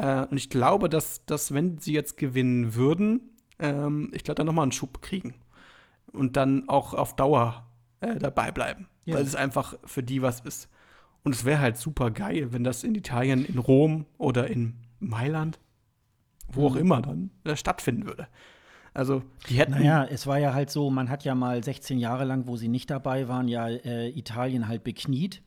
[0.00, 3.20] Äh, und ich glaube, dass, dass wenn sie jetzt gewinnen würden,
[3.58, 5.34] ähm, ich glaube, dann nochmal einen Schub kriegen.
[6.12, 7.66] Und dann auch auf Dauer
[8.00, 8.88] äh, dabei bleiben.
[9.04, 9.16] Ja.
[9.16, 10.68] Weil es einfach für die was ist.
[11.22, 15.60] Und es wäre halt super geil, wenn das in Italien, in Rom oder in Mailand,
[16.50, 16.80] wo auch mhm.
[16.80, 18.26] immer dann, äh, stattfinden würde.
[18.94, 19.72] Also, die hätten.
[19.72, 22.68] Naja, es war ja halt so, man hat ja mal 16 Jahre lang, wo sie
[22.68, 25.42] nicht dabei waren, ja äh, Italien halt bekniet.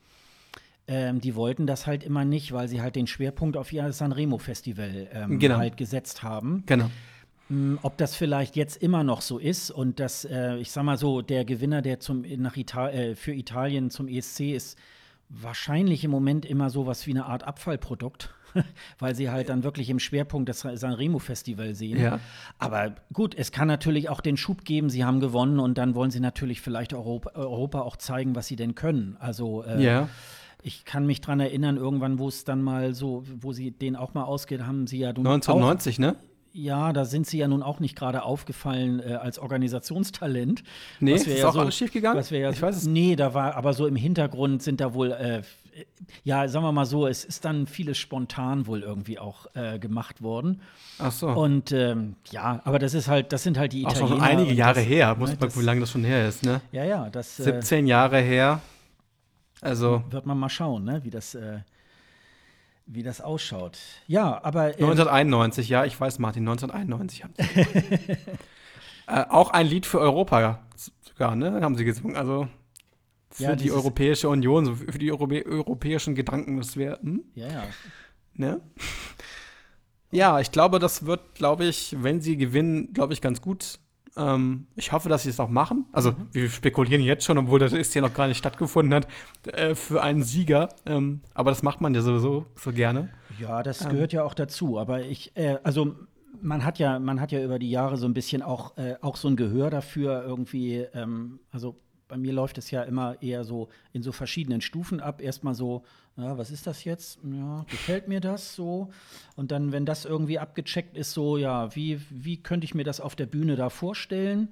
[0.85, 5.07] Ähm, die wollten das halt immer nicht, weil sie halt den Schwerpunkt auf ihr Sanremo-Festival
[5.14, 5.57] ähm, genau.
[5.57, 6.64] halt gesetzt haben.
[6.65, 6.89] Genau.
[7.47, 10.97] Hm, ob das vielleicht jetzt immer noch so ist und dass, äh, ich sag mal
[10.97, 14.77] so, der Gewinner, der zum, nach Ital äh, für Italien zum ESC ist,
[15.30, 18.34] wahrscheinlich im Moment immer so was wie eine Art Abfallprodukt,
[18.99, 22.01] weil sie halt dann wirklich im Schwerpunkt das Sanremo-Festival sehen.
[22.01, 22.19] Ja.
[22.60, 26.11] Aber gut, es kann natürlich auch den Schub geben, sie haben gewonnen und dann wollen
[26.11, 29.15] sie natürlich vielleicht Europa, Europa auch zeigen, was sie denn können.
[29.19, 30.10] Also äh, ja
[30.64, 34.14] ich kann mich dran erinnern, irgendwann, wo es dann mal so, wo sie den auch
[34.14, 36.15] mal ausgeht, haben sie ja 1990, auch, ne?
[36.56, 40.64] Ja, da sind sie ja nun auch nicht gerade aufgefallen äh, als Organisationstalent.
[40.99, 42.23] Nee, ist ja auch so, alles schief gegangen?
[42.30, 42.85] Ja ich weiß es.
[42.85, 45.41] Nee, da war, aber so im Hintergrund sind da wohl, äh,
[46.23, 50.22] ja, sagen wir mal so, es ist dann vieles spontan wohl irgendwie auch äh, gemacht
[50.22, 50.61] worden.
[50.99, 51.27] Ach so.
[51.30, 54.06] Und ähm, ja, aber das ist halt, das sind halt die Italiener.
[54.06, 56.61] Auch schon einige Jahre das, her, muss man, wie lange das schon her ist, ne?
[56.72, 57.38] Ja, ja, das.
[57.38, 58.61] 17 äh, Jahre her.
[59.64, 60.03] Also.
[60.10, 61.60] Wird man mal schauen, ne, wie das äh,
[62.85, 63.77] wie das ausschaut.
[64.07, 64.77] Ja, aber.
[64.80, 68.11] Ähm, 1991, ja, ich weiß, Martin, 1991 haben sie.
[69.07, 70.60] äh, auch ein Lied für Europa
[71.02, 71.61] sogar, ne?
[71.61, 72.15] Haben sie gesungen.
[72.15, 72.48] Also
[73.30, 76.99] für ja, die Europäische Union, so für die Europä europäischen Gedanken, das wäre.
[77.02, 77.23] Hm?
[77.35, 77.64] Ja, ja.
[78.35, 78.61] Ne?
[80.11, 83.80] Ja, ich glaube, das wird, glaube ich, wenn sie gewinnen, glaube ich, ganz gut
[84.15, 85.85] ähm, ich hoffe, dass sie es auch machen.
[85.91, 86.27] Also, mhm.
[86.31, 89.07] wir spekulieren jetzt schon, obwohl das ist ja noch gar nicht stattgefunden hat,
[89.48, 90.69] äh, für einen Sieger.
[90.85, 93.10] Ähm, aber das macht man ja sowieso so gerne.
[93.40, 93.91] Ja, das ähm.
[93.91, 94.80] gehört ja auch dazu.
[94.80, 95.95] Aber ich, äh, also
[96.41, 99.15] man hat ja, man hat ja über die Jahre so ein bisschen auch, äh, auch
[99.15, 101.76] so ein Gehör dafür irgendwie, ähm, also
[102.07, 105.21] bei mir läuft es ja immer eher so in so verschiedenen Stufen ab.
[105.21, 105.84] Erstmal so,
[106.17, 107.19] ja, was ist das jetzt?
[107.23, 108.89] Ja, gefällt mir das so?
[109.35, 112.99] Und dann, wenn das irgendwie abgecheckt ist, so, ja, wie, wie könnte ich mir das
[112.99, 114.49] auf der Bühne da vorstellen?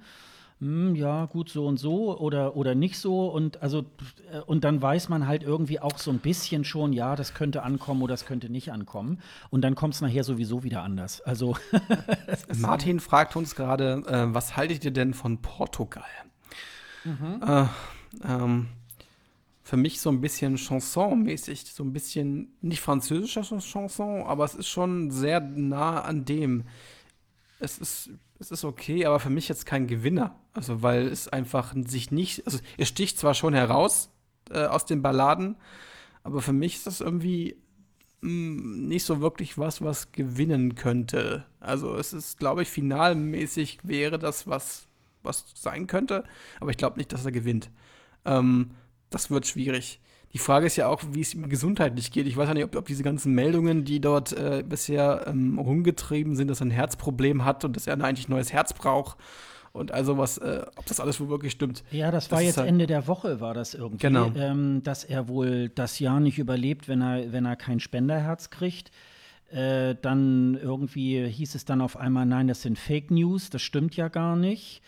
[0.62, 3.26] Hm, ja, gut, so und so oder, oder nicht so.
[3.26, 3.80] Und also,
[4.32, 7.64] äh, und dann weiß man halt irgendwie auch so ein bisschen schon, ja, das könnte
[7.64, 9.20] ankommen oder das könnte nicht ankommen.
[9.50, 11.20] Und dann kommt es nachher sowieso wieder anders.
[11.20, 11.56] Also
[12.56, 16.04] Martin fragt uns gerade, äh, was haltet ihr denn von Portugal?
[17.04, 17.40] Mhm.
[17.44, 17.66] Äh,
[18.24, 18.68] ähm,
[19.62, 24.68] für mich so ein bisschen Chanson-mäßig, so ein bisschen nicht französischer Chanson, aber es ist
[24.68, 26.64] schon sehr nah an dem.
[27.60, 30.34] Es ist, es ist okay, aber für mich jetzt kein Gewinner.
[30.52, 34.10] Also, weil es einfach sich nicht, also es sticht zwar schon heraus
[34.50, 35.56] äh, aus den Balladen,
[36.24, 37.56] aber für mich ist das irgendwie
[38.20, 41.46] mh, mm, nicht so wirklich was, was gewinnen könnte.
[41.60, 44.88] Also, es ist, glaube ich, finalmäßig wäre das was,
[45.22, 46.24] was sein könnte,
[46.60, 47.70] aber ich glaube nicht, dass er gewinnt.
[48.24, 48.72] Ähm,
[49.10, 50.00] das wird schwierig.
[50.32, 52.26] Die Frage ist ja auch, wie es ihm gesundheitlich geht.
[52.26, 56.36] Ich weiß ja nicht, ob, ob diese ganzen Meldungen, die dort äh, bisher ähm, rumgetrieben
[56.36, 59.18] sind, dass er ein Herzproblem hat und dass er eigentlich ein neues Herz braucht
[59.72, 61.82] und also was, äh, ob das alles wohl wirklich stimmt.
[61.90, 64.30] Ja, das, das war jetzt halt Ende der Woche, war das irgendwie, genau.
[64.36, 68.90] ähm, dass er wohl das Jahr nicht überlebt, wenn er, wenn er kein Spenderherz kriegt.
[69.50, 73.96] Äh, dann irgendwie hieß es dann auf einmal, nein, das sind Fake News, das stimmt
[73.96, 74.82] ja gar nicht.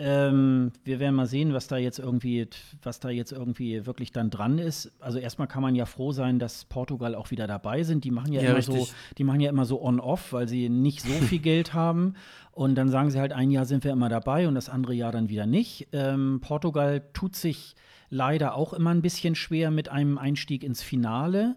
[0.00, 2.46] Ähm, wir werden mal sehen, was da jetzt irgendwie,
[2.82, 4.92] was da jetzt irgendwie wirklich dann dran ist.
[5.00, 8.04] Also erstmal kann man ja froh sein, dass Portugal auch wieder dabei sind.
[8.04, 8.86] Die machen ja, Ja, immer richtig.
[8.86, 12.14] so, die machen ja immer so on-off, weil sie nicht so viel Geld haben.
[12.52, 15.10] Und dann sagen sie halt, ein Jahr sind wir immer dabei und das andere Jahr
[15.10, 15.88] dann wieder nicht.
[15.92, 17.74] Ähm, Portugal tut sich
[18.08, 21.56] leider auch immer ein bisschen schwer mit einem Einstieg ins Finale.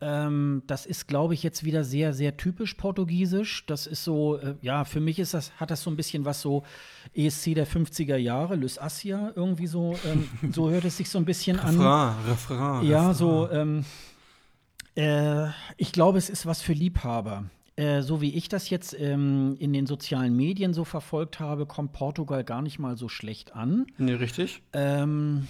[0.00, 3.66] Ähm, das ist, glaube ich, jetzt wieder sehr, sehr typisch portugiesisch.
[3.66, 6.40] Das ist so, äh, ja, für mich ist das, hat das so ein bisschen was
[6.40, 6.62] so
[7.14, 11.24] ESC der 50er Jahre, Lys Assia, irgendwie so, ähm, so hört es sich so ein
[11.24, 11.76] bisschen an.
[11.76, 12.86] Refrain, Refrain.
[12.86, 13.14] Ja, Refrain.
[13.14, 13.84] so, ähm,
[14.94, 17.44] äh, ich glaube, es ist was für Liebhaber.
[17.74, 21.92] Äh, so wie ich das jetzt ähm, in den sozialen Medien so verfolgt habe, kommt
[21.92, 23.86] Portugal gar nicht mal so schlecht an.
[23.98, 24.62] Nee, richtig.
[24.72, 25.46] Ähm,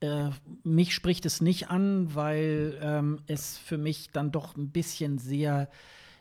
[0.00, 0.30] äh,
[0.64, 5.68] mich spricht es nicht an, weil ähm, es für mich dann doch ein bisschen sehr,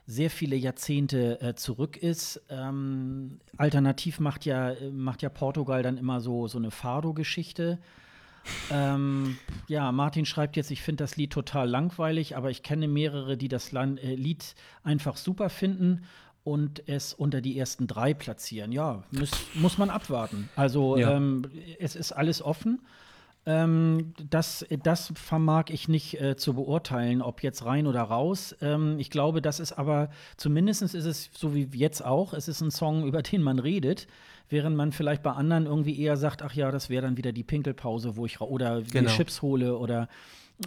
[0.06, 2.42] sehr viele Jahrzehnte äh, zurück ist.
[2.50, 7.80] Ähm, alternativ macht ja, macht ja Portugal dann immer so, so eine Fado-Geschichte.
[8.72, 9.38] Ähm,
[9.68, 13.48] ja, Martin schreibt jetzt, ich finde das Lied total langweilig, aber ich kenne mehrere, die
[13.48, 16.04] das Lan äh, Lied einfach super finden
[16.44, 18.72] und es unter die ersten drei platzieren.
[18.72, 20.50] Ja, muss, muss man abwarten.
[20.56, 21.16] Also Ja.
[21.16, 21.44] ähm,
[21.80, 22.80] es ist alles offen.
[23.46, 28.56] Ähm, das, das vermag ich nicht äh, zu beurteilen, ob jetzt rein oder raus.
[28.62, 32.62] Ähm, ich glaube, das ist aber, zumindest ist es so wie jetzt auch, es ist
[32.62, 34.08] ein Song, über den man redet,
[34.50, 37.44] während man vielleicht bei anderen irgendwie eher sagt, ach ja, das wäre dann wieder die
[37.44, 39.10] Pinkelpause, wo ich oder Genau.
[39.12, 40.10] Chips hole oder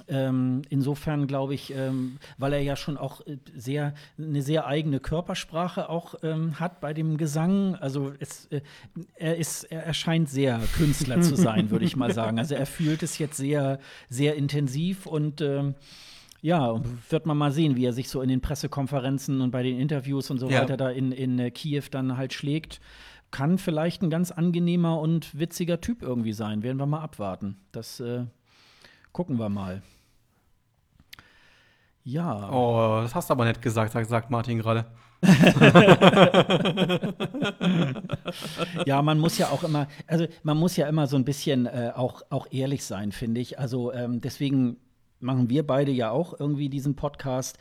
[0.08, 5.00] ähm, insofern glaube ich, ähm, weil er ja schon auch äh, sehr eine sehr eigene
[5.00, 7.74] Körpersprache auch ähm, hat bei dem Gesang.
[7.76, 8.62] Also es, äh,
[9.16, 12.38] er ist, er erscheint sehr Künstler zu sein, würde ich mal sagen.
[12.38, 13.78] Also er fühlt es jetzt sehr,
[14.08, 15.74] sehr intensiv und ähm,
[16.40, 19.78] ja, wird man mal sehen, wie er sich so in den Pressekonferenzen und bei den
[19.78, 20.62] Interviews und so Ja.
[20.62, 22.80] weiter da in, in äh, Kiew dann halt schlägt.
[23.30, 26.62] Kann vielleicht ein ganz angenehmer und witziger Typ irgendwie sein.
[26.62, 27.56] Werden wir mal abwarten.
[27.70, 28.24] Das äh,
[29.12, 29.82] gucken wir mal.
[32.04, 32.50] Ja.
[32.50, 34.86] Oh, das hast du aber nett gesagt, sagt, sagt Martin gerade.
[38.86, 41.92] Ja, man muss ja auch immer, also man muss ja immer so ein bisschen äh,
[41.94, 43.58] auch, auch ehrlich sein, finde ich.
[43.58, 44.78] Also ähm, deswegen
[45.20, 47.58] machen wir beide ja auch irgendwie diesen Podcast,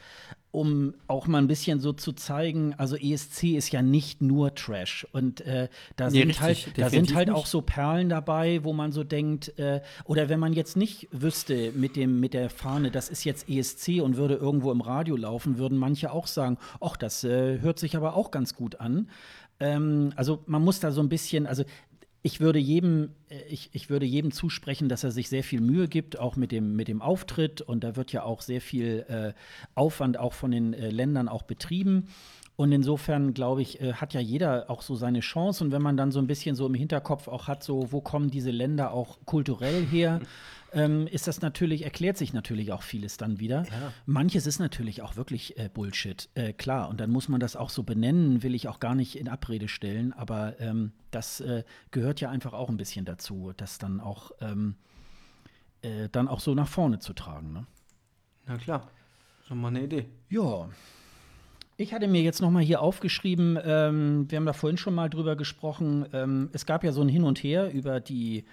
[0.51, 5.07] um auch mal ein bisschen so zu zeigen, also ESC ist ja nicht nur Trash.
[5.13, 7.47] Und äh, da, Nee, sind richtig, halt, da sind halt auch nicht.
[7.47, 11.95] so Perlen dabei, wo man so denkt, äh, oder wenn man jetzt nicht wüsste mit,
[11.95, 15.77] dem, mit der Fahne, das ist jetzt ESC und würde irgendwo im Radio laufen, würden
[15.77, 19.09] manche auch sagen, ach, das äh, hört sich aber auch ganz gut an.
[19.61, 21.63] Ähm, also man muss da so ein bisschen, also
[22.23, 25.87] ich würde jedem, äh, ich, ich würde jedem zusprechen, dass er sich sehr viel Mühe
[25.87, 27.61] gibt, auch mit dem, mit dem Auftritt.
[27.61, 29.33] Und da wird ja auch sehr viel äh,
[29.75, 32.07] Aufwand auch von den äh, Ländern auch betrieben.
[32.55, 35.63] Und insofern, glaube ich, äh, hat ja jeder auch so seine Chance.
[35.63, 38.29] Und wenn man dann so ein bisschen so im Hinterkopf auch hat, so, wo kommen
[38.29, 40.19] diese Länder auch kulturell her,
[40.73, 43.65] ähm, ist das natürlich, erklärt sich natürlich auch vieles dann wieder.
[44.05, 46.89] Manches ist natürlich auch wirklich äh, Bullshit, äh, klar.
[46.89, 49.67] Und dann muss man das auch so benennen, will ich auch gar nicht in Abrede
[49.67, 50.13] stellen.
[50.13, 54.75] Aber ähm, das äh, gehört ja einfach auch ein bisschen dazu, das dann auch, ähm,
[55.81, 57.53] äh, dann auch so nach vorne zu tragen.
[57.53, 57.65] Ne?
[58.47, 58.89] Na klar.
[59.47, 60.05] Schon mal eine Idee.
[60.29, 60.69] Ja.
[61.75, 65.09] Ich hatte mir jetzt noch mal hier aufgeschrieben, ähm, wir haben da vorhin schon mal
[65.09, 68.45] drüber gesprochen, ähm, es gab ja so ein Hin und Her über die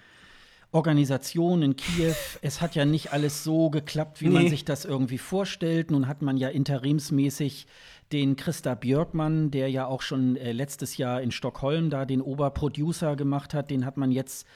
[0.71, 2.13] Organisation in Kiew.
[2.41, 4.49] Es hat ja nicht alles so geklappt, wie man Nee.
[4.49, 5.89] sich das irgendwie vorstellt.
[5.89, 7.65] Nun hat man ja interimsmäßig
[8.11, 13.15] den Christa Björkmann, der ja auch schon äh, letztes Jahr in Stockholm da den Oberproducer
[13.15, 14.47] gemacht hat, den hat man jetzt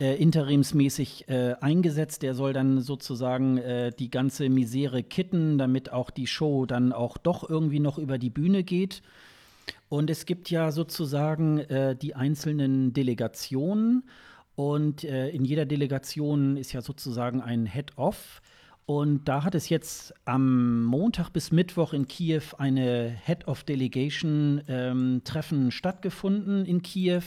[0.00, 2.22] äh, interimsmäßig äh, eingesetzt.
[2.22, 7.18] Der soll dann sozusagen äh, die ganze Misere kitten, damit auch die Show dann auch
[7.18, 9.02] doch irgendwie noch über die Bühne geht.
[9.88, 14.04] Und es gibt ja sozusagen äh, die einzelnen Delegationen.
[14.54, 18.42] Und äh, in jeder Delegation ist ja sozusagen ein Head-Off.
[18.84, 24.60] Und da hat es jetzt am Montag bis Mittwoch in Kiew eine Head of Delegation
[24.66, 27.22] ähm, Treffen stattgefunden in Kiew.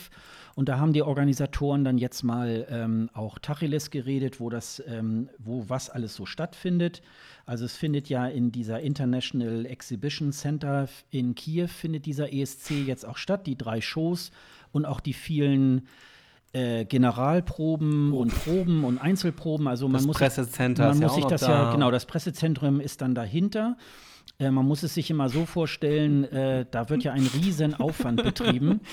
[0.55, 5.29] Und da haben die Organisatoren dann jetzt mal ähm, auch Tacheles geredet, wo das, ähm,
[5.37, 7.01] wo was alles so stattfindet.
[7.45, 13.05] Also es findet ja in dieser International Exhibition Center in Kiew findet dieser ESC jetzt
[13.05, 14.31] auch statt, die drei Shows
[14.73, 15.87] und auch die vielen
[16.55, 19.67] äh, Generalproben und Proben und Einzelproben.
[19.67, 21.49] Also man Das muss Pressecenter man ja muss auch sich das da.
[21.65, 21.91] ja genau.
[21.91, 23.77] Das Pressezentrum ist dann dahinter.
[24.39, 28.23] Äh, man muss es sich immer so vorstellen, äh, da wird ja ein riesen Aufwand
[28.23, 28.79] betrieben.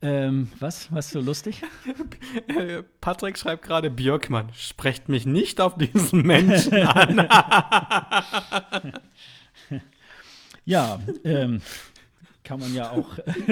[0.00, 0.92] Ähm, was?
[0.92, 1.60] Was so lustig?
[3.00, 7.26] Patrick schreibt gerade, Björkmann, sprecht mich nicht auf diesen Menschen an.
[10.64, 11.60] Ja, ähm,
[12.44, 13.08] kann man ja auch.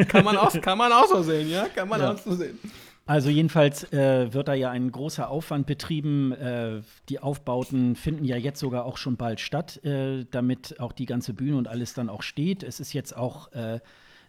[0.09, 1.67] kann, man auch, kann man auch so sehen, ja?
[1.75, 2.13] Kann man Ja.
[2.13, 2.61] auch so sehen.
[3.07, 6.33] Also jedenfalls äh, wird da ja ein großer Aufwand betrieben.
[6.33, 11.07] Äh, die Aufbauten finden ja jetzt sogar auch schon bald statt, äh, damit auch die
[11.07, 12.65] ganze Bühne und alles dann auch steht.
[12.65, 13.79] Es ist jetzt auch äh,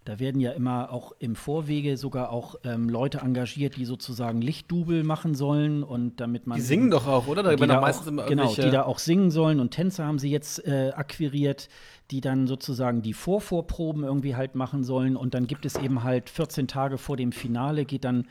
[0.07, 5.03] da werden ja immer auch im Vorwege sogar auch ähm, Leute engagiert, die sozusagen Lichtdubel
[5.03, 6.57] machen sollen und damit man.
[6.57, 7.43] Die singen doch auch, oder?
[7.43, 10.65] Da die da auch, genau, die da auch singen sollen und Tänzer haben sie jetzt
[10.65, 11.67] äh, akquiriert,
[12.09, 16.29] die dann sozusagen die Vorvorproben irgendwie halt machen sollen und dann gibt es eben halt
[16.29, 18.27] 14 Tage vor dem Finale geht dann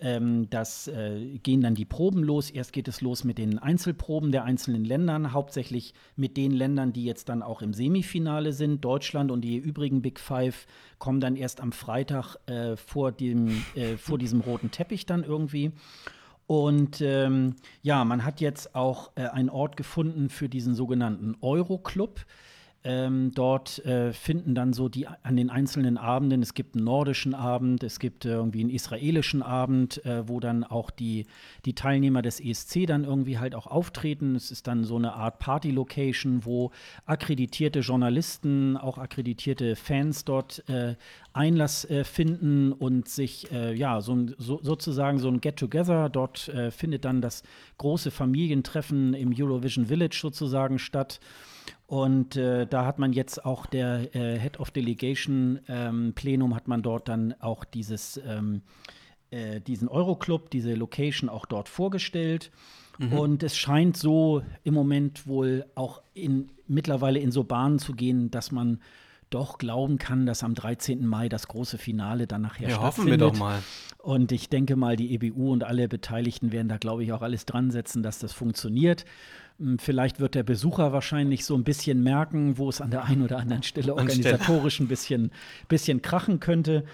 [0.00, 2.50] ähm, das äh, gehen dann die Proben los.
[2.50, 7.04] Erst geht es los mit den Einzelproben der einzelnen Ländern, hauptsächlich mit den Ländern, die
[7.04, 8.84] jetzt dann auch im Semifinale sind.
[8.84, 10.66] Deutschland und die übrigen Big Five
[10.98, 15.72] kommen dann erst am Freitag äh, vor, dem, äh, vor diesem roten Teppich dann irgendwie.
[16.46, 22.26] Und ähm, ja, man hat jetzt auch äh, einen Ort gefunden für diesen sogenannten Euroclub.
[22.82, 27.34] Ähm, dort äh, finden dann so die an den einzelnen Abenden, es gibt einen nordischen
[27.34, 31.26] Abend, es gibt äh, irgendwie einen israelischen Abend, äh, wo dann auch die,
[31.66, 34.34] die Teilnehmer des ESC dann irgendwie halt auch auftreten.
[34.34, 36.70] Es ist dann so eine Art Party-Location, wo
[37.04, 40.94] akkreditierte Journalisten, auch akkreditierte Fans dort äh,
[41.34, 46.08] Einlass äh, finden und sich, äh, ja, so, so, sozusagen so ein Get-Together.
[46.08, 47.42] Dort findet dann das
[47.76, 51.20] große Familientreffen im Eurovision Village sozusagen statt.
[51.90, 56.68] Und äh, da hat man jetzt auch der äh, Head of Delegation ähm, Plenum hat
[56.68, 58.62] man dort dann auch dieses ähm,
[59.32, 62.52] äh, diesen Euroclub, diese Location auch dort vorgestellt.
[62.98, 63.12] Mhm.
[63.12, 68.30] Und es scheint so im Moment wohl auch in, mittlerweile in so Bahnen zu gehen,
[68.30, 68.78] dass man
[69.28, 71.04] doch glauben kann, dass am 13.
[71.04, 72.84] Mai das große Finale dann nachher ja, stattfindet.
[72.84, 73.62] Hoffen wir doch mal.
[73.98, 77.46] Und ich denke mal, die EBU und alle Beteiligten werden da, glaube ich, auch alles
[77.46, 79.04] dran setzen, dass das funktioniert.
[79.60, 83.22] Hm, vielleicht wird der Besucher wahrscheinlich so ein bisschen merken, wo es an der einen
[83.22, 85.30] oder anderen Stelle organisatorisch ein bisschen,
[85.68, 86.84] bisschen krachen könnte.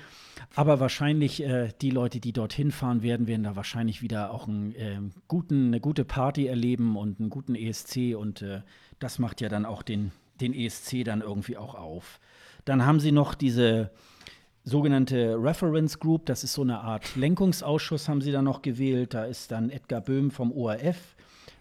[0.54, 4.74] Aber wahrscheinlich äh, die Leute, die dorthin fahren werden, werden da wahrscheinlich wieder auch einen,
[4.74, 4.98] äh,
[5.28, 8.14] guten, eine gute Party erleben und einen guten ESC.
[8.16, 8.60] Und äh,
[8.98, 12.20] das macht ja dann auch den, den ESC dann irgendwie auch auf.
[12.64, 13.90] Dann haben sie noch diese
[14.64, 19.14] sogenannte Reference Group, das ist so eine Art Lenkungsausschuss, haben sie da noch gewählt.
[19.14, 21.15] Da ist dann Edgar Böhm vom ORF,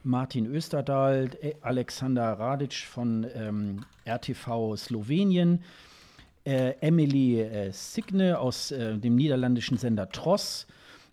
[0.05, 5.63] Martin Österdahl, Alexander Radic von ähm, RTV Slowenien,
[6.45, 10.67] äh, Emily äh, Signe aus äh, dem niederländischen Sender Tross.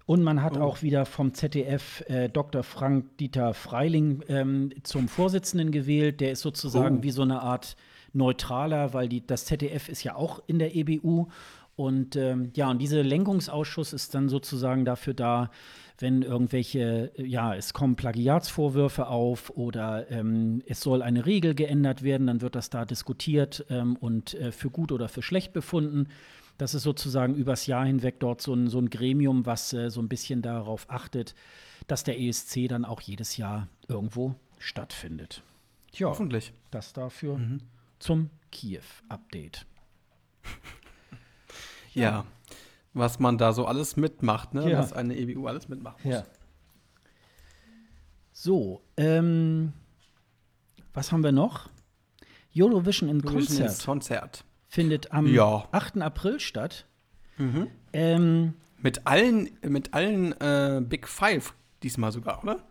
[0.05, 0.61] Und man hat oh.
[0.61, 2.63] auch wieder vom ZDF äh, Dr.
[2.63, 6.21] Frank Dieter Freiling ähm, zum Vorsitzenden gewählt.
[6.21, 7.03] Der ist sozusagen oh.
[7.03, 7.77] wie so eine Art
[8.13, 11.29] neutraler, weil die, das ZDF ist ja auch in der EBU.
[11.77, 15.51] Und ähm, ja, und dieser Lenkungsausschuss ist dann sozusagen dafür da,
[16.03, 22.27] wenn irgendwelche, ja, es kommen Plagiatsvorwürfe auf oder ähm, es soll eine Regel geändert werden,
[22.27, 26.09] dann wird das da diskutiert ähm, und äh, für gut oder für schlecht befunden.
[26.59, 30.03] Das ist sozusagen übers Jahr hinweg dort so ein, so ein Gremium, was äh, so
[30.03, 31.37] ein bisschen darauf achtet,
[31.87, 35.43] dass der ESC dann auch jedes Jahr irgendwo stattfindet.
[35.93, 36.53] Tja, hoffentlich.
[36.73, 37.61] Das dafür mhm.
[38.01, 39.67] zum Kiew-Update.
[41.95, 42.03] ja.
[42.03, 42.25] ja
[42.95, 44.71] was man da so alles mitmacht, ne?
[44.71, 44.79] Ja.
[44.79, 46.15] was eine EBU alles mitmachen muss.
[46.15, 46.25] Ja.
[48.33, 49.73] So, ähm,
[50.93, 51.69] was haben wir noch?
[52.57, 53.85] Eurovision in Konzert.
[53.85, 54.45] Konzert.
[54.69, 55.69] Findet am ja.
[55.71, 55.99] 8.
[55.99, 56.87] April statt.
[57.39, 57.69] Mhm.
[57.93, 62.63] Ähm, mit allen, mit allen äh, Big Five diesmal sogar, oder?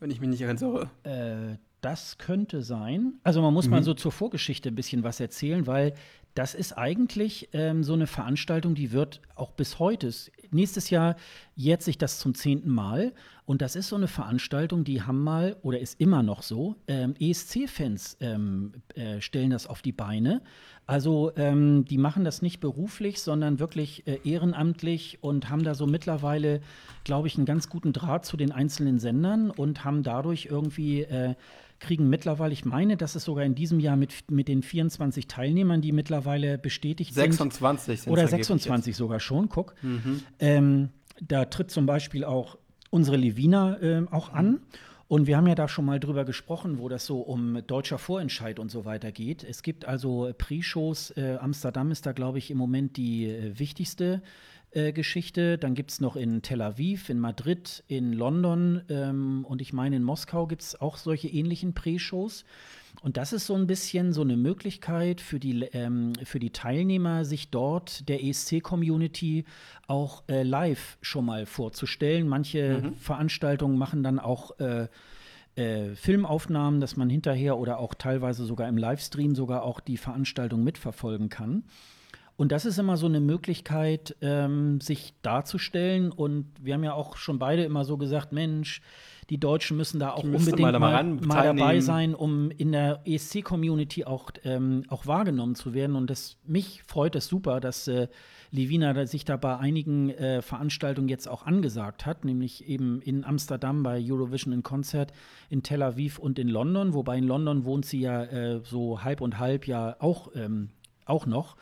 [0.00, 0.90] Wenn ich mich nicht erinnere.
[1.04, 3.14] Äh, das könnte sein.
[3.22, 3.72] Also man muss mhm.
[3.72, 5.94] mal so zur Vorgeschichte ein bisschen was erzählen, weil
[6.38, 10.08] das ist eigentlich ähm, so eine Veranstaltung, die wird auch bis heute,
[10.52, 11.16] nächstes Jahr
[11.56, 13.12] jährt sich das zum zehnten Mal.
[13.44, 17.16] Und das ist so eine Veranstaltung, die haben mal, oder ist immer noch so, ähm,
[17.18, 20.40] ESC-Fans ähm, äh, stellen das auf die Beine.
[20.86, 25.88] Also ähm, die machen das nicht beruflich, sondern wirklich äh, ehrenamtlich und haben da so
[25.88, 26.60] mittlerweile,
[27.02, 31.34] glaube ich, einen ganz guten Draht zu den einzelnen Sendern und haben dadurch irgendwie äh,
[31.80, 35.80] kriegen mittlerweile, ich meine, dass es sogar in diesem Jahr mit, mit den 24 Teilnehmern,
[35.80, 38.12] die mittlerweile bestätigt 26 sind.
[38.12, 39.74] Oder 26 sogar schon, guck.
[39.82, 40.22] Mhm.
[40.38, 40.88] Ähm,
[41.20, 42.58] da tritt zum Beispiel auch
[42.90, 44.60] unsere Levina äh, auch an.
[45.08, 48.58] Und wir haben ja da schon mal drüber gesprochen, wo das so um deutscher Vorentscheid
[48.58, 49.42] und so weiter geht.
[49.42, 51.12] Es gibt also Pre-Shows.
[51.12, 54.22] Äh, Amsterdam ist da, glaube ich, im Moment die äh, wichtigste
[54.72, 55.58] äh, Geschichte.
[55.58, 59.96] Dann gibt es noch in Tel Aviv, in Madrid, in London ähm, und ich meine,
[59.96, 62.44] in Moskau gibt es auch solche ähnlichen Pre-Shows.
[63.00, 67.24] Und das ist so ein bisschen so eine Möglichkeit für die, ähm, für die Teilnehmer,
[67.24, 69.44] sich dort der ESC-Community
[69.86, 72.26] auch äh, live schon mal vorzustellen.
[72.26, 72.94] Manche mhm.
[72.96, 74.88] Veranstaltungen machen dann auch äh,
[75.54, 80.64] äh, Filmaufnahmen, dass man hinterher oder auch teilweise sogar im Livestream sogar auch die Veranstaltung
[80.64, 81.64] mitverfolgen kann.
[82.38, 86.12] Und das ist immer so eine Möglichkeit, ähm, sich darzustellen.
[86.12, 88.80] Und wir haben ja auch schon beide immer so gesagt, Mensch,
[89.28, 94.04] die Deutschen müssen da auch unbedingt mal, mal, mal dabei sein, um in der ESC-Community
[94.04, 95.96] auch, ähm, auch wahrgenommen zu werden.
[95.96, 98.06] Und das, mich freut es super, dass äh,
[98.52, 103.82] Livina sich da bei einigen äh, Veranstaltungen jetzt auch angesagt hat, nämlich eben in Amsterdam
[103.82, 105.12] bei Eurovision in Konzert,
[105.50, 106.94] in Tel Aviv und in London.
[106.94, 110.70] Wobei in London wohnt sie ja äh, so halb und halb ja auch, ähm,
[111.04, 111.56] auch noch.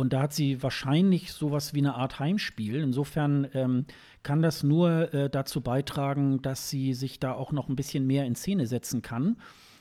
[0.00, 2.76] Und da hat sie wahrscheinlich sowas wie eine Art Heimspiel.
[2.76, 3.84] Insofern ähm,
[4.22, 8.24] kann das nur äh, dazu beitragen, dass sie sich da auch noch ein bisschen mehr
[8.24, 9.36] in Szene setzen kann.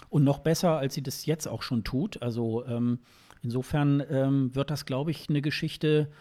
[0.09, 2.21] Und noch besser, als sie das jetzt auch schon tut.
[2.21, 2.99] Also ähm,
[3.41, 6.11] insofern ähm, wird das, glaube ich, eine Geschichte,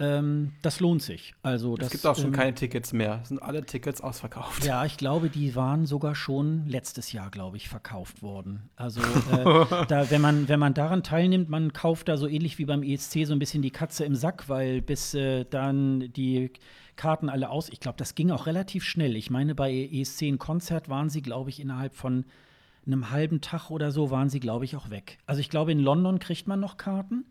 [0.00, 1.34] ähm, das lohnt sich.
[1.42, 3.20] Also, das, es gibt auch schon ähm, keine Tickets mehr.
[3.22, 4.64] Es sind alle Tickets ausverkauft.
[4.64, 8.70] Ja, ich glaube, die waren sogar schon letztes Jahr, glaube ich, verkauft worden.
[8.76, 12.64] Also, äh, da, wenn, man, wenn man daran teilnimmt, man kauft da so ähnlich wie
[12.64, 16.50] beim ESC so ein bisschen die Katze im Sack, weil bis äh, dann die
[16.96, 17.68] Karten alle aus.
[17.68, 19.16] Ich glaube, das ging auch relativ schnell.
[19.16, 22.24] Ich meine, bei ESC ein Konzert waren sie, glaube ich, innerhalb von
[22.86, 25.18] einem halben Tag oder so waren sie, glaube ich, auch weg.
[25.26, 27.26] Also ich glaube, in London kriegt man noch Karten.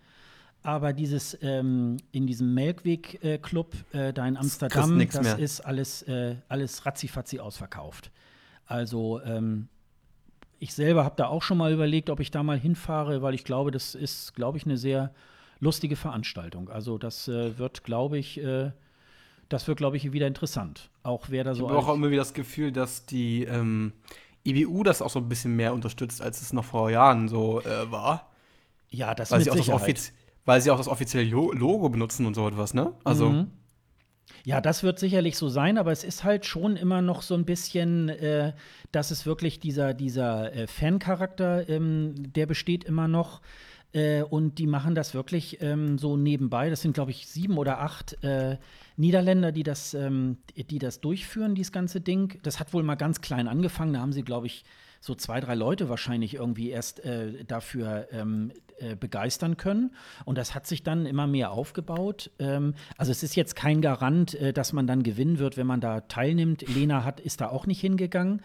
[0.61, 5.39] Aber dieses ähm, in diesem Melkweg-Club äh, da in Amsterdam, das mehr.
[5.39, 8.11] ist alles, äh, alles ratzifatzi ausverkauft.
[8.65, 9.69] Also ähm,
[10.59, 13.45] ich selber habe da auch schon mal überlegt, ob ich da mal hinfahre, weil ich
[13.45, 15.13] glaube, das ist, glaube ich, eine sehr
[15.59, 16.69] lustige Veranstaltung.
[16.69, 18.71] Also das äh, wird, glaube ich, äh,
[19.47, 20.89] das wird, glaube ich, wieder interessant.
[21.03, 21.63] Auch wer da so.
[21.63, 23.93] Ich habe auch immer wieder das Gefühl, dass die ähm,
[24.45, 27.89] IBU das auch so ein bisschen mehr unterstützt, als es noch vor Jahren so äh,
[27.91, 28.29] war.
[28.89, 30.11] Ja, das Weil mit Sicherheit
[30.45, 32.93] weil sie auch das offizielle Logo benutzen und so etwas, ne?
[33.03, 33.29] Also.
[33.29, 33.47] Mhm.
[34.45, 37.45] Ja, das wird sicherlich so sein, aber es ist halt schon immer noch so ein
[37.45, 38.53] bisschen, äh,
[38.91, 43.41] dass es wirklich dieser, dieser äh, Fan-Charakter, ähm, der besteht immer noch.
[43.91, 46.69] Äh, und die machen das wirklich ähm, so nebenbei.
[46.69, 48.57] Das sind, glaube ich, sieben oder acht äh,
[48.97, 52.39] Niederländer, die das, ähm, die das durchführen, dieses ganze Ding.
[52.43, 53.93] Das hat wohl mal ganz klein angefangen.
[53.93, 54.63] Da haben sie, glaube ich,
[54.99, 59.91] so zwei, drei Leute wahrscheinlich irgendwie erst äh, dafür ähm, äh, begeistern können.
[60.25, 62.31] Und das hat sich dann immer mehr aufgebaut.
[62.39, 65.81] Ähm, also es ist jetzt kein Garant, äh, dass man dann gewinnen wird, wenn man
[65.81, 66.67] da teilnimmt.
[66.67, 68.41] Lena hat, ist da auch nicht hingegangen.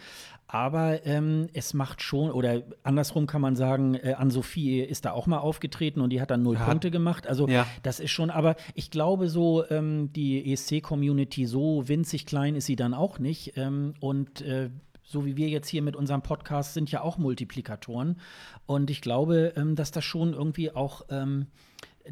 [0.47, 5.27] Aber ähm, es macht schon, oder andersrum kann man sagen, äh, Ann-Sophie ist da auch
[5.27, 6.65] mal aufgetreten und die hat dann null ja.
[6.65, 7.27] Punkte gemacht.
[7.27, 7.67] Also ja.
[7.83, 12.77] das ist schon, aber ich glaube so, ähm, die ESC-Community, so winzig klein ist sie
[12.77, 13.57] dann auch nicht.
[13.57, 14.71] Ähm, und äh,
[15.05, 18.21] so wie wir jetzt hier mit unserem Podcast sind ja auch Multiplikatoren.
[18.67, 21.47] Und ich glaube, ähm, dass das schon irgendwie auch ähm,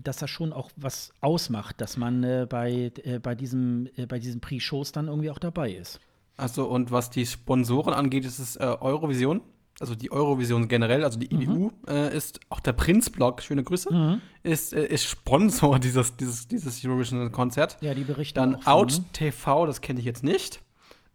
[0.00, 4.18] dass das schon auch was ausmacht, dass man äh, bei, äh, bei, diesem, äh, bei
[4.18, 6.00] diesen Pre-Shows dann irgendwie auch dabei ist.
[6.36, 9.42] Also und was die Sponsoren angeht, ist es äh, Eurovision.
[9.80, 11.42] Also die Eurovision generell, also die mhm.
[11.42, 14.20] IBU äh, ist auch der Prinz-Blog, schöne Grüße, mhm.
[14.42, 17.78] ist, äh, ist Sponsor dieses, dieses, dieses Eurovision-Konzert.
[17.80, 20.60] Ja, die berichten Dann auch Out von, TV, das kenne ich jetzt nicht.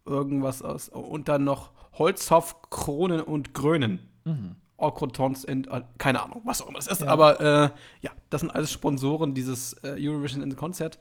[0.08, 0.90] Irgendwas aus.
[0.90, 4.00] Und dann noch Holzhoff, Kronen und Grönen.
[4.26, 4.56] Mhm.
[4.78, 7.02] Orkrotons in, äh, keine Ahnung, was auch immer es ist.
[7.02, 7.08] Ja.
[7.08, 7.70] Aber äh,
[8.02, 11.00] ja, das sind alles Sponsoren dieses äh, Eurovision in Konzert.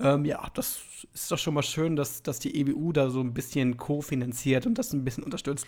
[0.00, 0.80] Ähm, ja, das
[1.12, 4.76] ist doch schon mal schön, dass, dass die EBU da so ein bisschen kofinanziert und
[4.78, 5.66] das ein bisschen unterstützt,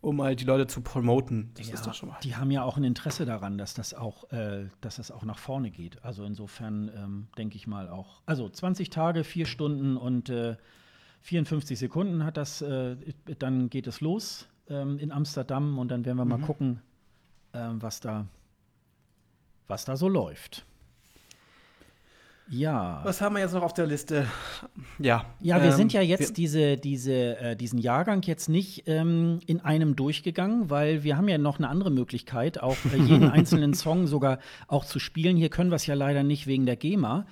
[0.00, 1.50] um halt die Leute zu promoten.
[1.54, 2.18] Das ja, ist doch schon mal.
[2.22, 5.38] Die haben ja auch ein Interesse daran, dass das auch, äh, dass das auch nach
[5.38, 6.02] vorne geht.
[6.04, 8.22] Also insofern ähm, denke ich mal auch.
[8.24, 10.56] Also 20 Tage, vier Stunden und äh,
[11.20, 12.96] 54 Sekunden hat das, äh,
[13.38, 16.30] dann geht es los ähm, in Amsterdam und dann werden wir mhm.
[16.30, 16.80] mal gucken,
[17.52, 18.26] äh, was, da,
[19.66, 20.64] was da so läuft.
[22.50, 23.00] Ja.
[23.04, 24.26] Was haben wir jetzt noch auf der Liste?
[24.98, 25.26] Ja.
[25.40, 29.60] Ja, wir ähm, sind ja jetzt diese, diese, äh, diesen Jahrgang jetzt nicht ähm, in
[29.60, 34.06] einem durchgegangen, weil wir haben ja noch eine andere Möglichkeit, auch äh, jeden einzelnen Song
[34.06, 35.36] sogar auch zu spielen.
[35.36, 37.26] Hier können wir es ja leider nicht wegen der GEMA.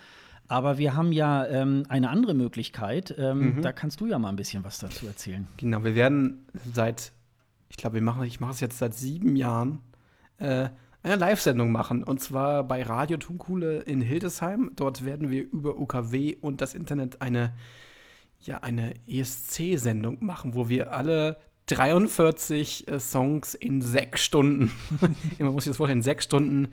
[0.49, 3.15] Aber wir haben ja ähm, eine andere Möglichkeit.
[3.19, 3.63] Ähm, mhm.
[3.63, 5.47] Da kannst du ja mal ein bisschen was dazu erzählen.
[5.57, 7.13] Genau, wir werden seit,
[7.69, 9.81] ich glaube, wir machen, ich mache es jetzt seit sieben Jahren,
[10.39, 10.69] äh,
[11.03, 12.03] eine Live-Sendung machen.
[12.03, 14.73] Und zwar bei Radio Tunkuhle in Hildesheim.
[14.75, 17.53] Dort werden wir über UKW und das Internet eine,
[18.41, 24.71] ja, eine ESC-Sendung machen, wo wir alle 43 äh, Songs in sechs Stunden,
[25.39, 26.69] man muss sich das vorstellen, in sechs Stunden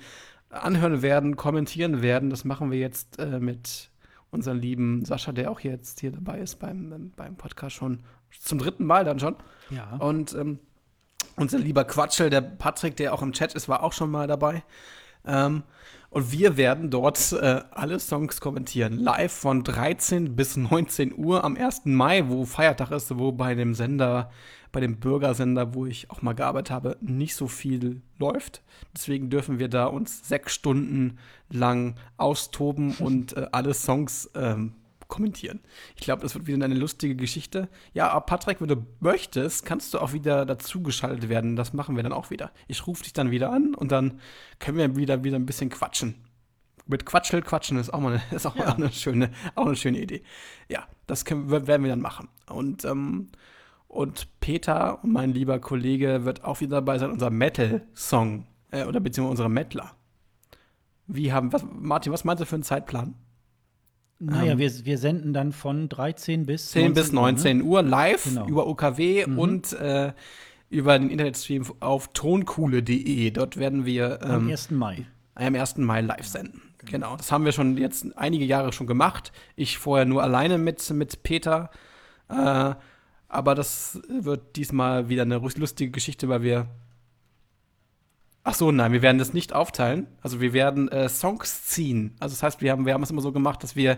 [0.53, 2.29] anhören werden, kommentieren werden.
[2.29, 3.89] Das machen wir jetzt äh, mit
[4.31, 7.99] unserem lieben Sascha, der auch jetzt hier dabei ist beim, beim Podcast schon
[8.39, 9.35] zum dritten Mal dann schon.
[9.69, 9.95] Ja.
[9.97, 10.59] Und ähm,
[11.35, 14.63] unser lieber Quatschel, der Patrick, der auch im Chat ist, war auch schon mal dabei.
[15.25, 15.63] Ähm,
[16.09, 18.99] und wir werden dort äh, alle Songs kommentieren.
[18.99, 21.85] Live von 13 bis 19 Uhr am 1.
[21.85, 24.29] Mai, wo Feiertag ist, wo bei dem Sender,
[24.73, 28.63] bei dem Bürgersender, wo ich auch mal gearbeitet habe, nicht so viel läuft.
[28.93, 31.19] Deswegen dürfen wir da uns sechs Stunden
[31.49, 34.73] lang austoben und äh, alle Songs ähm,
[35.07, 35.59] kommentieren.
[35.95, 37.69] Ich glaube, das wird wieder eine lustige Geschichte.
[37.93, 41.55] Ja, Patrick, wenn du möchtest, kannst du auch wieder dazugeschaltet werden.
[41.55, 42.51] Das machen wir dann auch wieder.
[42.67, 44.19] Ich rufe dich dann wieder an und dann
[44.57, 46.15] können wir wieder, wieder ein bisschen quatschen.
[46.87, 48.73] Mit Quatschel quatschen ist auch mal eine, ist auch ja.
[48.73, 50.23] eine, schöne, auch eine schöne Idee.
[50.67, 52.27] Ja, das können, werden wir dann machen.
[52.47, 53.29] Und, ähm,
[53.93, 59.31] und Peter, mein lieber Kollege, wird auch wieder dabei sein, unser Metal-Song äh, oder beziehungsweise
[59.31, 59.91] unsere Mettler.
[61.07, 63.13] Wie haben, was, Martin, was meinst du für einen Zeitplan?
[64.19, 67.69] Naja, ähm, wir, wir senden dann von 13 bis 10 19 bis 19 Uhr, ne?
[67.69, 68.47] Uhr live genau.
[68.47, 69.39] über UKW mhm.
[69.39, 70.13] und äh,
[70.69, 73.29] über den Internetstream auf tonkuhle.de.
[73.31, 74.71] Dort werden wir ähm, am 1.
[74.71, 75.05] Mai.
[75.35, 75.77] Am 1.
[75.77, 76.61] Mai live senden.
[76.79, 76.91] Genau.
[76.91, 77.15] genau.
[77.17, 79.31] Das haben wir schon jetzt einige Jahre schon gemacht.
[79.55, 81.69] Ich vorher nur alleine mit, mit Peter.
[82.29, 82.73] Äh,
[83.33, 86.67] aber das wird diesmal wieder eine lustige Geschichte, weil wir
[88.45, 90.07] Ach so, nein, wir werden das nicht aufteilen.
[90.21, 92.13] Also wir werden äh, Songs ziehen.
[92.19, 93.97] Also das heißt, wir haben, wir haben es immer so gemacht, dass wir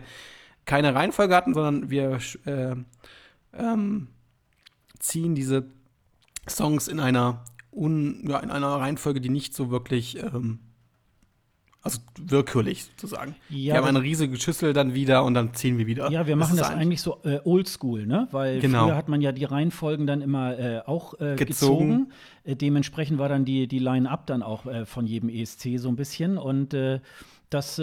[0.65, 2.75] keine Reihenfolge hatten, sondern wir äh,
[3.53, 4.07] ähm,
[4.99, 5.65] ziehen diese
[6.47, 10.59] Songs in einer, un, ja, in einer Reihenfolge, die nicht so wirklich ähm,
[11.85, 13.35] also willkürlich sozusagen.
[13.49, 16.09] Ja, wir haben eine riesige Schüssel dann wieder und dann ziehen wir wieder.
[16.09, 18.27] Ja, wir machen das, das eigentlich so äh, oldschool, ne?
[18.31, 18.85] Weil genau.
[18.85, 21.89] früher hat man ja die Reihenfolgen dann immer äh, auch äh, gezogen.
[21.89, 22.11] gezogen.
[22.43, 25.95] Äh, dementsprechend war dann die, die Line-Up dann auch äh, von jedem ESC so ein
[25.95, 26.39] bisschen.
[26.39, 27.01] Und äh,
[27.51, 27.79] das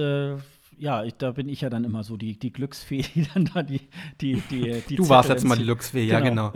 [0.83, 3.63] ja, ich, da bin ich ja dann immer so die, die Glücksfee, die dann da
[3.63, 3.83] die,
[4.21, 6.53] die, die, die Du warst jetzt mal die Glücksfee, ja, genau.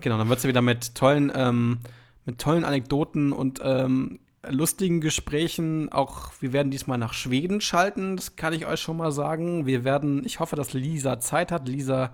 [0.00, 1.78] genau, dann wird sie wieder mit tollen, ähm,
[2.26, 5.90] mit tollen Anekdoten und ähm, lustigen Gesprächen.
[5.92, 9.66] Auch wir werden diesmal nach Schweden schalten, das kann ich euch schon mal sagen.
[9.66, 11.68] Wir werden, ich hoffe, dass Lisa Zeit hat.
[11.68, 12.12] Lisa,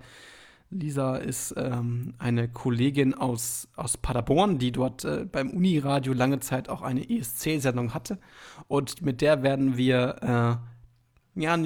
[0.69, 6.69] Lisa ist ähm, eine Kollegin aus, aus Paderborn, die dort äh, beim Uniradio lange Zeit
[6.69, 8.19] auch eine ESC-Sendung hatte.
[8.67, 10.59] Und mit der werden wir
[11.35, 11.57] äh, ja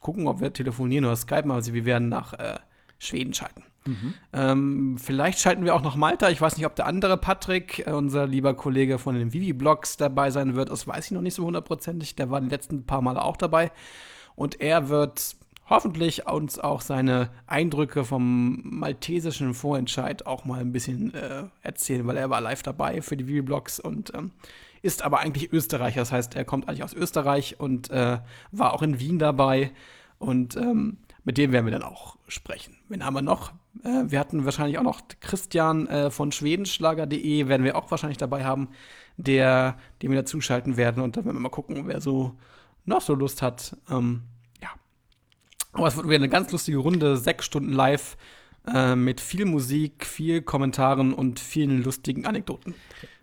[0.00, 1.50] gucken, ob wir telefonieren oder skypen.
[1.52, 2.58] Also wir werden nach äh,
[2.98, 3.62] Schweden schalten.
[3.88, 4.14] Mhm.
[4.34, 6.28] Ähm, vielleicht schalten wir auch noch Malta.
[6.28, 10.30] Ich weiß nicht, ob der andere Patrick, äh, unser lieber Kollege von den Vivi-Blogs, dabei
[10.30, 10.70] sein wird.
[10.70, 12.14] Das weiß ich noch nicht so hundertprozentig.
[12.16, 13.72] Der war die letzten paar Male auch dabei.
[14.36, 15.36] Und er wird
[15.70, 22.16] hoffentlich uns auch seine Eindrücke vom maltesischen Vorentscheid auch mal ein bisschen äh, erzählen, weil
[22.16, 24.32] er war live dabei für die Vivi-Blogs und ähm,
[24.82, 26.00] ist aber eigentlich Österreicher.
[26.00, 28.18] Das heißt, er kommt eigentlich aus Österreich und äh,
[28.52, 29.72] war auch in Wien dabei.
[30.18, 32.76] Und ähm, mit dem werden wir dann auch sprechen.
[32.88, 33.52] Wen haben wir noch?
[33.84, 38.44] Äh, wir hatten wahrscheinlich auch noch Christian äh, von schwedenschlager.de, werden wir auch wahrscheinlich dabei
[38.44, 38.68] haben,
[39.16, 41.02] der, dem wir dazuschalten werden.
[41.02, 42.34] Und dann werden wir mal gucken, wer so
[42.84, 43.76] noch so Lust hat.
[43.90, 44.22] Ähm,
[44.62, 44.70] ja.
[45.72, 48.16] Aber es wird wieder eine ganz lustige Runde, sechs Stunden live
[48.74, 52.74] äh, mit viel Musik, viel Kommentaren und vielen lustigen Anekdoten.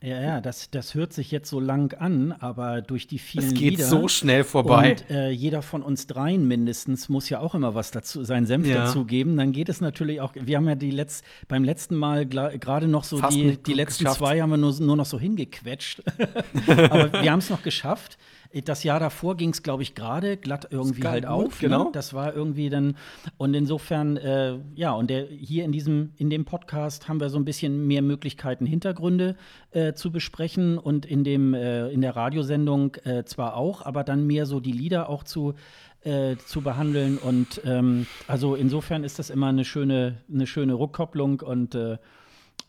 [0.01, 3.53] Ja, ja, das, das hört sich jetzt so lang an, aber durch die vielen Es
[3.55, 4.91] geht Lieder so schnell vorbei.
[4.91, 8.67] Und äh, jeder von uns dreien mindestens muss ja auch immer was dazu, seinen Senf
[8.67, 8.85] ja.
[8.85, 9.35] dazugeben.
[9.35, 13.03] Dann geht es natürlich auch, wir haben ja die letzt, beim letzten Mal gerade noch
[13.03, 14.19] so Fast die, die letzten geschafft.
[14.19, 16.03] zwei haben wir nur, nur noch so hingequetscht.
[16.67, 18.17] aber wir haben es noch geschafft.
[18.63, 21.61] Das Jahr davor ging es, glaube ich, gerade glatt irgendwie halt auf.
[21.61, 21.67] Ne?
[21.67, 21.83] Genau.
[21.85, 21.89] Ne?
[21.91, 22.95] Das war irgendwie dann,
[23.37, 27.37] und insofern, äh, ja, und der, hier in diesem, in dem Podcast haben wir so
[27.37, 29.35] ein bisschen mehr Möglichkeiten, Hintergründe
[29.71, 34.25] äh, zu besprechen und in dem, äh, in der Radiosendung äh, zwar auch, aber dann
[34.25, 35.55] mehr so die Lieder auch zu
[36.05, 37.17] äh, zu behandeln.
[37.17, 41.97] Und ähm, also insofern ist das immer eine schöne, eine schöne Rückkopplung und äh,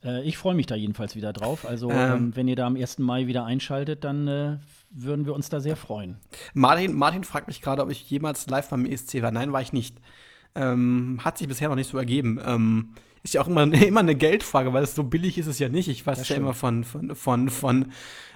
[0.04, 1.66] äh ich freue mich da jedenfalls wieder drauf.
[1.66, 2.98] Also, ähm, ähm, wenn ihr da am 1.
[2.98, 4.56] Mai wieder einschaltet, dann äh,
[4.90, 6.16] würden wir uns da sehr freuen.
[6.54, 9.30] Martin, Martin fragt mich gerade, ob ich jemals live beim ESC war.
[9.30, 9.98] Nein, war ich nicht.
[10.54, 12.40] Ähm, hat sich bisher noch nicht so ergeben.
[12.44, 15.68] Ähm, ist ja auch immer, immer eine Geldfrage, weil es so billig ist es ja
[15.68, 15.88] nicht.
[15.88, 17.92] Ich weiß ja, ja immer von, von, von, von,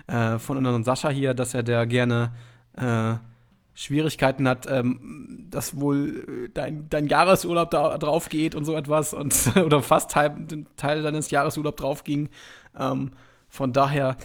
[0.06, 2.32] äh, von unserem Sascha hier, dass er der gerne
[2.76, 3.14] äh,
[3.80, 9.34] Schwierigkeiten hat, ähm, dass wohl dein, dein Jahresurlaub da drauf geht und so etwas und
[9.64, 12.28] oder fast Teil, Teil deines Jahresurlaubs drauf ging.
[12.78, 13.12] Ähm,
[13.48, 14.18] von daher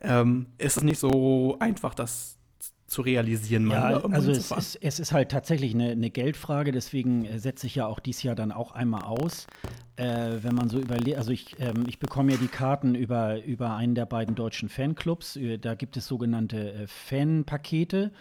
[0.00, 2.38] ähm, ist es nicht so einfach, das
[2.86, 3.68] zu realisieren.
[3.68, 7.74] Ja, also es ist, es ist halt tatsächlich eine, eine Geldfrage, deswegen äh, setze ich
[7.74, 9.48] ja auch dieses Jahr dann auch einmal aus.
[9.96, 13.74] Äh, wenn man so überlegt, also ich, ähm, ich bekomme ja die Karten über, über
[13.74, 18.12] einen der beiden deutschen Fanclubs, äh, da gibt es sogenannte äh, Fanpakete.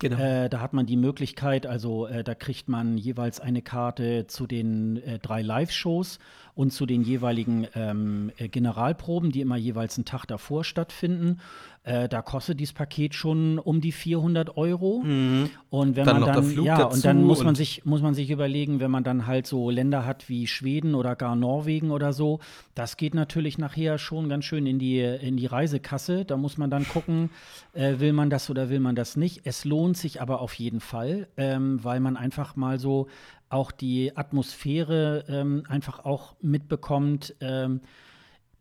[0.00, 0.16] Genau.
[0.16, 4.46] Äh, da hat man die Möglichkeit, also äh, da kriegt man jeweils eine Karte zu
[4.46, 6.18] den äh, drei Live-Shows
[6.54, 11.40] und zu den jeweiligen ähm, äh, Generalproben, die immer jeweils einen Tag davor stattfinden.
[11.82, 15.02] Äh, da kostet dieses Paket schon um die 400 Euro.
[15.02, 15.48] Mhm.
[15.70, 18.80] Und wenn dann man dann, ja, und dann muss man sich, muss man sich überlegen,
[18.80, 22.40] wenn man dann halt so Länder hat wie Schweden oder gar Norwegen oder so,
[22.74, 26.26] das geht natürlich nachher schon ganz schön in die, in die Reisekasse.
[26.26, 27.30] Da muss man dann gucken,
[27.72, 29.40] äh, will man das oder will man das nicht.
[29.44, 33.06] Es lohnt sich aber auf jeden Fall, ähm, weil man einfach mal so
[33.48, 37.34] auch die Atmosphäre ähm, einfach auch mitbekommt.
[37.40, 37.80] Ähm,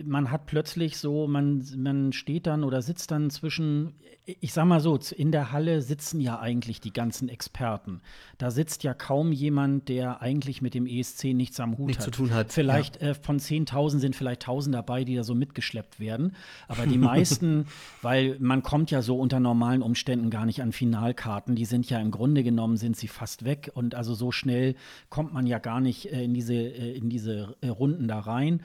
[0.04, 3.94] man hat plötzlich so, man, man steht dann oder sitzt dann zwischen,
[4.26, 8.02] ich sag mal so, in der Halle sitzen ja eigentlich die ganzen Experten.
[8.38, 12.16] Da sitzt ja kaum jemand, der eigentlich mit dem ESC nichts am Hut nichts hat.
[12.16, 12.54] zu tun hat.
[12.54, 13.10] Vielleicht ja.
[13.10, 16.36] äh, von 10.000 sind vielleicht 1.000 dabei, die da so mitgeschleppt werden.
[16.68, 17.66] Aber die meisten,
[18.02, 21.56] weil man kommt ja so unter normalen Umständen gar nicht an Finalkarten.
[21.56, 23.72] Die sind ja im Grunde genommen, sind sie fast weg.
[23.74, 24.76] Und also so schnell
[25.10, 28.62] kommt man ja gar nicht äh, in diese, äh, in diese äh, Runden da rein.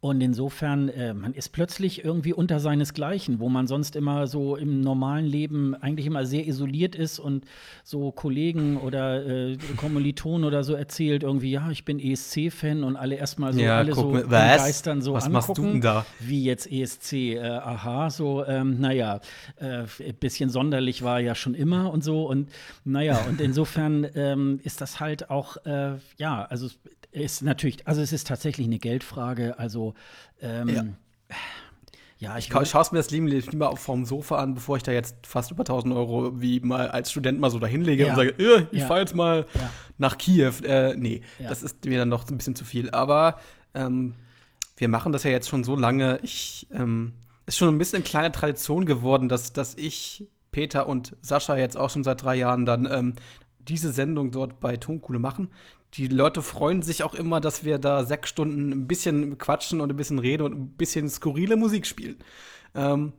[0.00, 4.80] Und insofern, äh, man ist plötzlich irgendwie unter seinesgleichen, wo man sonst immer so im
[4.80, 7.44] normalen Leben eigentlich immer sehr isoliert ist und
[7.82, 13.16] so Kollegen oder äh, Kommilitonen oder so erzählt irgendwie, ja, ich bin ESC-Fan und alle
[13.16, 15.32] erstmal so, ja, alle so mit, begeistern so was angucken.
[15.32, 16.06] Machst du denn da?
[16.20, 19.18] Wie jetzt ESC, äh, aha, so, ähm, naja,
[19.56, 19.82] äh,
[20.20, 22.50] bisschen sonderlich war ja schon immer und so und
[22.84, 26.68] naja, und insofern ähm, ist das halt auch, äh, ja, also
[27.10, 29.58] ist natürlich, also es ist tatsächlich eine Geldfrage.
[29.58, 29.94] Also
[30.40, 30.84] ähm, ja.
[32.20, 35.24] Ja, ich, ich schaue es mir das lieber vom Sofa an, bevor ich da jetzt
[35.24, 38.10] fast über 1000 Euro wie mal als Student mal so dahinlege ja.
[38.10, 38.86] und sage, äh, ich ja.
[38.88, 39.70] fahre jetzt mal ja.
[39.98, 40.52] nach Kiew.
[40.64, 42.90] Äh, nee, das ist mir dann noch ein bisschen zu viel.
[42.90, 43.38] Aber
[43.72, 44.14] ähm,
[44.76, 46.18] wir machen das ja jetzt schon so lange.
[46.22, 47.12] Ich ähm,
[47.46, 51.76] ist schon ein bisschen eine kleine Tradition geworden, dass, dass ich, Peter und Sascha jetzt
[51.76, 53.14] auch schon seit drei Jahren dann ähm,
[53.60, 55.50] diese Sendung dort bei Tonkuhle machen
[55.94, 59.90] die Leute freuen sich auch immer, dass wir da sechs Stunden ein bisschen quatschen und
[59.90, 62.16] ein bisschen reden und ein bisschen skurrile Musik spielen.
[62.74, 63.12] Ähm,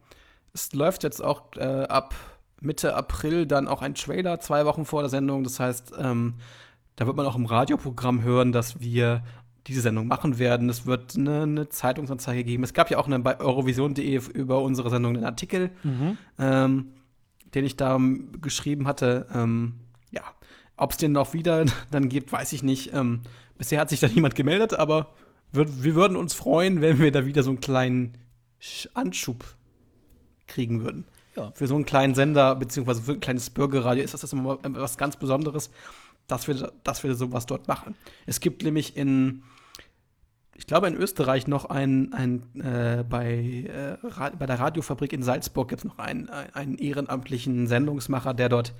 [0.53, 2.13] es läuft jetzt auch äh, ab
[2.61, 5.43] Mitte April dann auch ein Trailer, zwei Wochen vor der Sendung.
[5.43, 6.35] Das heißt, ähm,
[6.95, 9.23] da wird man auch im Radioprogramm hören, dass wir
[9.67, 10.69] diese Sendung machen werden.
[10.69, 12.63] Es wird eine, eine Zeitungsanzeige geben.
[12.63, 16.17] Es gab ja auch eine, bei eurovision.de über unsere Sendung einen Artikel, mhm.
[16.37, 16.87] ähm,
[17.53, 17.99] den ich da
[18.41, 19.27] geschrieben hatte.
[19.33, 19.75] Ähm,
[20.79, 22.93] ob es den noch wieder dann gibt, weiß ich nicht.
[22.93, 23.21] Ähm,
[23.57, 25.13] bisher hat sich da niemand gemeldet, aber
[25.51, 28.17] wir, wir würden uns freuen, wenn wir da wieder so einen kleinen
[28.93, 29.43] Anschub
[30.47, 31.05] kriegen würden.
[31.35, 31.51] Ja.
[31.53, 34.97] Für so einen kleinen Sender, beziehungsweise für ein kleines Bürgerradio ist das, das immer was
[34.97, 35.69] ganz Besonderes,
[36.27, 37.95] dass wir, dass wir sowas dort machen.
[38.25, 39.43] Es gibt nämlich in,
[40.55, 45.69] ich glaube in Österreich noch ein, ein äh, bei, äh, bei der Radiofabrik in Salzburg
[45.69, 48.73] gibt es noch einen, einen ehrenamtlichen Sendungsmacher, der dort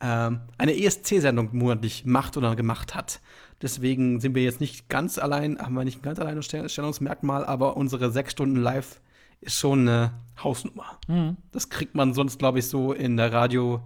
[0.00, 3.20] ähm, eine ESC-Sendung monatlich macht oder gemacht hat.
[3.62, 7.76] Deswegen sind wir jetzt nicht ganz allein, haben wir nicht ein ganz alleine Stellungsmerkmal, aber
[7.76, 9.00] unsere sechs Stunden live
[9.40, 10.12] ist schon eine
[10.42, 10.98] Hausnummer.
[11.08, 11.36] Mhm.
[11.52, 13.82] Das kriegt man sonst, glaube ich, so in der Radio,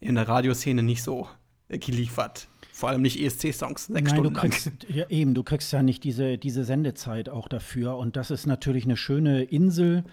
[0.00, 1.28] in der Radioszene nicht so
[1.68, 2.48] geliefert.
[2.72, 4.74] Vor allem nicht ESC-Songs, sechs Nein, Stunden du kriegst, lang.
[4.88, 7.96] Ja, eben, du kriegst ja nicht diese, diese Sendezeit auch dafür.
[7.96, 10.04] Und das ist natürlich eine schöne Insel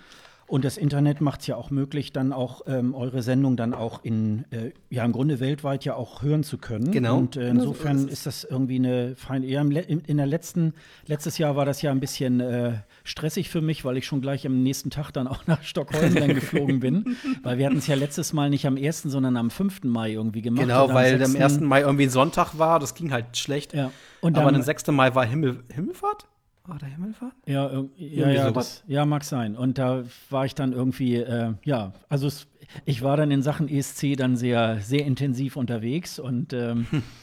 [0.48, 4.04] und das Internet macht es ja auch möglich, dann auch ähm, eure Sendung dann auch
[4.04, 6.92] in, äh, ja im Grunde weltweit ja auch hören zu können.
[6.92, 7.18] Genau.
[7.18, 10.74] Und äh, insofern ist, ist das irgendwie eine feine, ja, in, in der letzten,
[11.08, 12.74] letztes Jahr war das ja ein bisschen äh,
[13.04, 16.30] stressig für mich, weil ich schon gleich am nächsten Tag dann auch nach Stockholm dann
[16.36, 17.18] geflogen bin.
[17.42, 19.84] Weil wir hatten es ja letztes Mal nicht am 1., sondern am 5.
[19.86, 20.62] Mai irgendwie gemacht.
[20.62, 21.62] Genau, weil am 1.
[21.62, 23.74] Mai irgendwie ein Sonntag war, das ging halt schlecht.
[23.74, 23.90] Ja.
[24.22, 24.88] Und Aber am 6.
[24.88, 26.28] Mai war Himmel, Himmelfahrt?
[26.68, 27.34] War der Himmelfahrt?
[27.46, 29.56] Ja, ja, ja, das, ja, mag sein.
[29.56, 32.48] Und da war ich dann irgendwie, äh, ja, also es,
[32.86, 37.04] ich war dann in Sachen ESC dann sehr, sehr intensiv unterwegs und ähm, hm.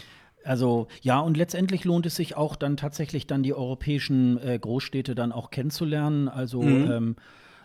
[0.44, 5.14] Also ja, und letztendlich lohnt es sich auch dann tatsächlich dann die europäischen äh, Großstädte
[5.14, 6.28] dann auch kennenzulernen.
[6.28, 6.90] Also mhm.
[6.90, 7.16] ähm,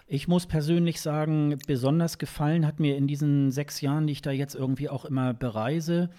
[0.08, 4.32] ich muss persönlich sagen, besonders gefallen hat mir in diesen sechs Jahren, die ich da
[4.32, 6.10] jetzt irgendwie auch immer bereise,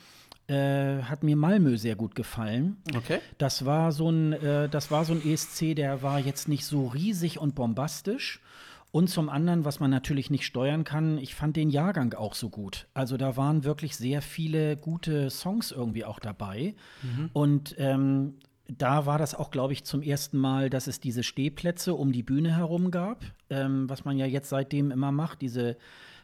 [0.48, 2.78] äh, hat mir Malmö sehr gut gefallen.
[2.96, 3.20] Okay.
[3.36, 6.86] Das war so ein, äh, das war so ein ESC, der war jetzt nicht so
[6.86, 8.40] riesig und bombastisch.
[8.90, 12.48] Und zum anderen, was man natürlich nicht steuern kann, ich fand den Jahrgang auch so
[12.48, 12.86] gut.
[12.94, 16.74] Also da waren wirklich sehr viele gute Songs irgendwie auch dabei.
[17.02, 17.30] Mhm.
[17.34, 21.94] Und ähm, da war das auch, glaube ich, zum ersten Mal, dass es diese Stehplätze
[21.94, 25.76] um die Bühne herum gab, ähm, was man ja jetzt seitdem immer macht, diese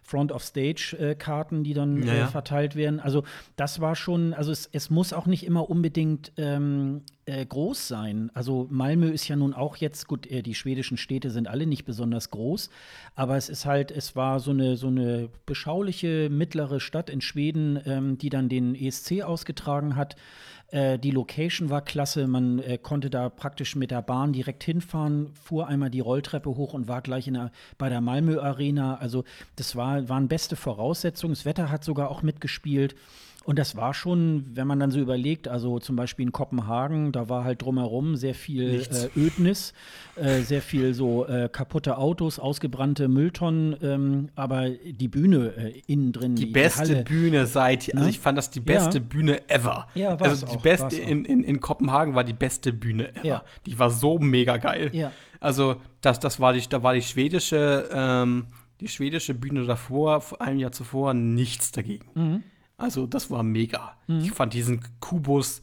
[0.05, 3.01] Front-of-Stage-Karten, die dann Ja, äh, verteilt werden.
[3.01, 3.25] Also
[3.57, 8.31] das war schon, also es, es muss auch nicht immer unbedingt ähm, äh, groß sein.
[8.35, 11.87] Also Malmö ist ja nun auch jetzt, gut, äh, die schwedischen Städte sind alle nicht
[11.87, 12.69] besonders groß,
[13.15, 17.81] aber es ist halt, es war so eine, so eine beschauliche mittlere Stadt in Schweden,
[17.87, 20.17] ähm, die dann den ESC ausgetragen hat.
[20.69, 25.33] Äh, die Location war klasse, man äh, konnte da praktisch mit der Bahn direkt hinfahren,
[25.35, 28.97] fuhr einmal die Rolltreppe hoch und war gleich in der, bei der Malmö Arena.
[28.97, 29.25] Also
[29.57, 31.35] das war, waren beste Voraussetzungen.
[31.35, 32.95] Das Wetter hat sogar auch mitgespielt.
[33.45, 37.29] Und das war schon, wenn man dann so überlegt, also zum Beispiel in Kopenhagen, da
[37.29, 39.75] war halt drumherum sehr viel äh, Ödnis,
[40.17, 46.13] äh, sehr viel so äh, kaputte Autos, ausgebrannte Mülltonnen, ähm, aber die Bühne äh, innen
[46.13, 48.11] drin, Die beste Halle, Bühne seit, also Ne?
[48.11, 49.05] ich fand das die beste Ja.
[49.07, 49.89] Bühne ever.
[49.95, 53.27] Ja, war's Also die auch, beste in, in, in Kopenhagen war die beste Bühne ever.
[53.27, 53.45] Ja.
[53.67, 54.89] Die war so mega geil.
[54.95, 55.13] Ja.
[55.41, 58.47] Also das, das war die, da war die schwedische, ähm,
[58.81, 62.07] die schwedische Bühne davor, vor einem Jahr zuvor, nichts dagegen.
[62.15, 62.43] Mhm.
[62.85, 63.97] Also das war mega.
[64.07, 65.63] Ich fand diesen Kubus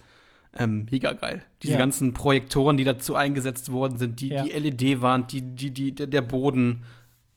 [0.57, 1.43] ähm, mega geil.
[1.61, 1.79] Diese Ja.
[1.79, 4.43] ganzen Projektoren, die dazu eingesetzt worden sind, die, Ja.
[4.43, 6.83] die LED-Wand, die, die, die, der Boden.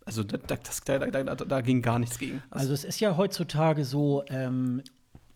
[0.06, 2.43] Also da, da, das, da, da, da, ging gar nichts gegen.
[2.51, 4.82] Also es ist ja heutzutage so, ähm,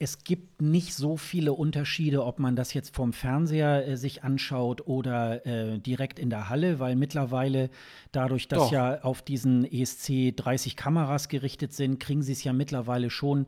[0.01, 4.87] es gibt nicht so viele Unterschiede, ob man das jetzt vom Fernseher äh, sich anschaut
[4.87, 7.71] oder äh, direkt in der Halle, weil mittlerweile
[8.13, 8.73] dadurch, dass Doch.
[8.73, 13.47] ja auf diesen ESC 30 Kameras gerichtet sind, kriegen sie es ja mittlerweile schon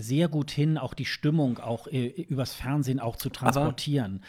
[0.00, 4.22] sehr gut hin, auch die Stimmung auch äh, übers Fernsehen auch zu transportieren.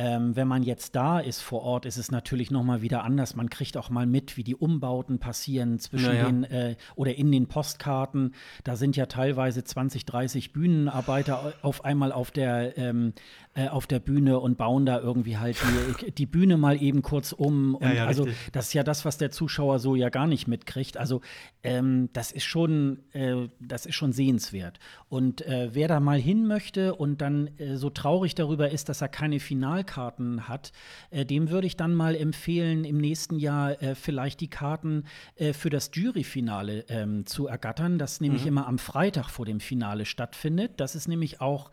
[0.00, 3.34] Ähm, wenn man jetzt da ist vor Ort, ist es natürlich noch mal wieder anders.
[3.34, 6.26] Man kriegt auch mal mit, wie die Umbauten passieren zwischen Ja, ja.
[6.26, 8.32] den äh, oder in den Postkarten.
[8.62, 13.12] Da sind ja teilweise 20, 30 Bühnenarbeiter auf einmal auf der, ähm,
[13.54, 15.56] äh, auf der Bühne und bauen da irgendwie halt
[16.00, 17.74] die, die Bühne mal eben kurz um.
[17.74, 18.52] Und Ja, ja, also richtig.
[18.52, 20.96] das ist ja das, was der Zuschauer so ja gar nicht mitkriegt.
[20.96, 21.22] Also
[21.64, 24.78] ähm, das ist schon, äh, das ist schon sehenswert.
[25.08, 29.00] Und äh, wer da mal hin möchte und dann äh, so traurig darüber ist, dass
[29.00, 30.72] er keine Finalkarten hat,
[31.10, 35.04] äh, dem würde ich dann mal empfehlen, im nächsten Jahr äh, vielleicht die Karten
[35.36, 40.04] äh, für das Juryfinale ähm, zu ergattern, das nämlich immer am Freitag vor dem Finale
[40.04, 40.72] stattfindet.
[40.76, 41.70] Das ist nämlich auch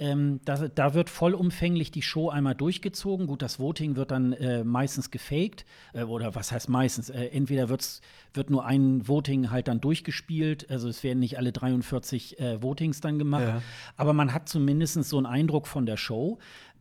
[0.00, 3.26] ähm, da, da wird vollumfänglich die Show einmal durchgezogen.
[3.26, 5.64] Gut, das Voting wird dann äh, meistens gefaked.
[5.92, 7.10] Äh, oder was heißt meistens?
[7.10, 8.00] Äh, entweder wird's,
[8.32, 10.70] wird nur ein Voting halt dann durchgespielt.
[10.70, 13.42] Also es werden nicht alle 43 äh, Votings dann gemacht.
[13.42, 13.62] Ja.
[13.96, 16.38] Aber man hat zumindest so einen Eindruck von der Show.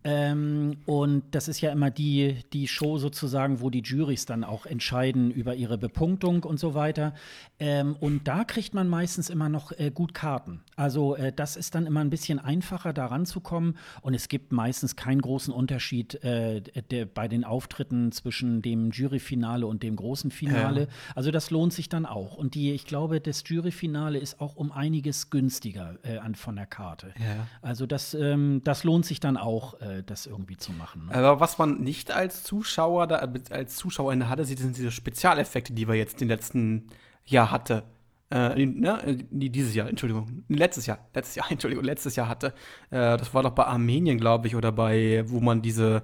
[0.07, 4.65] Ähm, und das ist ja immer die, die Show sozusagen, wo die Jurys dann auch
[4.65, 7.13] entscheiden über ihre Bepunktung und so weiter.
[7.59, 10.61] Ähm, und da kriegt man meistens immer noch äh, gut Karten.
[10.77, 13.77] Also äh, das ist dann immer ein bisschen einfacher, da ranzukommen.
[14.01, 19.67] Und es gibt meistens keinen großen Unterschied äh, der, bei den Auftritten zwischen dem Juryfinale
[19.67, 20.81] und dem großen Finale.
[20.83, 20.87] Ja.
[21.15, 22.37] Also das lohnt sich dann auch.
[22.37, 26.65] Und die, ich glaube, das Juryfinale ist auch um einiges günstiger äh, an, von der
[26.65, 27.13] Karte.
[27.19, 27.47] Ja.
[27.61, 31.07] Also das, ähm, das lohnt sich dann auch, äh, das irgendwie zu machen.
[31.07, 31.15] Ne?
[31.15, 34.27] Aber was man nicht als Zuschauer da, als Zuschauer in
[34.63, 36.87] sind diese Spezialeffekte, die wir jetzt den letzten
[37.25, 37.83] Jahr hatte.
[38.29, 39.03] Äh, ne?
[39.03, 40.43] äh, dieses Jahr, Entschuldigung.
[40.49, 42.53] Letztes Jahr, letztes Jahr, Entschuldigung, letztes Jahr hatte.
[42.89, 46.03] Äh, das war doch bei Armenien, glaube ich, oder bei, wo man diese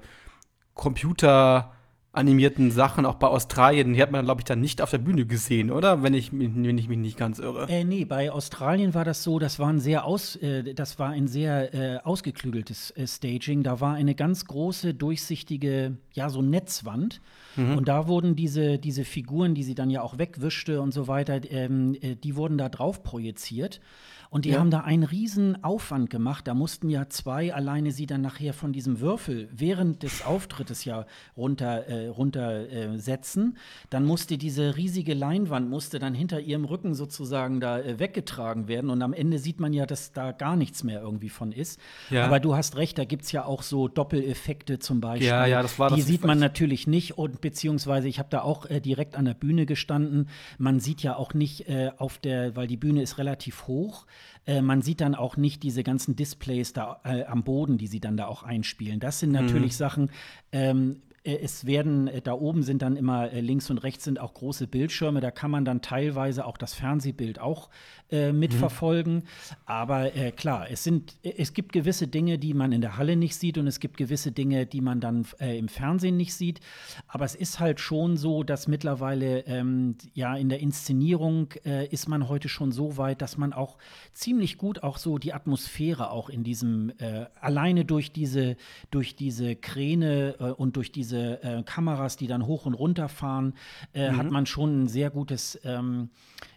[2.14, 5.26] computeranimierten Sachen, auch bei Australien, die hat man, glaube ich, dann nicht auf der Bühne
[5.26, 6.04] gesehen, oder?
[6.04, 7.68] Wenn ich, mich- wenn ich mich nicht ganz irre.
[7.70, 11.10] Äh, nee, bei Australien war das so, das war ein sehr aus, äh, das war
[11.10, 13.64] ein sehr äh, ausgeklügeltes äh, Staging.
[13.64, 17.20] Da war eine ganz große, durchsichtige, ja, so Netzwand.
[17.56, 21.40] Und da wurden diese, diese Figuren, die sie dann ja auch wegwischte und so weiter,
[21.52, 23.80] ähm, äh, die wurden da drauf projiziert.
[24.34, 24.60] Und die Ja.
[24.60, 26.48] haben da einen riesen Aufwand gemacht.
[26.48, 31.06] Da mussten ja zwei alleine sie dann nachher von diesem Würfel während des Auftrittes ja
[31.38, 33.58] runter, äh, runter äh, setzen.
[33.92, 38.90] Dann musste diese riesige Leinwand musste dann hinter ihrem Rücken sozusagen da äh, weggetragen werden.
[38.90, 41.80] Und am Ende sieht man ja, dass da gar nichts mehr irgendwie von ist.
[42.10, 42.26] Ja.
[42.26, 45.28] Aber du hast recht, da gibt es ja auch so Doppeleffekte zum Beispiel.
[45.28, 48.30] Ja, ja, das war Die das- sieht man ich- natürlich nicht und beziehungsweise ich habe
[48.32, 50.28] da auch äh, direkt an der Bühne gestanden.
[50.58, 54.08] Man sieht ja auch nicht äh, auf der, weil die Bühne ist relativ hoch.
[54.46, 58.00] Äh, man sieht dann auch nicht diese ganzen Displays da äh, am Boden, die sie
[58.00, 59.00] dann da auch einspielen.
[59.00, 60.12] Das sind natürlich Sachen.
[60.52, 64.34] Ähm, äh, es werden, äh, da oben sind dann immer links und rechts sind auch
[64.34, 67.70] große Bildschirme, da kann man dann teilweise auch das Fernsehbild auch
[68.14, 69.24] äh, mitverfolgen.
[69.66, 73.36] Aber äh, klar, es sind, es gibt gewisse Dinge, die man in der Halle nicht
[73.36, 76.60] sieht und es gibt gewisse Dinge, die man dann äh, im Fernsehen nicht sieht.
[77.08, 82.08] Aber es ist halt schon so, dass mittlerweile ähm, ja in der Inszenierung äh, ist
[82.08, 83.78] man heute schon so weit, dass man auch
[84.14, 88.56] ziemlich gut auch so die Atmosphäre auch in diesem äh, alleine durch diese
[88.92, 93.54] durch diese Kräne und durch diese Kameras, die dann hoch und runter fahren,
[93.94, 96.10] äh, hat man schon ein sehr gutes ähm,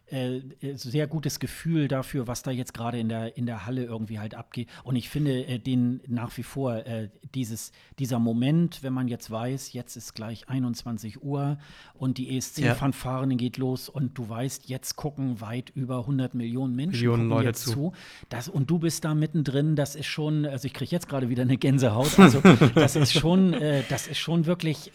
[0.08, 0.40] äh,
[0.74, 4.34] sehr gutes Gefühl dafür, was da jetzt gerade in der, in der Halle irgendwie halt
[4.34, 4.68] abgeht.
[4.84, 9.30] Und ich finde äh, den nach wie vor, äh, dieses, dieser Moment, wenn man jetzt
[9.30, 11.58] weiß, jetzt ist gleich 21 Uhr
[11.94, 13.36] und die ESC-Fanfaren ja.
[13.36, 17.70] geht los und du weißt, jetzt gucken weit über 100 Millionen Menschen Millionen Leute zu.
[17.70, 17.92] zu.
[18.28, 21.42] Das, und du bist da mittendrin, das ist schon, also ich kriege jetzt gerade wieder
[21.42, 22.18] eine Gänsehaut.
[22.18, 22.40] Also
[22.74, 24.94] das ist schon, äh, das ist schon wirklich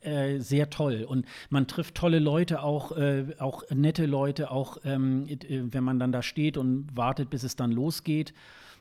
[0.00, 1.04] äh, sehr toll.
[1.08, 5.98] Und man trifft tolle Leute, auch, äh, auch nette Leute, auch ähm, äh, wenn man
[5.98, 8.32] dann da steht und wartet, bis es dann losgeht.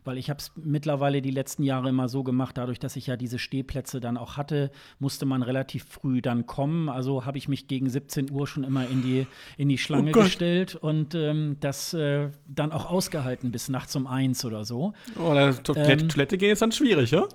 [0.03, 3.17] Weil ich habe es mittlerweile die letzten Jahre immer so gemacht, dadurch, dass ich ja
[3.17, 6.87] diese Stehplätze dann auch hatte, musste man relativ früh dann kommen.
[6.87, 9.27] Also habe ich mich gegen 17 Uhr schon immer in die,
[9.57, 14.07] in die Schlange oh gestellt und ähm, das äh, dann auch ausgehalten bis nachts um
[14.07, 14.93] eins oder so.
[15.17, 17.27] Oh, Toilette, ähm, Toilette gehen ist dann schwierig, ja?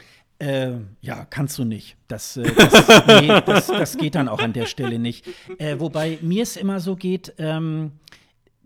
[0.42, 1.96] Äh, ja, kannst du nicht.
[2.08, 5.24] Das, äh, das, nee, das, das, geht dann auch an der Stelle nicht.
[5.58, 7.92] Äh, wobei mir es immer so geht, ähm,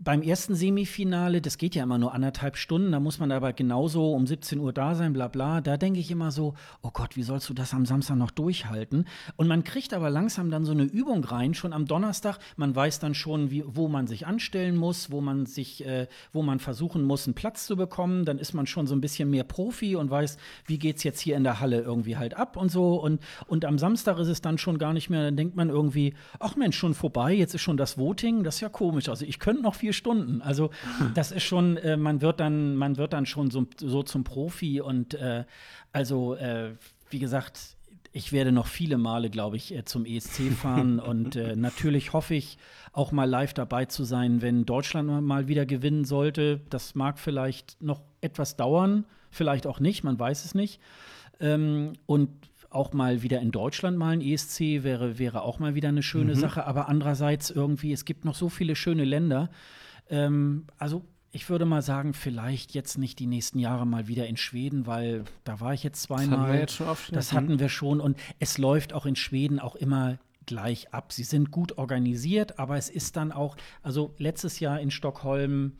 [0.07, 4.13] beim ersten Semifinale, das geht ja immer nur anderthalb Stunden, da muss man aber genauso
[4.13, 5.59] um 17 Uhr da sein, bla bla.
[5.59, 9.05] Da denke ich immer so, oh Gott, wie sollst du das am Samstag noch durchhalten?
[9.35, 12.39] Und man kriegt aber langsam dann so eine Übung rein, schon am Donnerstag.
[12.55, 16.41] Man weiß dann schon, wie, wo man sich anstellen muss, wo man sich, äh, wo
[16.41, 18.23] man versuchen muss, einen Platz zu bekommen.
[18.23, 21.19] Dann ist man schon so ein bisschen mehr Profi und weiß, wie geht es jetzt
[21.19, 22.95] hier in der Halle irgendwie halt ab und so.
[22.95, 26.13] Und, und am Samstag ist es dann schon gar nicht mehr, dann denkt man irgendwie,
[26.39, 29.09] ach Mensch, schon vorbei, jetzt ist schon das Voting, das ist ja komisch.
[29.09, 30.41] Also ich könnte noch viel Stunden.
[30.41, 30.69] Also
[31.13, 34.79] das ist schon, äh, man wird dann, man wird dann schon so, so zum Profi
[34.81, 35.43] und äh,
[35.91, 36.75] also äh,
[37.09, 37.77] wie gesagt,
[38.11, 42.35] ich werde noch viele Male, glaube ich, äh, zum ESC fahren und äh, natürlich hoffe
[42.35, 42.57] ich
[42.91, 46.61] auch mal live dabei zu sein, wenn Deutschland mal wieder gewinnen sollte.
[46.69, 50.81] Das mag vielleicht noch etwas dauern, vielleicht auch nicht, man weiß es nicht.
[51.39, 52.29] Ähm, und
[52.69, 56.35] auch mal wieder in Deutschland mal ein ESC wäre, wäre auch mal wieder eine schöne
[56.35, 56.39] mhm.
[56.39, 56.65] Sache.
[56.65, 59.49] Aber andererseits irgendwie, es gibt noch so viele schöne Länder.
[60.09, 64.37] Ähm, also ich würde mal sagen, vielleicht jetzt nicht die nächsten Jahre mal wieder in
[64.37, 66.61] Schweden, weil da war ich jetzt zweimal.
[66.61, 67.99] Das, hatten wir, schon das hatten wir schon.
[67.99, 71.11] Und es läuft auch in Schweden auch immer gleich ab.
[71.11, 75.73] Sie sind gut organisiert, aber es ist dann auch, also letztes Jahr in Stockholm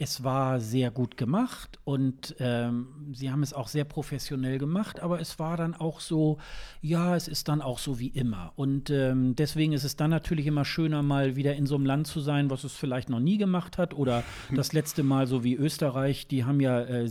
[0.00, 5.20] es war sehr gut gemacht und ähm, sie haben es auch sehr professionell gemacht, aber
[5.20, 6.38] es war dann auch so,
[6.80, 8.54] ja, es ist dann auch so wie immer.
[8.56, 12.06] Und ähm, deswegen ist es dann natürlich immer schöner, mal wieder in so einem Land
[12.06, 13.92] zu sein, was es vielleicht noch nie gemacht hat.
[13.92, 14.24] Oder
[14.54, 17.04] das letzte Mal so wie Österreich, die haben ja äh,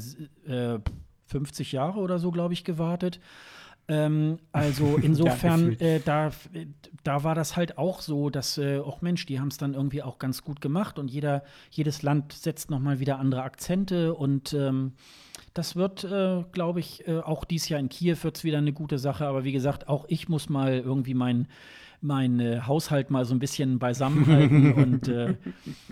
[0.48, 0.80] äh,
[1.28, 3.20] 50 Jahre oder so, glaube ich, gewartet.
[3.90, 6.32] Ähm, also insofern, ja, äh, da,
[7.04, 10.04] da war das halt auch so, dass, äh, auch Mensch, die haben es dann irgendwie
[10.04, 14.94] auch ganz gut gemacht und jeder, jedes Land setzt nochmal wieder andere Akzente und ähm,
[15.54, 18.74] das wird, äh, glaube ich, äh, auch dieses Jahr in Kiew wird es wieder eine
[18.74, 21.48] gute Sache, aber wie gesagt, auch ich muss mal irgendwie meinen
[22.02, 24.74] meinen äh, Haushalt mal so ein bisschen beisammenhalten.
[24.84, 25.36] und, äh,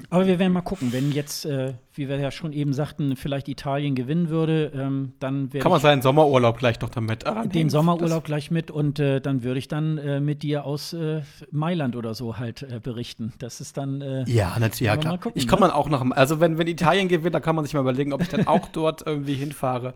[0.10, 3.48] aber wir werden mal gucken, wenn jetzt, äh, wie wir ja schon eben sagten, vielleicht
[3.48, 7.50] Italien gewinnen würde, ähm, dann Kann man seinen Sommerurlaub gleich noch damit annehmen.
[7.50, 11.22] Den Sommerurlaub gleich mit und äh, dann würde ich dann äh, mit dir aus äh,
[11.52, 13.34] Mailand oder so halt berichten.
[13.40, 14.02] Das ist dann.
[14.28, 15.18] ja, natürlich, ja, klar.
[15.18, 15.68] Gucken, ich kann ne?
[15.68, 18.22] man auch noch, also wenn, wenn Italien gewinnt, dann kann man sich mal überlegen, ob
[18.22, 19.94] ich dann auch dort irgendwie hinfahre.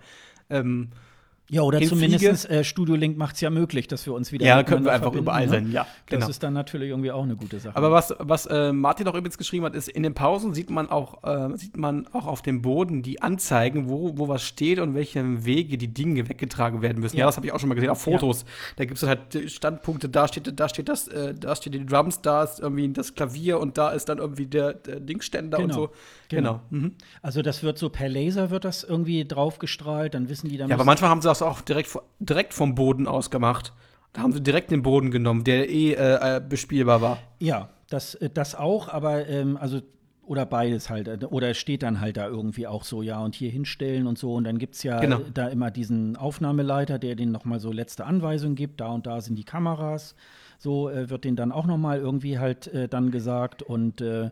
[0.50, 0.90] Ähm,
[1.52, 4.46] ja, oder zumindest äh, Studio Link macht es ja möglich, dass wir uns wieder.
[4.46, 5.50] Ja, können wir einfach überall ne?
[5.50, 5.86] sein, ja.
[6.06, 6.22] Genau.
[6.22, 7.76] Das ist dann natürlich irgendwie auch eine gute Sache.
[7.76, 10.90] Aber was, was äh, Martin auch übrigens geschrieben hat, ist, in den Pausen sieht man
[10.90, 14.96] auch, äh, sieht man auch auf dem Boden die Anzeigen, wo, wo was steht und
[14.96, 17.18] welche Wege die Dinge weggetragen werden müssen.
[17.18, 18.44] Ja, ja das habe ich auch schon mal gesehen, auf Fotos.
[18.44, 18.48] Ja.
[18.78, 22.22] Da gibt es halt Standpunkte, da steht, da steht das, äh, da steht die Drums,
[22.22, 25.68] da ist irgendwie das Klavier und da ist dann irgendwie der, der Dingständer genau.
[25.68, 25.90] und so.
[26.30, 26.62] Genau.
[26.70, 26.84] genau.
[26.86, 26.96] Mhm.
[27.22, 30.70] Also das wird so per Laser wird das irgendwie draufgestrahlt, dann wissen die dann.
[30.70, 33.74] Ja, aber manchmal haben sie das auch direkt, direkt vom Boden aus gemacht.
[34.14, 37.18] Da haben sie direkt den Boden genommen, der eh äh, äh, bespielbar war.
[37.40, 39.82] Ja, das, äh, das auch, aber ähm, also
[40.26, 41.08] oder beides halt.
[41.08, 44.18] Äh, oder es steht dann halt da irgendwie auch so, ja, und hier hinstellen und
[44.18, 44.34] so.
[44.34, 45.22] Und dann gibt es ja genau.
[45.34, 48.82] da immer diesen Aufnahmeleiter, der denen nochmal so letzte Anweisungen gibt.
[48.82, 50.16] Da und da sind die Kameras.
[50.58, 53.64] So äh, wird denen dann auch nochmal irgendwie halt äh, dann gesagt.
[53.64, 54.30] Und äh,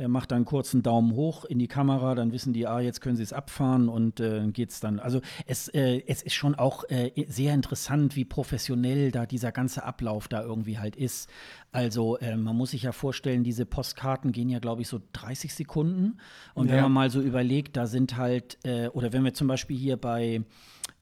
[0.00, 3.02] er macht dann einen kurzen Daumen hoch in die Kamera, dann wissen die, ah, jetzt
[3.02, 4.98] können sie es abfahren und äh, es dann.
[4.98, 9.84] Also es, äh, es ist schon auch äh, sehr interessant, wie professionell da dieser ganze
[9.84, 11.28] Ablauf da irgendwie halt ist.
[11.70, 15.54] Also äh, man muss sich ja vorstellen, diese Postkarten gehen ja, glaube ich, so 30
[15.54, 16.16] Sekunden.
[16.54, 16.76] Und ja.
[16.76, 19.98] wenn man mal so überlegt, da sind halt, äh, oder wenn wir zum Beispiel hier
[19.98, 20.42] bei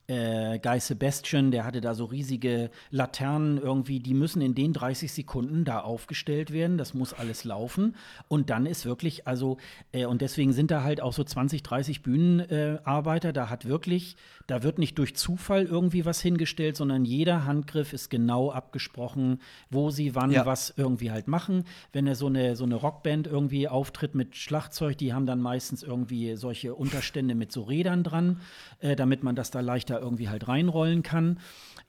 [0.09, 5.11] äh, Guy Sebastian, der hatte da so riesige Laternen irgendwie, die müssen in den 30
[5.11, 6.79] Sekunden da aufgestellt werden.
[6.79, 7.95] Das muss alles laufen.
[8.27, 9.57] Und dann ist wirklich, also,
[9.91, 13.29] äh, und deswegen sind da halt auch so 20, 30 Bühnenarbeiter.
[13.29, 14.15] Äh, da hat wirklich,
[14.47, 19.91] da wird nicht durch Zufall irgendwie was hingestellt, sondern jeder Handgriff ist genau abgesprochen, wo
[19.91, 20.47] sie wann ja.
[20.47, 21.65] was irgendwie halt machen.
[21.93, 25.83] Wenn er so eine, so eine Rockband irgendwie auftritt mit Schlagzeug, die haben dann meistens
[25.83, 28.41] irgendwie solche Unterstände mit so Rädern dran,
[28.79, 31.39] äh, damit man das da leichter irgendwie halt reinrollen kann.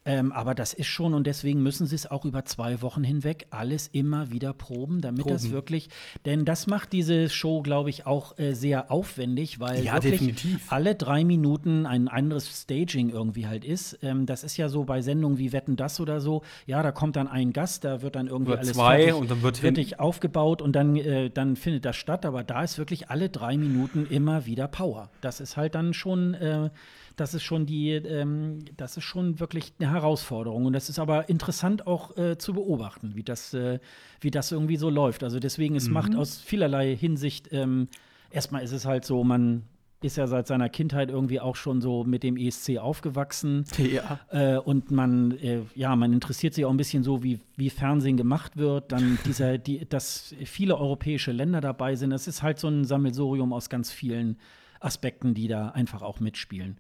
[0.07, 3.47] Ähm, aber das ist schon und deswegen müssen sie es auch über zwei Wochen hinweg
[3.51, 5.35] alles immer wieder proben, damit proben.
[5.35, 5.91] das wirklich,
[6.25, 10.73] denn das macht diese Show, glaube ich, auch äh, sehr aufwendig, weil ja, wirklich definitiv.
[10.73, 13.99] alle drei Minuten ein anderes Staging irgendwie halt ist.
[14.03, 16.43] Ähm, das ist ja so bei Sendungen wie Wetten das oder so.
[16.65, 19.31] Ja, da kommt dann ein Gast, da wird dann irgendwie oder alles zwei fertig, und
[19.31, 22.25] dann wird fertig aufgebaut und dann, äh, dann findet das statt.
[22.25, 25.11] Aber da ist wirklich alle drei Minuten immer wieder Power.
[25.21, 26.71] Das ist halt dann schon äh,
[27.17, 30.67] das ist schon die, ähm, das ist schon wirklich eine Herausforderung.
[30.67, 33.79] Und das ist aber interessant auch äh, zu beobachten, wie das, äh,
[34.21, 35.23] wie das irgendwie so läuft.
[35.23, 35.95] Also deswegen, es mhm.
[35.95, 37.89] macht aus vielerlei Hinsicht, ähm,
[38.31, 39.65] erstmal ist es halt so, man
[40.03, 43.65] ist ja seit seiner Kindheit irgendwie auch schon so mit dem ESC aufgewachsen.
[43.77, 44.21] Ja.
[44.31, 48.17] Äh, und man, äh, ja, man interessiert sich auch ein bisschen so, wie, wie Fernsehen
[48.17, 48.93] gemacht wird.
[48.93, 52.11] Dann dieser, die, dass viele europäische Länder dabei sind.
[52.11, 54.39] Das ist halt so ein Sammelsurium aus ganz vielen
[54.81, 56.79] Aspekten, die da einfach auch mitspielen.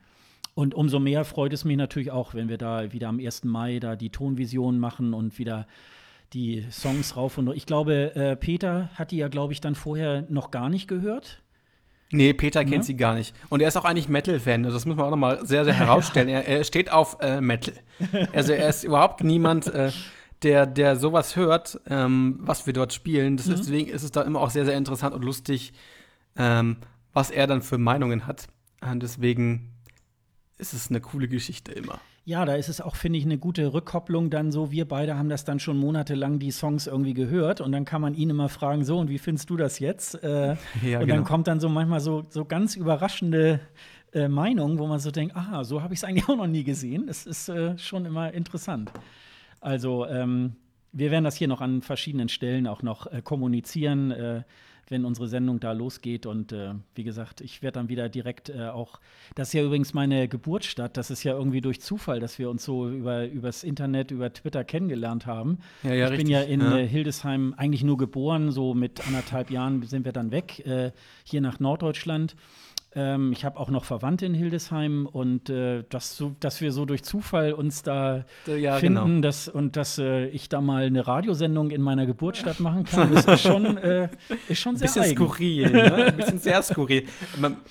[0.61, 3.45] Und umso mehr freut es mich natürlich auch, wenn wir da wieder am 1.
[3.45, 5.67] Mai da die Tonvision machen und wieder
[6.35, 10.27] die Songs rauf und Ich glaube, äh, Peter hat die ja, glaube ich, dann vorher
[10.29, 11.41] noch gar nicht gehört.
[12.11, 12.83] Nee, Peter kennt ja?
[12.83, 13.35] sie gar nicht.
[13.49, 14.67] Und er ist auch eigentlich Metal-Fan.
[14.67, 16.29] Also das muss man auch nochmal sehr, sehr herausstellen.
[16.29, 17.73] er, er, steht auf äh, Metal.
[18.35, 19.91] Also er ist überhaupt niemand, äh,
[20.43, 23.33] der, der sowas hört, ähm, was wir dort spielen.
[23.33, 23.39] Mhm.
[23.39, 25.73] ist, deswegen ist es da immer auch sehr, sehr interessant und lustig,
[26.37, 26.77] ähm,
[27.15, 28.49] was er dann für Meinungen hat.
[28.83, 29.71] Und deswegen
[30.61, 32.01] ist es eine coole Geschichte immer.
[32.25, 34.71] Ja, da ist es auch, finde ich, eine gute Rückkopplung dann so.
[34.71, 38.15] Wir beide haben das dann schon monatelang die Songs irgendwie gehört und dann kann man
[38.15, 40.23] ihn immer fragen, so, und wie findest du das jetzt?
[40.23, 41.07] Äh, ja, und genau.
[41.07, 43.61] dann kommt dann so manchmal so, so ganz überraschende
[44.13, 46.63] äh, Meinungen, wo man so denkt, aha, so habe ich es eigentlich auch noch nie
[46.63, 47.09] gesehen.
[47.09, 48.93] Es ist äh, schon immer interessant.
[49.61, 50.57] Also, ähm,
[50.93, 54.43] wir werden das hier noch an verschiedenen Stellen auch noch äh, kommunizieren äh,
[54.91, 56.27] wenn unsere Sendung da losgeht.
[56.27, 59.01] Und äh, wie gesagt, ich werde dann wieder direkt äh, auch,
[59.35, 62.65] das ist ja übrigens meine Geburtsstadt, das ist ja irgendwie durch Zufall, dass wir uns
[62.65, 65.59] so über übers Internet, über Twitter kennengelernt haben.
[65.83, 66.27] Ja, ja, ich richtig.
[66.27, 66.79] bin ja in ja.
[66.79, 70.91] Äh, Hildesheim eigentlich nur geboren, so mit anderthalb Jahren sind wir dann weg, äh,
[71.25, 72.35] hier nach Norddeutschland.
[72.93, 76.87] Ähm, ich habe auch noch Verwandte in Hildesheim und äh, das so, dass wir so
[76.87, 79.21] durch Zufall uns da ja, finden genau.
[79.21, 83.27] dass, und dass äh, ich da mal eine Radiosendung in meiner Geburtsstadt machen kann, das
[83.27, 84.09] ist schon, äh,
[84.49, 85.17] ist schon sehr Ein bisschen eigen.
[85.17, 85.95] skurril, ne?
[86.07, 87.07] Ein bisschen sehr skurril.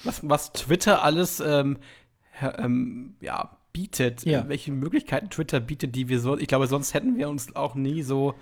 [0.04, 1.80] Was, was Twitter alles ähm,
[2.58, 4.48] ähm, ja, bietet, ja.
[4.48, 8.04] welche Möglichkeiten Twitter bietet, die wir so, ich glaube, sonst hätten wir uns auch nie
[8.04, 8.36] so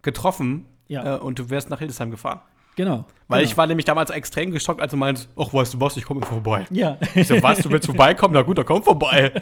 [0.00, 1.16] getroffen ja.
[1.16, 2.40] Äh, und du wärst nach Hildesheim gefahren.
[2.76, 3.06] Genau.
[3.28, 3.50] Weil genau.
[3.50, 6.22] ich war nämlich damals extrem geschockt, als du meinst, ach, weißt du was, ich komme
[6.22, 6.66] vorbei.
[6.70, 6.98] Ja.
[7.14, 8.34] Ich so, was, du willst vorbeikommen?
[8.34, 9.32] Na gut, dann komm vorbei.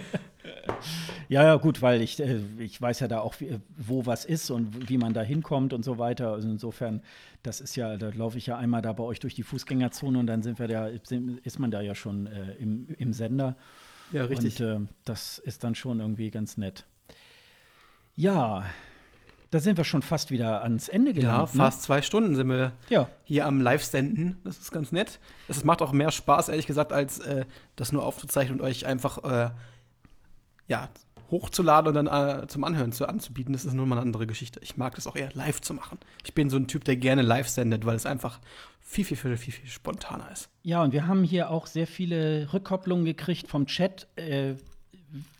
[1.28, 4.50] Ja, ja, gut, weil ich, äh, ich weiß ja da auch, wie, wo was ist
[4.50, 6.32] und wie man da hinkommt und so weiter.
[6.32, 7.02] Also insofern,
[7.42, 10.26] das ist ja, da laufe ich ja einmal da bei euch durch die Fußgängerzone und
[10.26, 13.56] dann sind wir da, ist man da ja schon äh, im, im Sender.
[14.12, 14.60] Ja, richtig.
[14.60, 16.84] Und äh, das ist dann schon irgendwie ganz nett.
[18.14, 18.66] Ja,
[19.52, 21.36] da sind wir schon fast wieder ans Ende gelangt.
[21.36, 21.46] Ja, ne?
[21.46, 21.84] fast ne?
[21.84, 23.06] zwei Stunden sind wir ja.
[23.22, 24.38] hier am Live-Senden.
[24.44, 25.20] Das ist ganz nett.
[25.46, 27.44] Es macht auch mehr Spaß, ehrlich gesagt, als äh,
[27.76, 29.50] das nur aufzuzeichnen und euch einfach äh,
[30.68, 30.88] ja,
[31.30, 33.52] hochzuladen und dann äh, zum Anhören zu, anzubieten.
[33.52, 34.58] Das ist nur mal eine andere Geschichte.
[34.62, 35.98] Ich mag das auch eher live zu machen.
[36.24, 38.40] Ich bin so ein Typ, der gerne live sendet, weil es einfach
[38.80, 40.48] viel, viel, viel, viel, viel spontaner ist.
[40.62, 44.08] Ja, und wir haben hier auch sehr viele Rückkopplungen gekriegt vom Chat.
[44.16, 44.54] Äh,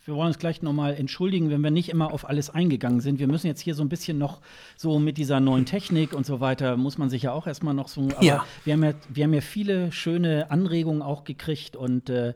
[0.05, 3.19] wir wollen uns gleich nochmal entschuldigen, wenn wir nicht immer auf alles eingegangen sind.
[3.19, 4.41] Wir müssen jetzt hier so ein bisschen noch
[4.77, 7.89] so mit dieser neuen Technik und so weiter, muss man sich ja auch erstmal noch
[7.89, 8.03] so.
[8.03, 8.45] Aber ja.
[8.65, 12.35] wir, haben ja, wir haben ja viele schöne Anregungen auch gekriegt und äh,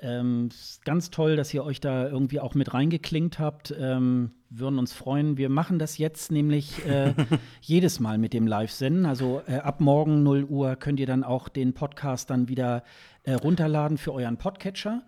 [0.00, 0.50] ähm,
[0.84, 3.74] ganz toll, dass ihr euch da irgendwie auch mit reingeklinkt habt.
[3.78, 5.36] Ähm, würden uns freuen.
[5.36, 7.14] Wir machen das jetzt nämlich äh,
[7.60, 9.06] jedes Mal mit dem Live-Senden.
[9.06, 12.82] Also äh, ab morgen 0 Uhr könnt ihr dann auch den Podcast dann wieder
[13.22, 15.02] äh, runterladen für euren Podcatcher.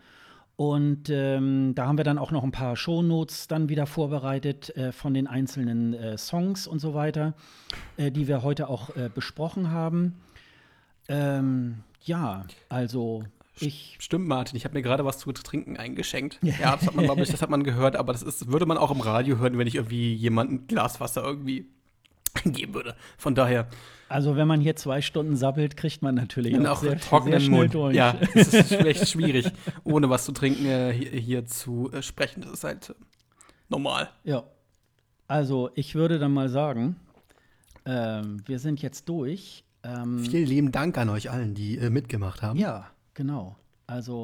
[0.56, 4.90] Und ähm, da haben wir dann auch noch ein paar Shownotes dann wieder vorbereitet äh,
[4.90, 7.34] von den einzelnen äh, Songs und so weiter,
[7.98, 10.14] äh, die wir heute auch äh, besprochen haben.
[11.08, 13.24] Ähm, ja, also
[13.60, 13.96] ich.
[14.00, 16.38] Stimmt, Martin, ich habe mir gerade was zu trinken eingeschenkt.
[16.42, 18.78] ja, das hat man, glaube ich, das hat man gehört, aber das ist, würde man
[18.78, 21.66] auch im Radio hören, wenn ich irgendwie jemand ein Glas Wasser irgendwie
[22.44, 22.96] eingeben würde.
[23.18, 23.68] Von daher.
[24.08, 27.50] Also wenn man hier zwei Stunden sabbelt, kriegt man natürlich auch, auch sehr, trockenen sehr
[27.50, 27.74] Mund.
[27.74, 27.94] Durch.
[27.94, 29.50] Ja, es ist echt schwierig,
[29.84, 32.42] ohne was zu trinken äh, hier, hier, zu äh, sprechen.
[32.42, 32.94] Das ist halt äh,
[33.68, 34.10] normal.
[34.24, 34.44] Ja.
[35.28, 36.96] Also ich würde dann mal sagen,
[37.84, 39.64] ähm, wir sind jetzt durch.
[39.82, 42.58] Ähm, Vielen lieben Dank an euch allen, die äh, mitgemacht haben.
[42.58, 43.56] Ja, genau.
[43.88, 44.22] Also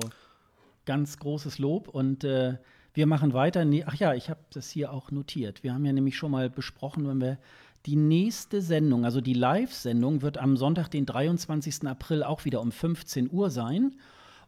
[0.84, 2.56] ganz großes Lob und äh,
[2.94, 3.64] wir machen weiter.
[3.86, 5.62] Ach ja, ich habe das hier auch notiert.
[5.62, 7.38] Wir haben ja nämlich schon mal besprochen, wenn wir
[7.86, 11.86] die nächste Sendung, also die Live-Sendung, wird am Sonntag, den 23.
[11.86, 13.96] April, auch wieder um 15 Uhr sein.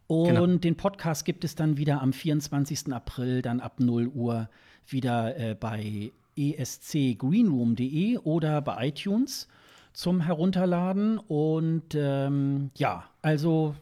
[0.06, 0.46] Und genau.
[0.46, 2.92] den Podcast gibt es dann wieder am 24.
[2.92, 4.48] April, dann ab 0 Uhr
[4.86, 9.48] wieder äh, bei escgreenroom.de oder bei iTunes
[9.92, 11.18] zum Herunterladen.
[11.18, 13.74] Und ähm, ja, also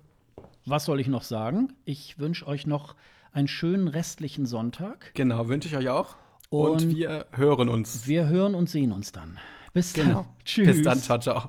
[0.65, 1.73] was soll ich noch sagen?
[1.85, 2.95] Ich wünsche euch noch
[3.33, 5.13] einen schönen restlichen Sonntag.
[5.15, 6.15] Genau, wünsche ich euch auch.
[6.53, 8.07] Und, Und, wir hören uns.
[8.07, 9.39] Wir hören und sehen uns dann.
[9.73, 10.09] Bis dann.
[10.09, 10.27] Genau.
[10.45, 10.67] Tschüss.
[10.67, 10.99] Bis dann.
[10.99, 11.49] Ciao, ciao.